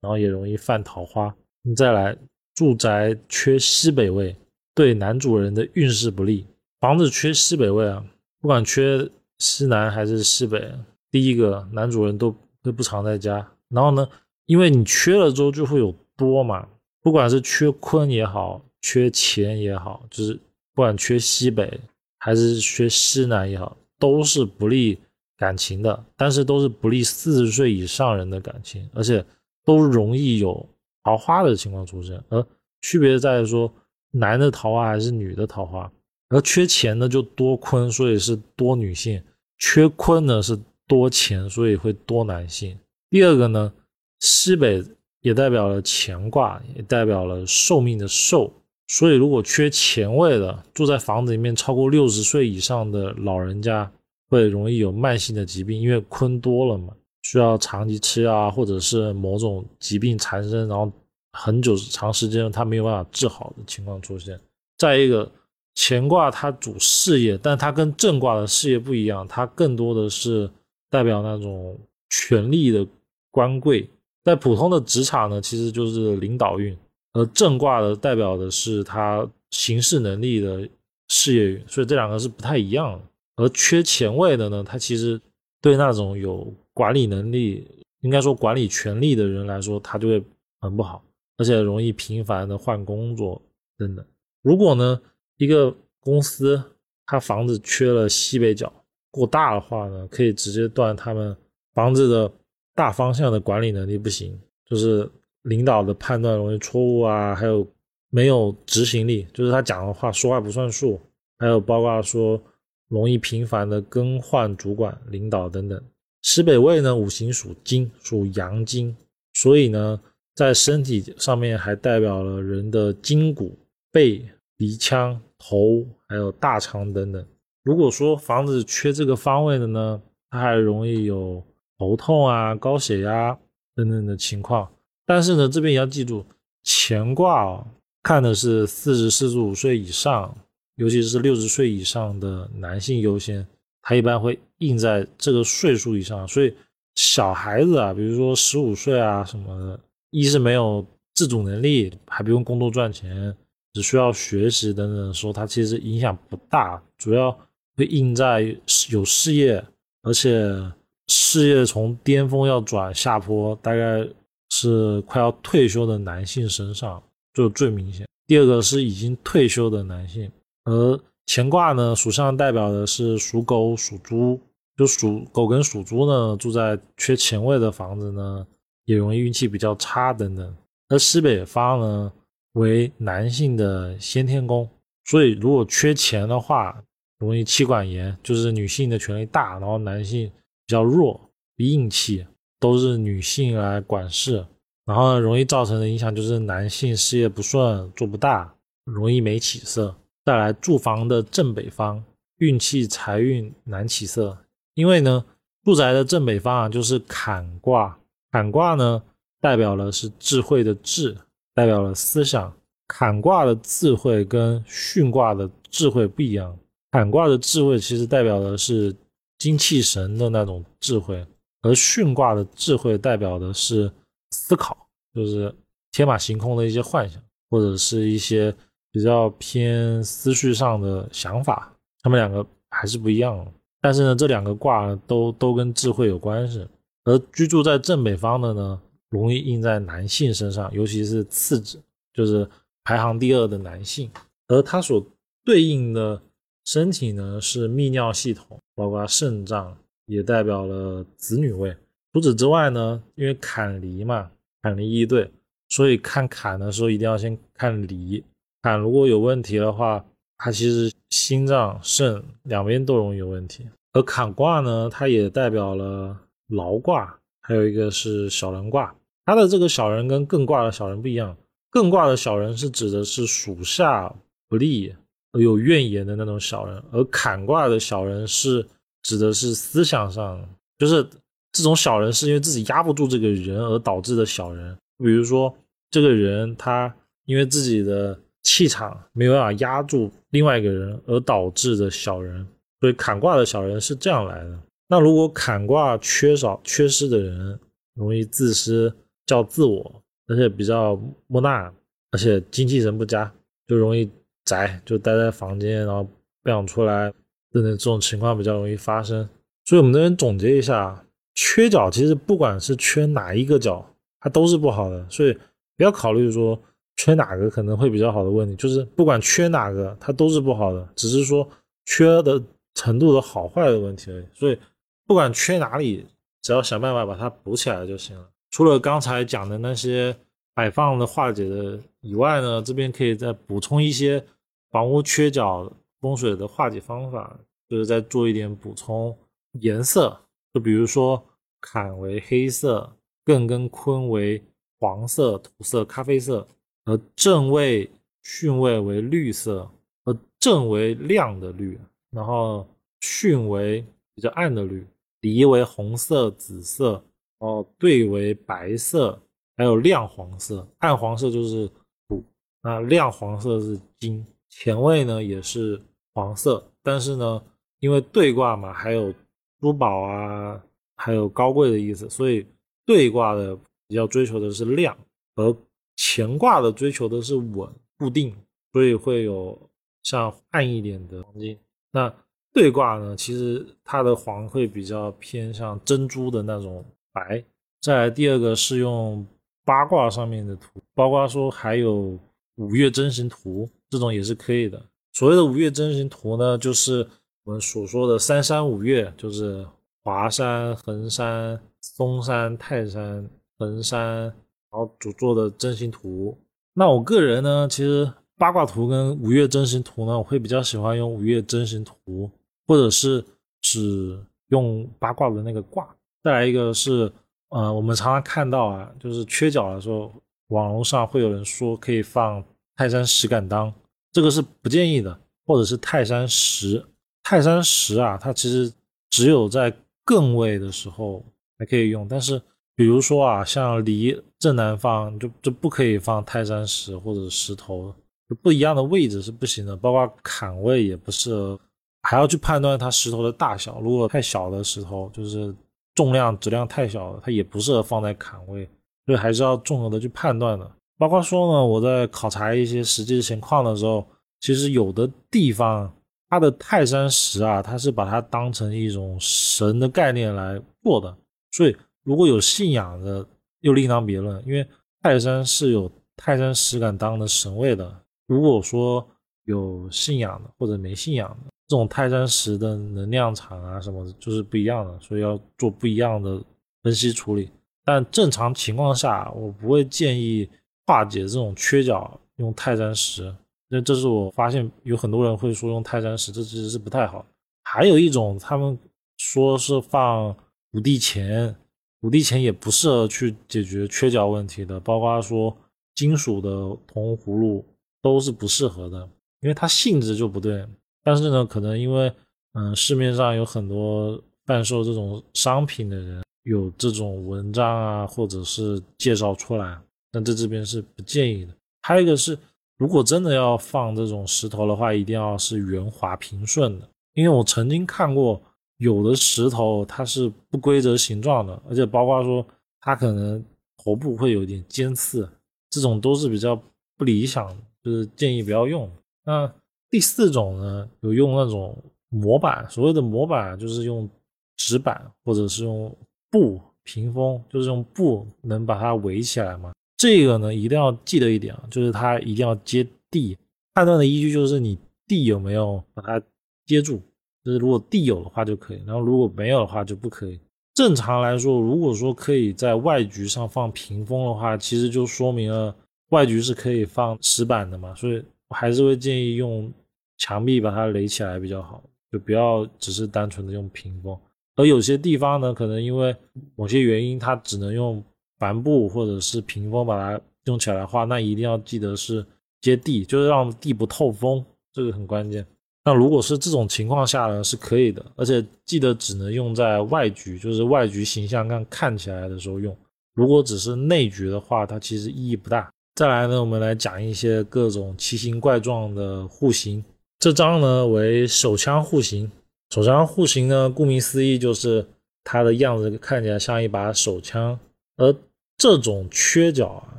[0.00, 1.34] 然后也容易犯桃花。
[1.62, 2.16] 你再来，
[2.54, 4.34] 住宅缺西北位，
[4.72, 6.46] 对男主人的运势不利。
[6.80, 8.02] 房子缺西北位啊，
[8.40, 10.72] 不管缺西南还是西北，
[11.10, 13.46] 第一个男主人都都不常在家。
[13.70, 14.08] 然后呢，
[14.46, 16.68] 因为你缺了之后就会有多嘛，
[17.00, 20.34] 不管是缺坤也好，缺钱也好，就是
[20.74, 21.80] 不管缺西北
[22.18, 24.98] 还是缺西南也好，都是不利。
[25.40, 29.24] 感情的，但是都是不利四十岁以上人的感情，而且
[29.64, 30.68] 都容易有
[31.02, 32.22] 桃花的情况出现。
[32.28, 32.46] 而
[32.82, 33.72] 区别在于说，
[34.10, 35.90] 男的桃花还是女的桃花。
[36.28, 39.18] 而缺钱的就多坤，所以是多女性；
[39.56, 42.78] 缺坤呢是多钱，所以会多男性。
[43.10, 43.72] 第二个呢，
[44.20, 44.82] 西北
[45.20, 48.52] 也代表了乾卦，也代表了寿命的寿，
[48.86, 53.90] 所以如果缺乾位的，住在房子里面超过六十岁以上的老人家，
[54.28, 60.90] 会容易有慢性的疾病，因为坤多了嘛，需要长期吃药啊，或者是某种疾病缠身，然后
[61.32, 64.40] 很久长时间他没有办法治好的情况出现。
[64.78, 65.30] 再一个，
[65.74, 70.48] 乾卦它主事业，但它跟正卦的事业不一样，它更多的是
[70.88, 71.78] 代表那种
[72.08, 72.86] 权力的
[73.30, 73.88] 官贵。
[74.22, 76.76] 在普通的职场呢，其实就是领导运，
[77.14, 80.68] 而正卦的代表的是他行事能力的
[81.08, 83.04] 事业运，所以这两个是不太一样的。
[83.36, 85.18] 而缺前位的呢，他其实
[85.62, 87.66] 对那种有管理能力，
[88.02, 90.22] 应该说管理权力的人来说，他就会
[90.60, 91.02] 很不好，
[91.38, 93.40] 而且容易频繁的换工作
[93.78, 94.04] 等等。
[94.42, 95.00] 如果呢，
[95.38, 96.62] 一个公司
[97.06, 98.70] 它房子缺了西北角
[99.10, 101.34] 过大的话呢，可以直接断他们
[101.72, 102.30] 房子的。
[102.74, 105.08] 大方向的管理能力不行，就是
[105.42, 107.66] 领导的判断容易错误啊，还有
[108.10, 110.98] 没有执行力，就是他讲的话说话不算数，
[111.38, 112.40] 还有包括说
[112.88, 115.82] 容易频繁的更换主管、领导等等。
[116.22, 118.96] 西北位呢，五行属金，属阳金，
[119.34, 120.00] 所以呢，
[120.34, 123.58] 在身体上面还代表了人的筋骨、
[123.92, 124.24] 背、
[124.56, 127.26] 鼻腔、头，还有大肠等等。
[127.62, 131.42] 如果说房子缺这个方位的呢，它还容易有。
[131.80, 133.34] 头痛啊、高血压
[133.74, 134.70] 等等的情况，
[135.06, 136.22] 但是呢，这边也要记住，
[136.62, 137.66] 乾卦哦，
[138.02, 140.36] 看的是四十四十五岁以上，
[140.74, 143.46] 尤其是六十岁以上的男性优先，
[143.80, 146.28] 它一般会印在这个岁数以上。
[146.28, 146.54] 所以
[146.96, 149.80] 小孩子啊，比如说十五岁啊什么的，
[150.10, 150.84] 一是没有
[151.14, 153.34] 自主能力，还不用工作赚钱，
[153.72, 157.34] 只需要学习等等的时候，它其实影响不大，主要
[157.74, 158.54] 会印在
[158.90, 159.64] 有事业，
[160.02, 160.62] 而且。
[161.10, 164.08] 事业从巅峰要转下坡，大概
[164.50, 167.02] 是快要退休的男性身上
[167.34, 168.06] 就最明显。
[168.28, 170.30] 第二个是已经退休的男性，
[170.64, 174.40] 而乾卦呢，属相代表的是属狗、属猪，
[174.76, 178.46] 就属狗跟属猪呢，住在缺钱位的房子呢，
[178.84, 180.56] 也容易运气比较差等等。
[180.90, 182.12] 而西北方呢，
[182.52, 184.68] 为男性的先天宫，
[185.06, 186.80] 所以如果缺钱的话，
[187.18, 190.30] 容易妻管严，就是女性的权力大，然后男性。
[190.70, 191.20] 比较弱，
[191.56, 192.24] 硬气，
[192.60, 194.46] 都是女性来管事，
[194.86, 199.92] 然后容易造成的影响就是男性事业不顺，做不大，容易没起色。
[200.24, 202.00] 再来住房的正北方，
[202.36, 204.38] 运气财运难起色，
[204.74, 205.24] 因为呢，
[205.64, 207.98] 住宅的正北方啊就是坎卦，
[208.30, 209.02] 坎卦呢
[209.40, 211.16] 代表了是智慧的智，
[211.52, 212.54] 代表了思想。
[212.86, 216.56] 坎卦的智慧跟巽卦的智慧不一样，
[216.92, 218.94] 坎卦的智慧其实代表的是。
[219.40, 221.26] 精气神的那种智慧，
[221.62, 223.90] 而巽卦的智慧代表的是
[224.30, 225.52] 思考，就是
[225.90, 228.54] 天马行空的一些幻想，或者是一些
[228.92, 231.74] 比较偏思绪上的想法。
[232.02, 233.44] 他们两个还是不一样，
[233.80, 236.64] 但是呢，这两个卦都都跟智慧有关系。
[237.04, 242.48] 而居住在正北方的呢，容易印在男性身上，尤其是次子，就是
[242.84, 244.10] 排行第二的男性，
[244.48, 245.04] 而他所
[245.44, 246.20] 对应的。
[246.66, 249.76] 身体呢是泌尿系统，包括肾脏，
[250.06, 251.76] 也代表了子女位。
[252.14, 254.30] 除此之外呢，因为坎离嘛，
[254.62, 255.30] 坎离一对，
[255.68, 258.24] 所以看坎的时候一定要先看离。
[258.62, 260.02] 坎如果有问题的话，
[260.38, 263.68] 它其实心脏、肾两边都容易有问题。
[263.92, 266.16] 而坎卦呢，它也代表了
[266.48, 268.94] 劳卦，还有一个是小人卦。
[269.26, 271.36] 它的这个小人跟艮卦的小人不一样，
[271.70, 274.10] 艮卦的小人是指的是属下
[274.48, 274.94] 不利。
[275.38, 278.66] 有怨言的那种小人，而坎卦的小人是
[279.02, 280.44] 指的是思想上，
[280.76, 281.06] 就是
[281.52, 284.76] 这种小人是因为自己压不住这个人而导致的小人。
[284.98, 285.54] 比如说，
[285.90, 286.92] 这个人他
[287.26, 292.44] 因为自己的气场没有办法压住另外一个人而导致的小人，
[292.80, 294.58] 所以坎卦的小人是这样来的。
[294.88, 297.60] 那如果坎卦缺少缺失的人，
[297.94, 298.92] 容易自私、
[299.26, 301.72] 较自我，而且比较木讷，
[302.10, 303.32] 而且精气神不佳，
[303.68, 304.10] 就容易。
[304.44, 306.02] 宅就待在房间，然后
[306.42, 307.12] 不想出来，
[307.52, 309.28] 等等这种情况比较容易发生。
[309.64, 311.04] 所以我们这边总结一下，
[311.34, 313.84] 缺角其实不管是缺哪一个角，
[314.18, 315.08] 它都是不好的。
[315.08, 315.32] 所以
[315.76, 316.60] 不要考虑说
[316.96, 321.48] 缺哪个可能会比较好的问题，就是不管缺哪个，它都是不好的，只是说
[321.84, 322.42] 缺的
[322.74, 324.24] 程度的好坏的问题而已。
[324.34, 324.58] 所以
[325.06, 326.06] 不管缺哪里，
[326.42, 328.26] 只要想办法把它补起来就行了。
[328.50, 330.16] 除了刚才讲的那些。
[330.60, 334.22] 摆放的化解的以外呢，这边可以再补充一些
[334.70, 335.72] 房屋缺角
[336.02, 337.34] 风水的化解方法，
[337.66, 339.16] 就是再做一点补充
[339.52, 340.20] 颜色，
[340.52, 341.24] 就比如说
[341.62, 344.44] 坎为黑色，艮跟坤为
[344.78, 346.46] 黄色、土色、咖啡色，
[346.84, 347.90] 而正位
[348.22, 349.66] 巽位为绿色，
[350.04, 351.80] 呃，正为亮的绿，
[352.10, 352.68] 然后
[353.00, 353.82] 巽为
[354.14, 354.86] 比较暗的绿，
[355.22, 357.02] 离为红色、紫色，
[357.38, 359.18] 哦，兑为白色，
[359.60, 361.70] 还有亮黄色，暗黄色就是
[362.08, 362.24] 土，
[362.62, 364.24] 那亮黄色是金。
[364.48, 365.78] 前位呢也是
[366.14, 367.42] 黄色，但是呢，
[367.80, 369.12] 因为兑卦嘛，还有
[369.60, 370.58] 珠宝啊，
[370.96, 372.46] 还有高贵的意思，所以
[372.86, 373.54] 兑卦的
[373.86, 374.96] 比较追求的是亮，
[375.34, 375.54] 而
[375.94, 377.68] 乾卦的追求的是稳。
[377.98, 378.34] 固定，
[378.72, 379.70] 所以会有
[380.02, 381.58] 像暗一点的黄金。
[381.92, 382.10] 那
[382.50, 383.14] 对卦呢？
[383.14, 386.82] 其实它的黄会比较偏向珍珠的那种
[387.12, 387.44] 白。
[387.82, 389.26] 再来第二个是用
[389.70, 392.18] 八卦上面的图，包括说还有
[392.56, 394.82] 五岳真形图，这种也是可以的。
[395.12, 397.06] 所谓的五岳真形图呢，就是
[397.44, 399.64] 我们所说的三山五岳，就是
[400.02, 403.30] 华山、衡山、嵩山、泰山、
[403.60, 404.32] 衡山，然
[404.72, 406.36] 后主做的真形图。
[406.74, 412.28] 那我个人呢，其实八卦图跟五岳真形图呢，我会比较喜欢用五岳真形图，
[412.66, 413.24] 或者是
[413.60, 415.88] 只用八卦的那个卦。
[416.24, 417.12] 再来一个是，
[417.50, 420.12] 呃，我们常常看到啊，就是缺角的时候，
[420.48, 422.42] 网络上会有人说可以放
[422.76, 423.72] 泰山石敢当，
[424.10, 426.84] 这个是不建议的，或者是泰山石。
[427.22, 428.72] 泰山石啊，它其实
[429.10, 429.72] 只有在
[430.04, 431.24] 艮位的时候
[431.58, 432.40] 才可以用，但是。
[432.76, 437.94] 比如说啊，像离正南方就就不可以放泰山石或者石头，
[438.26, 439.76] 就不一样的位置是不行的。
[439.76, 441.60] 包括坎位也不适合，
[442.00, 443.80] 还要去判断它石头的大小。
[443.80, 445.54] 如果太小的石头，就是
[445.94, 448.68] 重量质量太小了，它也不适合放在坎位。
[449.06, 450.70] 所以还是要综合的去判断的。
[450.98, 454.06] 包括说呢，我在考察一些实际情况的时候，
[454.40, 455.92] 其实有的地方
[456.28, 461.16] 它的泰山石啊，它是把它当成一种神的概念来做的，
[461.52, 461.76] 所以。
[462.02, 463.24] 如果有信仰的，
[463.60, 464.66] 又另当别论，因为
[465.02, 467.94] 泰山是有泰山石敢当的神位的。
[468.26, 469.06] 如果说
[469.44, 476.42] 有信仰的或者没信仰的，这种泰山石的能量场啊什么的，就是不一样的，所以要做不一样的
[476.82, 477.48] 分析处理。
[477.84, 480.50] 但正常情况下，我不会建议
[480.84, 483.32] 化解这种缺角用泰山石。
[483.68, 487.24] 那这是我发现有很多人会说用泰山石，这其实是不太好。
[487.62, 488.76] 还有一种，他们
[489.16, 490.36] 说是放
[490.72, 491.54] 五帝钱。
[492.00, 495.56] 五帝钱也不适合去解决缺角问题的，包括说
[495.94, 496.50] 金属的
[496.88, 497.64] 铜葫芦
[498.02, 499.08] 都是不适合的，
[499.40, 500.66] 因为它性质就不对。
[501.10, 502.12] 但是呢，可能因为
[502.52, 504.16] 嗯市面上有很多
[504.46, 509.76] 贩售这种商品的人有这种文章啊，或者是介绍出来，
[510.12, 511.52] 那在这边是不建议的。
[511.82, 512.38] 还有一个是，
[512.78, 518.40] 如果真的要放这种石头的话，一定要是圆滑平顺的，因为我曾经看过。
[518.80, 522.42] 有的石头它是不规则形状的，而且包括说
[522.80, 523.44] 它可能
[523.76, 525.28] 头部会有点尖刺，
[525.68, 526.58] 这种都是比较
[526.96, 527.54] 不理想，
[527.84, 528.90] 就是建议不要用。
[529.22, 529.52] 那
[529.90, 531.76] 第四种呢，有用那种
[532.08, 534.08] 模板，所谓的模板就是用
[534.56, 535.94] 纸板或者是用
[536.30, 539.72] 布屏风，就是用布能把它围起来嘛。
[539.96, 543.36] 这个呢一定要记得一点啊，就是它一定要接地，
[543.74, 546.22] 判断的依据就是你地有没有把它
[546.66, 547.02] 接住。
[547.42, 550.38] 就是如果地有的话就可以，然后如果没有的话就不可以。
[550.74, 555.74] 正常来说，如果说可以在外局上放屏风的话，其实就说明了
[556.10, 557.94] 外局是可以放石板的嘛。
[557.94, 559.72] 所以我还是会建议用
[560.20, 561.82] 墙壁把它垒起来比较好，
[562.12, 564.16] 就不要只是单纯的用屏风。
[564.56, 566.14] 而有些地方呢，可能因为
[566.54, 568.04] 某些原因，它只能用
[568.38, 572.24] 帆布或者是屏风把它用起来的话，那一定要记得是
[572.60, 574.44] 接地，就是让地不透风，
[574.74, 575.46] 这个很关键。
[575.82, 582.76] 那如果是这种情况下呢，是可以的，而且记得只能用在外局，就是外局形象看看起来的时候用。
[583.14, 585.72] 如果只是内局的话，它其实意义不大。
[585.94, 589.82] 再来呢，我们来讲一些各种奇形怪状的户型。
[590.20, 592.30] 这张呢为手枪户型，
[592.72, 594.86] 手枪户型呢，顾名思义就是
[595.24, 597.58] 它的样子看起来像一把手枪。
[597.96, 598.14] 而
[598.56, 599.98] 这种缺角啊，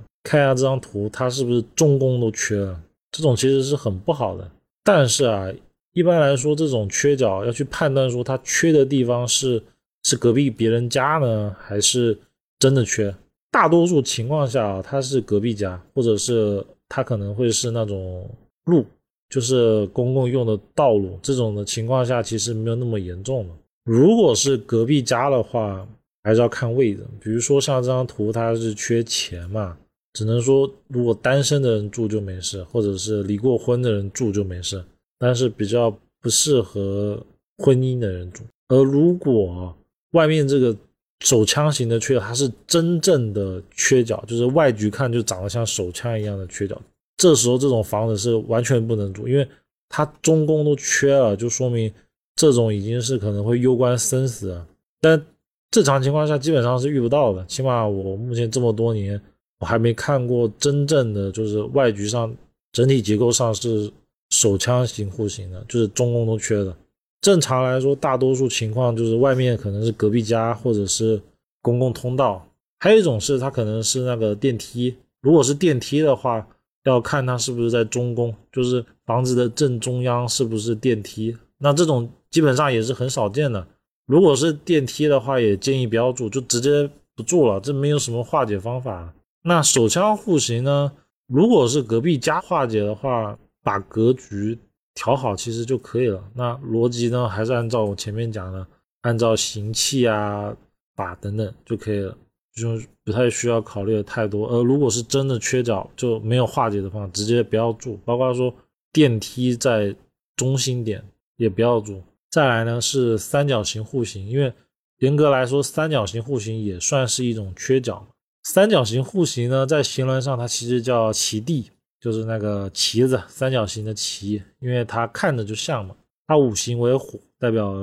[0.23, 2.79] 看一下这张图，它是不是中宫都缺了？
[3.11, 4.49] 这种其实是很不好的。
[4.85, 5.51] 但是啊。
[5.93, 9.61] 一般来说，这种缺角要去判断说它缺的地方是
[10.03, 12.17] 是隔壁别人家呢，还是
[12.57, 13.13] 真的缺？
[13.51, 18.25] 大多数情况下啊，它是隔壁家，或者是它可能会是那种
[18.63, 18.85] 路，
[19.31, 21.17] 就是公共用的道路。
[21.23, 23.55] 这种的情况下，其实没有那么严重了。
[23.85, 25.87] 如果是隔壁家的话，
[26.23, 27.03] 还是要看位置。
[27.19, 29.75] 比如说像这张图，它是缺钱嘛，
[30.13, 34.83] 只能说如果单身的人住就没事，或者是离过婚的人住就没事。
[35.17, 35.89] 但是比较
[36.19, 37.19] 不适合
[37.57, 39.75] 婚姻的人住，而如果
[40.11, 40.75] 外面这个
[41.23, 46.79] 手枪型的缺角，它是真正的缺角，就是外局看就长得像手枪一样的缺角，
[47.21, 49.47] 这时候这种房子是完全不能住，因为
[49.89, 51.93] 它中宫都缺了，就说明
[52.35, 54.59] 这种已经是可能会攸关生死。
[54.99, 55.23] 但
[55.69, 59.21] 正常情况下基本上是遇不到的，起码我目前这么多年，
[59.59, 62.35] 我还没看过真正的就是外局上
[62.71, 63.91] 整体结构上是
[64.31, 66.75] 手枪型户型的，就是中宫都缺的。
[67.21, 71.21] 正常来说，大多数情况就是外面可能是隔壁家或者是
[71.61, 72.43] 公共通道，
[72.79, 74.95] 还有一种是它可能是那个电梯。
[75.21, 76.47] 如果是电梯的话，
[76.83, 81.37] 要看它是不是在中宫，就是房子的正中央是不是电梯。
[81.57, 83.67] 那这种基本上也是很少见的。
[84.07, 87.59] 如果是电梯的话，也建议不要住，就直接不住了。
[87.59, 89.13] 这没有什么化解方法。
[89.43, 90.91] 那手枪户型呢？
[91.27, 94.59] 如果是隔壁家化解的话，把格局
[94.93, 96.21] 调好其实就可以了。
[96.33, 98.67] 那逻辑呢，还是按照我前面讲的，
[99.01, 100.53] 按照行气啊、
[100.95, 102.17] 法等等就可以了。
[102.53, 107.97] 就不太需要考虑的太多，而如果是真的缺角就没有化解的话，直接不要住。
[108.03, 108.53] 包括说
[108.91, 109.95] 电梯在
[110.35, 111.03] 中心点
[111.37, 112.01] 也不要住。
[112.29, 114.53] 再来呢是三角形户型，因为
[114.99, 118.05] 严格来说三角形户型也算是一种缺角。
[118.43, 121.69] 三角形户型呢在形轮上它其实叫旗地，
[121.99, 125.95] 就是那个旗子三角形的旗，因为它看着就像嘛。
[126.27, 127.73] 它五行为火，代表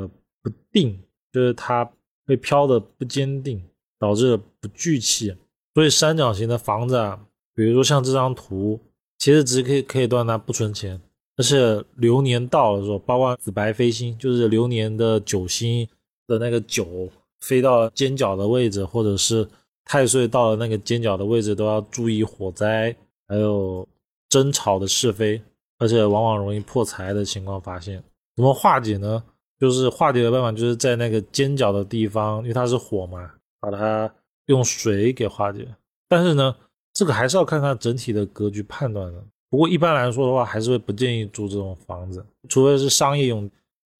[0.43, 0.99] 不定，
[1.33, 1.91] 就是它
[2.27, 3.63] 会飘的不坚定。
[3.99, 5.35] 导致不聚气，
[5.75, 7.21] 所以三角形的房子啊，
[7.55, 8.81] 比如说像这张图，
[9.19, 11.01] 其实只可以可以断它不存钱。
[11.37, 15.87] 但是流年到了时候，包括紫白飞星，就是流年的九星
[16.27, 17.09] 的那个九
[17.41, 19.49] 飞到尖角的位置，或者是
[19.85, 22.95] 太岁到了那个尖角的位置，都要注意火灾，
[23.29, 23.87] 还有
[24.29, 25.41] 争吵的是非，
[25.79, 28.03] 而且往往容易破财的情况发现。
[28.35, 29.23] 怎么化解呢？
[29.61, 33.31] 就是化解的办法，就是在那个尖角的地方，因为它是火嘛。
[33.61, 34.13] 把它
[34.47, 35.67] 用水给化解，
[36.09, 36.55] 但是呢，
[36.93, 39.23] 这个还是要看它整体的格局判断的。
[39.51, 43.51] 不过一般来说的话，还是会不建议住这种房子，除非是商业用。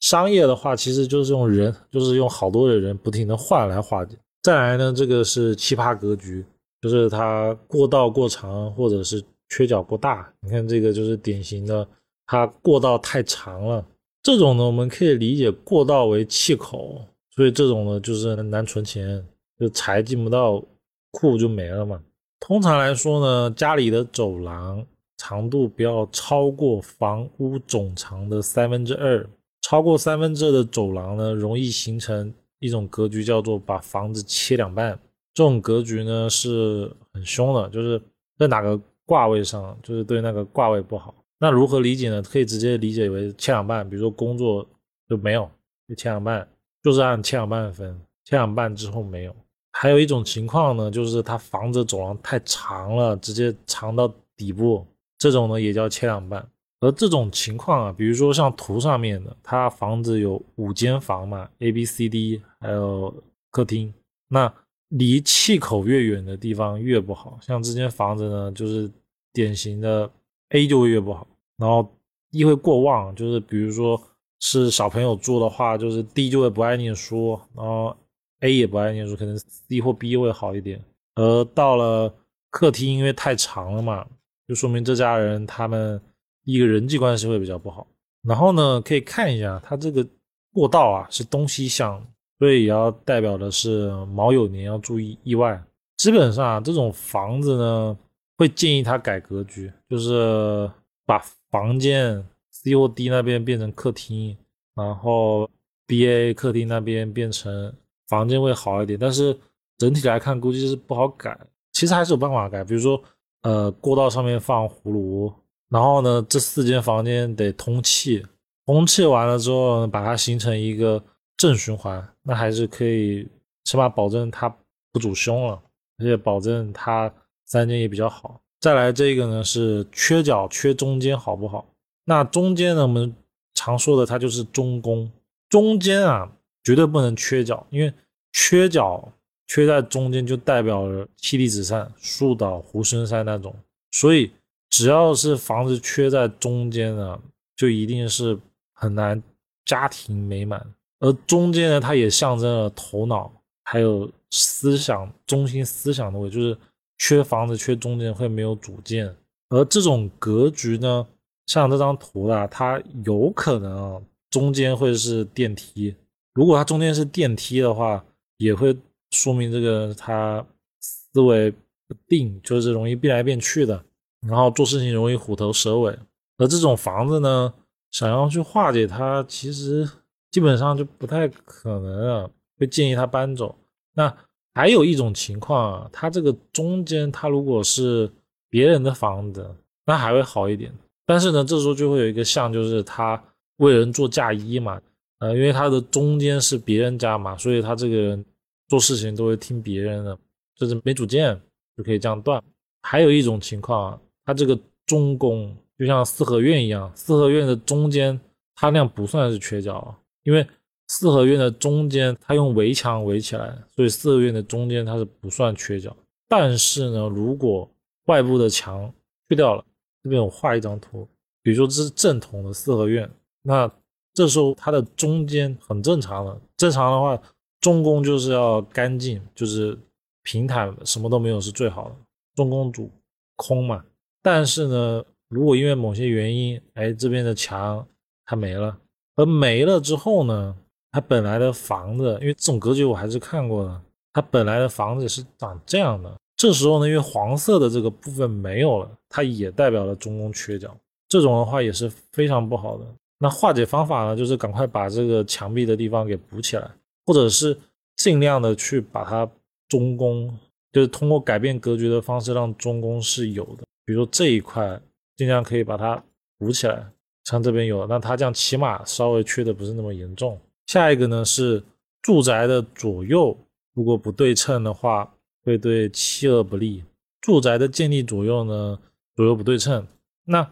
[0.01, 4.17] 商业的话，其实就是用人，就是用好多的人不停的换来化解。
[4.43, 6.45] 再来呢，这个是奇葩格局，
[6.81, 10.33] 就是它过道过长，或者是缺角过大。
[10.41, 11.85] 你看这个就是典型的，
[12.27, 13.85] 它过道太长了。
[14.23, 17.05] 这种呢，我们可以理解过道为气口，
[17.35, 19.27] 所以这种呢就是难存钱。
[19.59, 20.63] 就财进不到
[21.11, 22.01] 库就没了嘛。
[22.41, 24.87] 通常来说呢，家里的走廊
[25.17, 29.29] 长度不要超过房屋总长的三分之二。
[29.61, 34.99] 超过三分之二的走廊呢，容易形成一种格局，叫做把房子切两半。
[35.35, 38.01] 这种格局呢是很凶的，就是
[38.39, 41.15] 在哪个卦位上，就是对那个卦位不好。
[41.39, 42.23] 那如何理解呢？
[42.23, 43.89] 可以直接理解为切两半。
[43.89, 44.67] 比如说工作
[45.09, 45.49] 就没有，
[45.89, 46.49] 就切两半，
[46.83, 49.35] 就是按切两半分，切两半之后没有。
[49.81, 54.85] 还有一种情况呢，就是它房子走廊太长了，直接长到底部，
[55.17, 56.45] 这种呢也叫切两半。
[56.81, 63.15] 而这种情况啊，比如说像图上面的，它房子有五间房嘛，A、B、C、D，还有
[63.53, 63.95] 客厅，
[64.27, 64.53] 那
[64.89, 67.39] 离气口越远的地方越不好。
[67.41, 68.91] 像这间房子呢，就是
[69.33, 70.11] 典型的
[70.49, 71.25] A 就会越不好，
[71.57, 71.89] 然后
[72.33, 74.01] D 会过旺，就是比如说
[74.41, 77.97] 是小朋友住的话，就是 D 就会不爱念书，然后。
[78.41, 80.81] A 也不爱念书，可能 C 或 B 会好一点。
[81.17, 82.15] 而到了
[82.51, 84.07] 客厅，因为太长了嘛，
[84.47, 86.01] 就说明这家人他们
[86.45, 87.85] 一个人际关系会比较不好。
[88.23, 90.07] 然后呢，可以看一下他这个
[90.53, 92.01] 过道啊是东西向，
[92.39, 95.61] 所以也要代表的是卯酉年要注意意外。
[95.97, 97.99] 基本上啊这种房子呢，
[98.37, 100.71] 会建议他改格局，就是
[101.05, 101.19] 把
[101.51, 104.37] 房间 C 或 D 那边变成客厅，
[104.77, 105.51] 然后
[105.89, 107.75] B、A 客厅那边变成。
[108.09, 109.39] 房间会好一点，但是
[109.77, 111.39] 整体来看估计是不好改。
[111.73, 113.01] 其实还是有办法改，比如说，
[113.43, 115.33] 呃，过道上面放葫芦，
[115.69, 118.27] 然后呢，这四间房间得通气，
[118.67, 121.01] 通气完了之后，把它形成一个
[121.37, 123.29] 正循环，那还是可以，
[123.65, 124.49] 起码保证它
[124.91, 125.63] 不主凶了，
[125.99, 127.13] 而且保证它
[127.47, 128.41] 三间也比较好。
[128.61, 131.65] 再来这个呢是缺角缺中间好不好？
[132.07, 133.15] 那中间呢，我们
[133.55, 135.09] 常说的它就是中宫，
[135.49, 136.33] 中间啊。
[136.65, 137.93] 绝对不能缺角，因为
[138.33, 139.11] 缺角
[139.47, 143.55] 缺在中间就代表了妻离子散、树倒猢狲散那种。
[143.91, 144.31] 所以
[144.69, 147.19] 只要是房子缺在中间呢，
[147.57, 148.39] 就一定是
[148.75, 149.23] 很难
[149.65, 150.65] 家庭美满。
[151.01, 153.33] 而中间呢，它也象征了头脑
[153.65, 156.59] 还有思想中心思想的位，就是
[156.99, 159.15] 缺房子缺中间会没有主见。
[159.49, 161.07] 而这种格局呢，
[161.47, 165.95] 像这张图啊，它有可能啊中间会是电梯。
[166.39, 168.05] 如果它中间是电梯的话，
[168.37, 168.77] 也会
[169.11, 170.47] 说明这个他
[170.81, 173.85] 思维不定，就是容易变来变去的。
[174.25, 175.99] 然后做事情容易虎头蛇尾。
[176.37, 177.53] 而这种房子呢，
[177.91, 179.91] 想要去化解它，其实
[180.31, 182.31] 基本上就不太可能啊。
[182.57, 183.57] 会建议他搬走。
[183.95, 184.17] 那
[184.55, 188.09] 还有一种情况啊，他这个中间，他如果是
[188.49, 189.49] 别人的房子，
[189.87, 190.73] 那还会好一点。
[191.05, 193.21] 但是呢，这时候就会有一个像，就是他
[193.57, 194.81] 为人做嫁衣嘛，
[195.19, 198.25] 呃，因为他的中间是别人家嘛，所以他这个人
[198.69, 200.19] 做事情都会听别人的，
[200.57, 201.41] 就是没主见，
[201.77, 202.43] 就可以这样断。
[202.83, 208.19] 还有一种情况啊，他这个中宫就像四合院一样，四合院的中间，
[208.55, 210.47] 他那样不算是缺角，因为。
[210.91, 215.95] 四合院的中间，它用围墙围起来，所以四合院的中间它是不算缺角。
[216.27, 217.71] 但是呢，如果
[218.07, 218.91] 外部的墙
[219.29, 219.63] 去掉了，
[220.03, 221.07] 这边我画一张图，
[221.43, 223.07] 比如说这是正统的四合院，
[223.43, 223.71] 那
[224.19, 226.37] 这时候它的中间很正常的。
[226.57, 227.23] 正常的话，
[227.61, 229.79] 中宫就是要干净，就是
[230.25, 231.95] 平坦，什么都没有是最好的。
[232.35, 232.91] 中宫主
[233.37, 233.85] 空嘛。
[234.21, 237.87] 但是呢，如果因为某些原因，哎，这边的墙
[238.25, 238.77] 它没了，
[239.15, 240.57] 而没了之后呢？
[240.91, 243.81] 它本来的房子，因为这种格局我还是看过的，
[244.13, 246.13] 它本来的房子是长这样的。
[246.37, 250.77] 这时候呢，因为黄色的这个部分没有了，它也代表了中宫缺角，
[251.09, 252.85] 这种的话也是非常不好的。
[253.19, 256.71] 那化解方法呢，就是赶快把这个墙壁的地方给补起来，
[257.05, 257.57] 或者是
[257.97, 259.29] 尽量的去把它
[259.69, 260.39] 中宫，
[260.73, 263.65] 就是通过改变格局的方式让中宫是有的。
[263.85, 264.81] 比如说这一块，
[265.17, 266.03] 尽量可以把它
[266.39, 266.87] 补起来，
[267.25, 270.39] 像这边有，那它这样起码稍微缺的不是那么严重。
[270.67, 271.63] 下一个呢是
[272.03, 273.37] 住宅的左右，
[273.75, 275.13] 如果不对称的话，
[275.45, 276.85] 会对妻儿不利。
[277.21, 278.79] 住宅的建立左右呢，
[279.17, 279.85] 左右不对称。
[280.25, 280.49] 那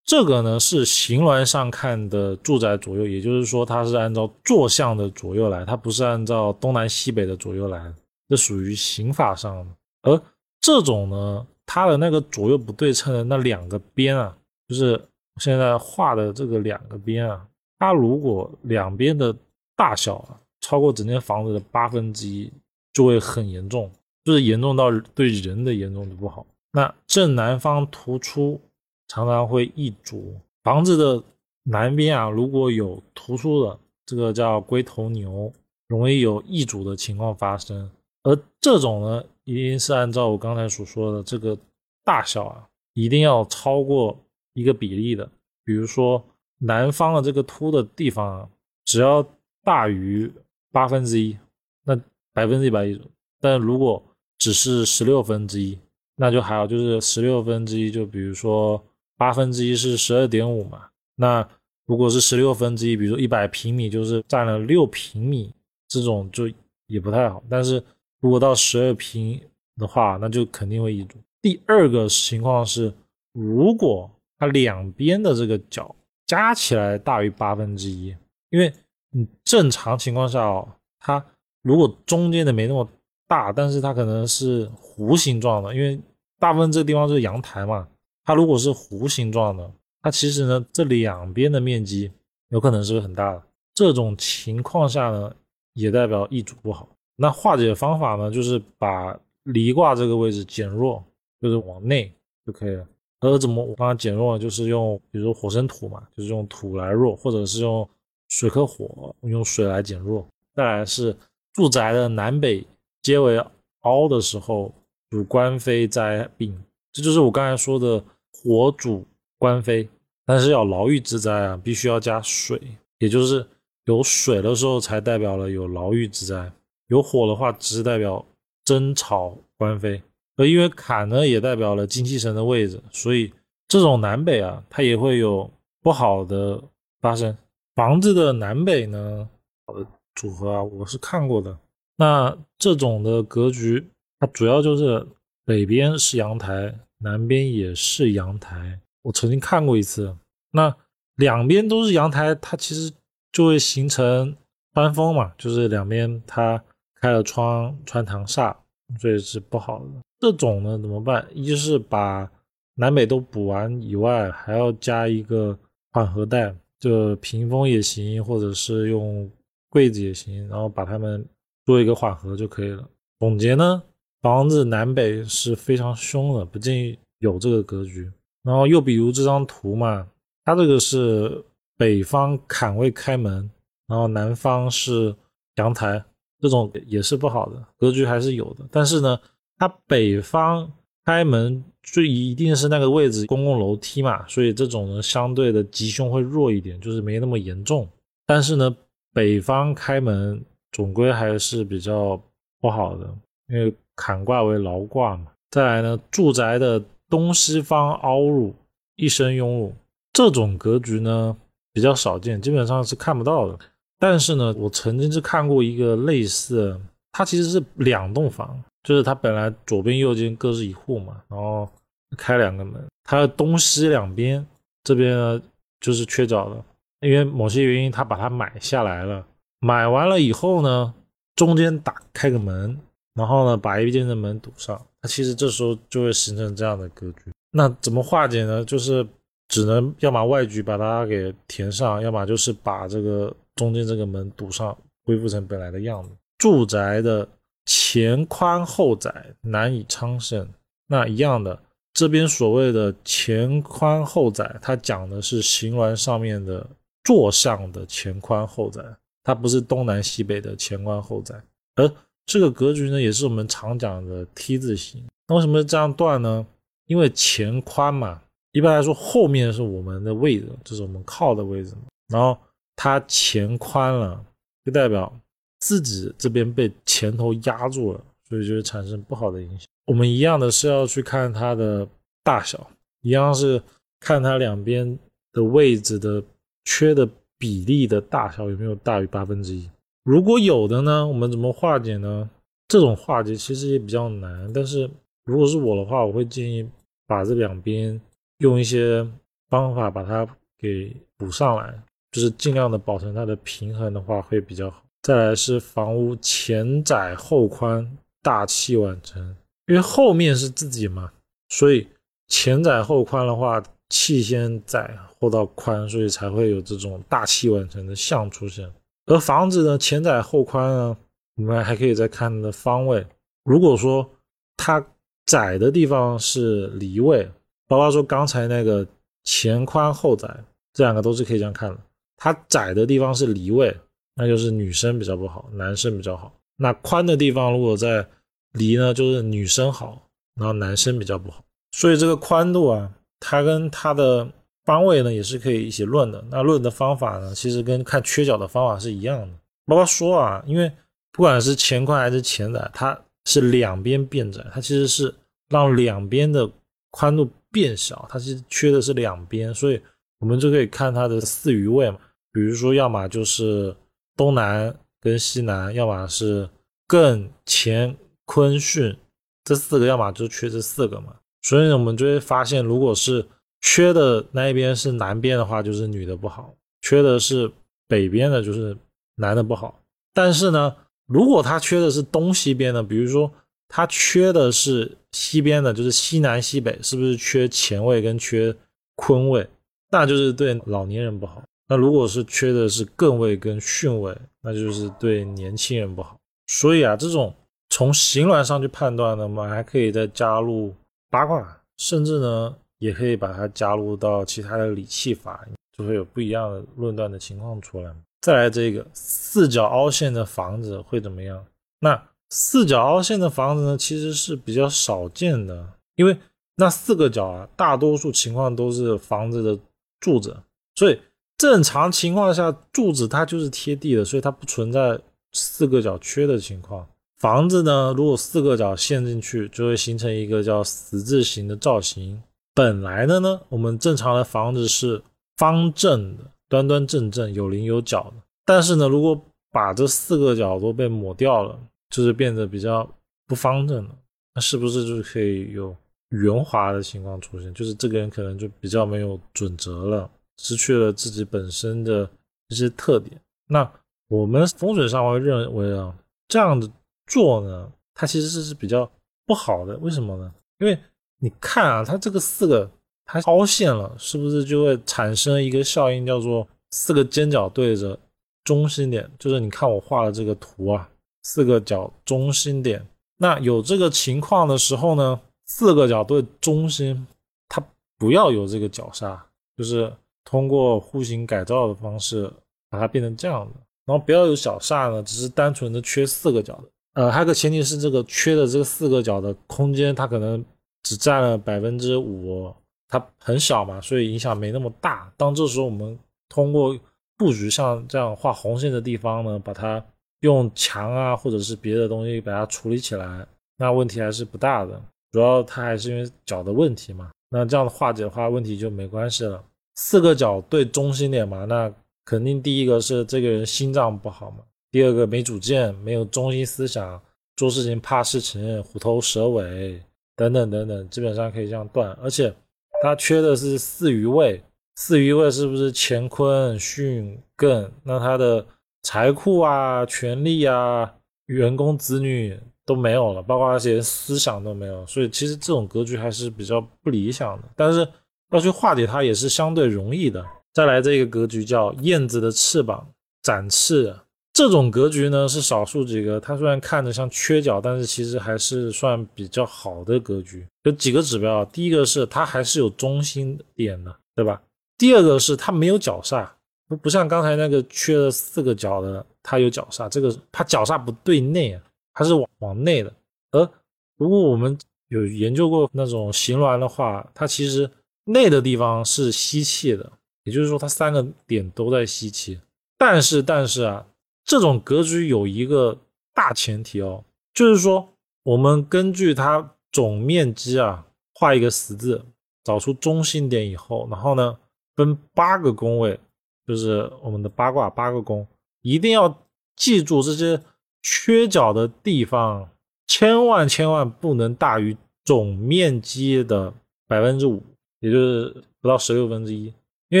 [0.06, 7.92] 这个呢是形峦上看的住宅左右，也就是说它是按照坐向的左右来，它不是按照东南西北的左右来，
[8.28, 9.66] 这属于刑法上的。
[10.02, 10.22] 而
[10.60, 14.36] 这种呢，它的那个左右不对称的那两个边啊，
[14.68, 15.00] 就是
[15.40, 17.44] 现在画的这个两个边啊，
[17.80, 19.34] 它如果两边的
[19.74, 22.48] 大小啊，超过整间房子的八分之一
[22.92, 23.90] 就会很严重，
[24.24, 26.46] 就是严重到对人的严重的不好。
[26.70, 28.60] 那正南方突出，
[29.08, 30.34] 常常会易主。
[30.62, 31.22] 房子的
[31.62, 35.52] 南边啊，如果有突出的，这个叫龟头牛，
[35.88, 37.90] 容易有易主的情况发生。
[38.22, 41.56] 而这种呢，一定是按照我刚才所说的这个
[42.04, 44.16] 大小啊，一定要超过
[44.54, 45.28] 一个比例的。
[45.64, 46.24] 比如说
[46.58, 48.48] 南方的这个凸的地方啊，
[48.84, 49.24] 只要
[49.62, 50.30] 大于
[50.72, 51.36] 八分之一，
[51.84, 51.94] 那
[52.32, 53.04] 百分之一百一种。
[53.40, 54.02] 但如果
[54.38, 55.78] 只是十六分之一，
[56.16, 58.82] 那就还好，就是十六分之一，就比如说
[59.16, 60.88] 八分之一是十二点五嘛。
[61.16, 61.48] 那
[61.86, 65.52] 如果是十六分之一，比如说一百平米就是占了六平米，
[65.88, 66.50] 这种就
[66.86, 67.42] 也不太好。
[67.48, 67.82] 但是
[68.20, 69.40] 如果到十二平
[69.76, 71.16] 的话，那就肯定会易主。
[71.40, 72.92] 第二个情况是，
[73.32, 75.94] 如果它两边的这个角
[76.26, 78.14] 加起来大于八分之一，
[78.50, 78.72] 因为
[79.10, 80.68] 你，正常情况下哦，
[80.98, 81.24] 它
[81.62, 82.88] 如果中间的没那么
[83.28, 86.00] 大，但是它可能是弧形状的，因为
[86.38, 87.86] 大部分这个地方是阳台嘛。
[88.26, 89.72] 它如果是弧形状的，
[90.02, 92.12] 它其实呢这两边的面积
[92.50, 93.42] 有可能是很大的。
[93.72, 95.34] 这种情况下呢，
[95.72, 96.86] 也代表一主不好。
[97.16, 101.02] 那化解方法呢，就是把离卦这个位置减弱，
[101.40, 102.12] 就是往内
[102.44, 102.86] 就可以了。
[103.20, 104.38] 而怎么我刚刚减弱呢？
[104.38, 107.88] 就是用比如说火生土嘛，就是用土来弱，或者是用。
[108.28, 110.26] 水克火，用水来减弱。
[110.52, 111.16] 再来是
[111.52, 112.66] 住宅的南北
[113.00, 113.40] 皆为
[113.82, 114.74] 凹的时候，
[115.10, 116.60] 主官非灾病，
[116.92, 118.02] 这就是我刚才说的
[118.42, 119.04] 火主
[119.38, 119.88] 官非，
[120.24, 122.60] 但是要牢狱之灾啊，必须要加水，
[122.98, 123.46] 也就是
[123.84, 126.52] 有水的时候才代表了有牢狱之灾，
[126.88, 128.24] 有火的话只是代表
[128.64, 130.02] 争吵官非。
[130.36, 133.32] 而因为坎呢也代表了精气神的位置，所以
[133.68, 135.50] 这种南北啊，它也会有
[135.80, 136.62] 不好的
[137.00, 137.34] 发生。
[137.74, 139.28] 房子的南北呢，
[139.66, 141.56] 好的组合啊，我是看过的。
[141.96, 143.86] 那这种的格局，
[144.20, 145.06] 它主要就是
[145.44, 148.80] 北边是阳台，南边也是阳台。
[149.02, 150.16] 我曾经看过一次，
[150.50, 150.74] 那
[151.16, 152.92] 两边都是阳台，它其实
[153.32, 154.36] 就会形成
[154.72, 156.62] 班风嘛，就是两边它
[157.00, 158.54] 开了窗穿堂煞，
[158.98, 159.86] 所以是不好的。
[160.18, 161.26] 这种呢怎么办？
[161.34, 162.30] 一是把
[162.74, 165.58] 南北都补完以外，还要加一个
[165.92, 166.54] 缓和带。
[166.78, 169.28] 就屏风也行，或者是用
[169.70, 171.26] 柜子也行，然后把它们
[171.64, 172.86] 做一个缓和就可以了。
[173.18, 173.82] 总结呢，
[174.26, 178.10] 房子南北是非常凶的，不建议有这个格局。
[178.42, 180.04] 然后又比如这张图嘛，
[180.44, 181.44] 它这个是
[181.76, 183.48] 北方坎位开门，
[183.86, 185.14] 然后南方是
[185.58, 186.04] 阳台，
[186.40, 188.64] 这种也是不好的格局，还是有的。
[188.68, 189.16] 但是呢，
[189.58, 190.68] 它北方
[191.04, 197.88] 开门就一定是那个位置公共楼梯嘛，所以这种呢相对的吉凶会弱一点，就是没那么严重。
[198.26, 198.76] 但是呢，
[199.12, 202.20] 北方开门总归还是比较
[202.60, 203.08] 不好的，
[203.50, 205.26] 因为坎卦为劳卦嘛。
[205.50, 208.54] 再来呢，住宅的东西方凹入，
[208.94, 209.72] 一身庸入，
[210.12, 211.36] 这种格局呢
[211.72, 213.58] 比较少见，基本上是看不到的。
[213.98, 216.78] 但是呢，我曾经是看过一个类似，
[217.10, 218.62] 它其实是两栋房。
[218.82, 221.68] 就是它本来左边右边各是一户嘛，然后
[222.16, 224.46] 开两个门，它的东西两边
[224.84, 225.42] 这边呢
[225.80, 226.64] 就是缺角的，
[227.00, 229.26] 因为某些原因他把它买下来了，
[229.58, 230.94] 买完了以后呢，
[231.34, 232.78] 中间打开个门，
[233.16, 237.32] 然后呢把一边的门堵上，它其实这时候就会形成这样的格局。
[237.50, 238.64] 那怎么化解呢？
[238.64, 239.04] 就是
[239.48, 246.10] 只能要么外局把它给填上，要么就是把这个中间这个门堵上，恢复成本来的样子。
[246.38, 247.28] 住宅的。
[247.68, 250.48] 前宽后窄，难以昌盛。
[250.86, 251.60] 那一样的，
[251.92, 256.64] 这边所谓的前宽后窄，它讲的是形峦上面的
[257.02, 258.80] 坐向的前宽后窄，
[259.24, 261.34] 它不是东南西北的前宽后窄。
[261.74, 261.90] 而
[262.26, 265.02] 这个格局呢，也是我们常讲的 T 字形。
[265.28, 266.46] 那为什么这样断呢？
[266.86, 268.20] 因为前宽嘛，
[268.52, 271.82] 一般来说后面是我们的位置，这是我们靠的位置嘛。
[272.08, 272.36] 然后
[272.76, 274.24] 它前宽了，
[274.64, 275.12] 就代表。
[275.58, 279.66] 自己这边被前头压住了，所以就会产生不好的影响。
[279.86, 281.88] 我们一样的是要去看它的
[282.22, 282.70] 大小，
[283.00, 283.60] 一样是
[283.98, 284.96] 看它两边
[285.32, 286.22] 的位置的
[286.66, 287.08] 缺的
[287.38, 289.68] 比例的大小有没有大于八分之一。
[290.06, 292.30] 如果有的呢，我们怎么化解呢？
[292.68, 294.88] 这种化解其实也比较难，但是
[295.24, 296.64] 如果是我的话，我会建议
[297.08, 298.00] 把这两边
[298.38, 299.04] 用一些
[299.48, 300.24] 方法把它
[300.56, 301.74] 给补上来，
[302.12, 304.80] 就是尽量的保存它的平衡的话会比较好。
[305.02, 309.36] 再来是房屋前窄后宽，大器晚成。
[309.66, 311.10] 因为后面是自己嘛，
[311.48, 311.84] 所以
[312.28, 318.72] 前窄后宽的话，气先窄后到宽，所以才会有这种大器晚成的象出现。
[319.06, 320.96] 而房子呢，前窄后宽呢，
[321.36, 323.06] 我们还可以再看它的方位。
[323.44, 324.08] 如果说
[324.56, 324.84] 它
[325.24, 327.28] 窄的地方是离位，
[327.66, 328.86] 包括说刚才那个
[329.24, 330.28] 前宽后窄，
[330.72, 331.78] 这两个都是可以这样看的。
[332.16, 333.76] 它窄的地方是离位。
[334.18, 336.32] 那就是女生比较不好，男生比较好。
[336.56, 338.08] 那宽的地方如果在
[338.52, 341.44] 离呢，就是女生好，然后男生比较不好。
[341.72, 344.26] 所以这个宽度啊，它跟它的
[344.66, 346.22] 方位呢也是可以一起论的。
[346.30, 349.28] 那论的方法呢，其实跟看缺角的方法是一样的。
[349.64, 350.70] 包括说啊，因为
[351.12, 355.14] 不管是前宽还是前窄，它是两边变窄，它其实是
[355.48, 356.46] 让两边的
[356.90, 359.80] 宽度变小，它其实缺的是两边，所以
[360.18, 361.96] 我们就可以看它的四余位嘛。
[362.30, 363.74] 比如说，要么就是。
[364.18, 366.48] 东南跟西南，要么是
[366.88, 367.94] 艮、乾、
[368.24, 368.96] 坤、巽，
[369.44, 371.16] 这四个要么就缺这四个嘛。
[371.42, 373.26] 所以，我们就会发现，如果是
[373.68, 377.50] 缺的那一边是南边的话，就是女的不好；缺的是
[377.88, 378.76] 北边的，就是
[379.16, 379.80] 男的不好。
[380.14, 380.76] 但是呢，
[381.06, 383.28] 如果他缺的是东西边的，比如说
[383.66, 388.54] 他缺的是西边的，就是西南西北，是不是缺乾位跟缺
[388.94, 389.48] 坤位？
[389.90, 391.42] 那就是对老年人不好。
[391.68, 396.16] 那如果是缺的是艮位跟巽位，那就是对年轻人不好。
[396.46, 397.34] 所以啊，这种
[397.68, 400.72] 从形峦上去判断呢，我们还可以再加入
[401.10, 405.46] 八卦，甚至呢，也可以把它加入到其他的理气法，
[405.76, 407.94] 就会有不一样的论断的情况出来。
[408.20, 411.44] 再来这个四角凹陷的房子会怎么样？
[411.80, 416.16] 那四角凹陷的房子呢，其实是比较少见的，因为
[416.56, 419.58] 那四个角啊，大多数情况都是房子的
[420.00, 420.36] 柱子，
[420.74, 420.98] 所以。
[421.38, 424.98] 正常情况下，柱子它就是贴地的，所以它不存在
[425.32, 426.88] 四个角缺的情况。
[427.18, 432.22] 房子呢，如果四个角陷进去，就会形成一个叫“十字形”的造型。
[432.56, 435.02] 本来的呢，我们正常的房子是
[435.36, 438.22] 方正的，端端正正，有棱有角的。
[438.46, 439.22] 但是呢，如果
[439.52, 441.58] 把这四个角都被抹掉了，
[441.90, 442.88] 就是变得比较
[443.26, 443.94] 不方正了。
[444.34, 445.76] 那是不是就是可以有
[446.08, 447.52] 圆滑的情况出现？
[447.52, 450.10] 就是这个人可能就比较没有准则了。
[450.38, 452.08] 失去了自己本身的
[452.48, 453.70] 一些特点，那
[454.08, 455.94] 我们风水上会认为啊，
[456.26, 456.66] 这样的
[457.06, 458.90] 做呢，它其实是是比较
[459.26, 459.76] 不好的。
[459.76, 460.32] 为什么呢？
[460.58, 460.78] 因为
[461.18, 462.70] 你看啊，它这个四个
[463.04, 467.98] 它凹陷了，是不是就会产生一个效应，叫做四个尖角对着
[468.44, 469.10] 中心点？
[469.18, 470.88] 就是你看我画的这个图啊，
[471.22, 472.86] 四个角中心点。
[473.18, 477.06] 那有这个情况的时候呢，四个角对中心，
[477.48, 477.64] 它
[477.98, 479.18] 不要有这个角煞，
[479.56, 479.92] 就是。
[480.28, 482.28] 通过户型改造的方式
[482.68, 486.64] 把它变成这样的，然后不要有小煞呢，只是单纯的缺四个角的。
[486.94, 490.44] 呃，还有个前提是这个缺的这个四个角的空间，它可能
[490.86, 492.54] 只占了百分之五，
[492.86, 495.12] 它很小嘛，所以影响没那么大。
[495.16, 495.98] 当这时候我们
[496.28, 496.78] 通过
[497.16, 499.84] 布局像这样画红线的地方呢，把它
[500.20, 503.26] 用墙啊或者是别的东西把它处理起来，
[503.58, 504.80] 那问题还是不大的。
[505.10, 507.10] 主要它还是因为角的问题嘛。
[507.30, 509.42] 那这样的化解的话，问题就没关系了。
[509.74, 511.68] 四个角对中心点嘛，那
[512.04, 517.02] 肯定第一个是这个人心脏不好嘛，第二个没主见，没有中心思想，
[517.34, 519.82] 做事情怕事情，虎头蛇尾。
[520.16, 522.34] 等等等等，基本上可以这样断，而且
[522.82, 524.42] 它缺的是四余位，
[524.76, 527.68] 四余位是不是乾坤巽艮？
[527.84, 528.44] 那它的
[528.82, 530.94] 财库啊、权力啊、
[531.26, 537.48] 员工子女都没有了，包括那些思想都没有，所以其实这种格局还是比较不理想的。
[537.54, 537.86] 但是
[538.30, 540.24] 要去化解它也是相对容易的。
[540.54, 542.88] 再来这个格局叫燕子的翅膀
[543.22, 543.94] 展翅。
[544.36, 550.46] 这种格局呢是少数几个，它虽然看着像缺角，但是其实还是算比较好的格局。
[550.64, 554.42] 有几个指标，第一个是它还是有中心点的，对吧？
[554.76, 556.28] 第二个是它没有角煞，
[556.68, 559.88] 不不像刚才那个缺了四个角的，它有角煞。
[559.88, 561.62] 这个它角煞不对内啊，
[561.94, 562.92] 它是往往内的。
[563.30, 563.50] 而
[563.96, 564.54] 如果我们
[564.88, 567.70] 有研究过那种形峦的话，它其实
[568.04, 569.90] 内的地方是吸气的，
[570.24, 572.38] 也就是说它三个点都在吸气。
[572.76, 573.86] 但是但是啊。
[574.26, 575.78] 这种格局有一个
[576.12, 577.88] 大前提哦，就是说
[578.24, 580.84] 我们根据它总面积啊
[581.14, 582.04] 画一个十字，
[582.42, 584.36] 找出中心点以后，然后呢
[584.74, 585.98] 分八个宫位，
[586.44, 588.26] 就是我们的八卦八个宫，
[588.62, 589.22] 一定要
[589.54, 590.42] 记住这些
[590.82, 592.50] 缺角的地方，
[592.88, 596.52] 千万千万不能大于总面积的
[596.88, 597.40] 百分之五，
[597.78, 599.54] 也就是不到十六分之一，
[599.88, 600.00] 因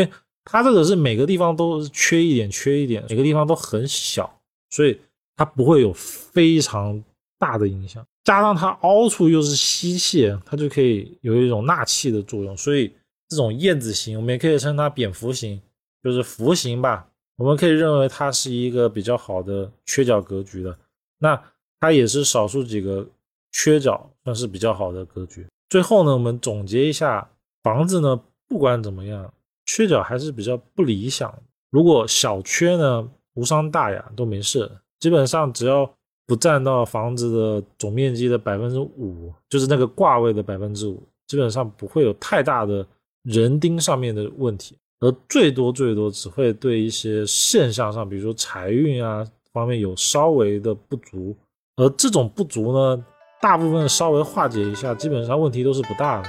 [0.00, 0.10] 为。
[0.48, 4.40] 它这个是每个地方都缺一点，缺一点，每个地方都很小，
[4.70, 4.96] 所以
[5.34, 7.02] 它不会有非常
[7.36, 8.06] 大的影响。
[8.22, 12.56] 加上它凹处又是吸气，它就可以有一种纳气的作用。
[12.56, 12.92] 所以
[13.28, 15.60] 这种燕子形，我们也可以称它蝙蝠形，
[16.02, 17.08] 就是弧形吧。
[17.36, 20.78] 我们可以认为它是一个比较好的缺角格局的。
[21.18, 21.40] 那
[21.80, 23.06] 它也是少数几个
[23.52, 25.46] 缺角算是比较好的格局。
[25.68, 27.28] 最后呢，我们总结一下，
[27.62, 29.32] 房子呢，不管怎么样。
[29.66, 31.32] 缺角还是比较不理想。
[31.70, 34.70] 如果小缺呢，无伤大雅，都没事。
[34.98, 35.88] 基本上只要
[36.26, 42.86] 不占到房子的总面积的百分之五，就是那个挂位的百分之五，基本上不会有太大的
[43.24, 44.76] 人丁上面的问题。
[45.00, 49.22] 而最多最多只会对一些现象上，比如说财运啊
[49.52, 51.36] 方面有稍微的不足。
[51.76, 53.04] 而这种不足呢，
[53.42, 56.28] 大部分稍微化解一下，基本上问题都是不大的。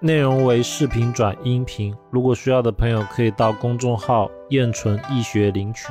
[0.00, 5.88] 内容为视频转音频，如果需要的朋友可以到公众号“燕纯易学”领取。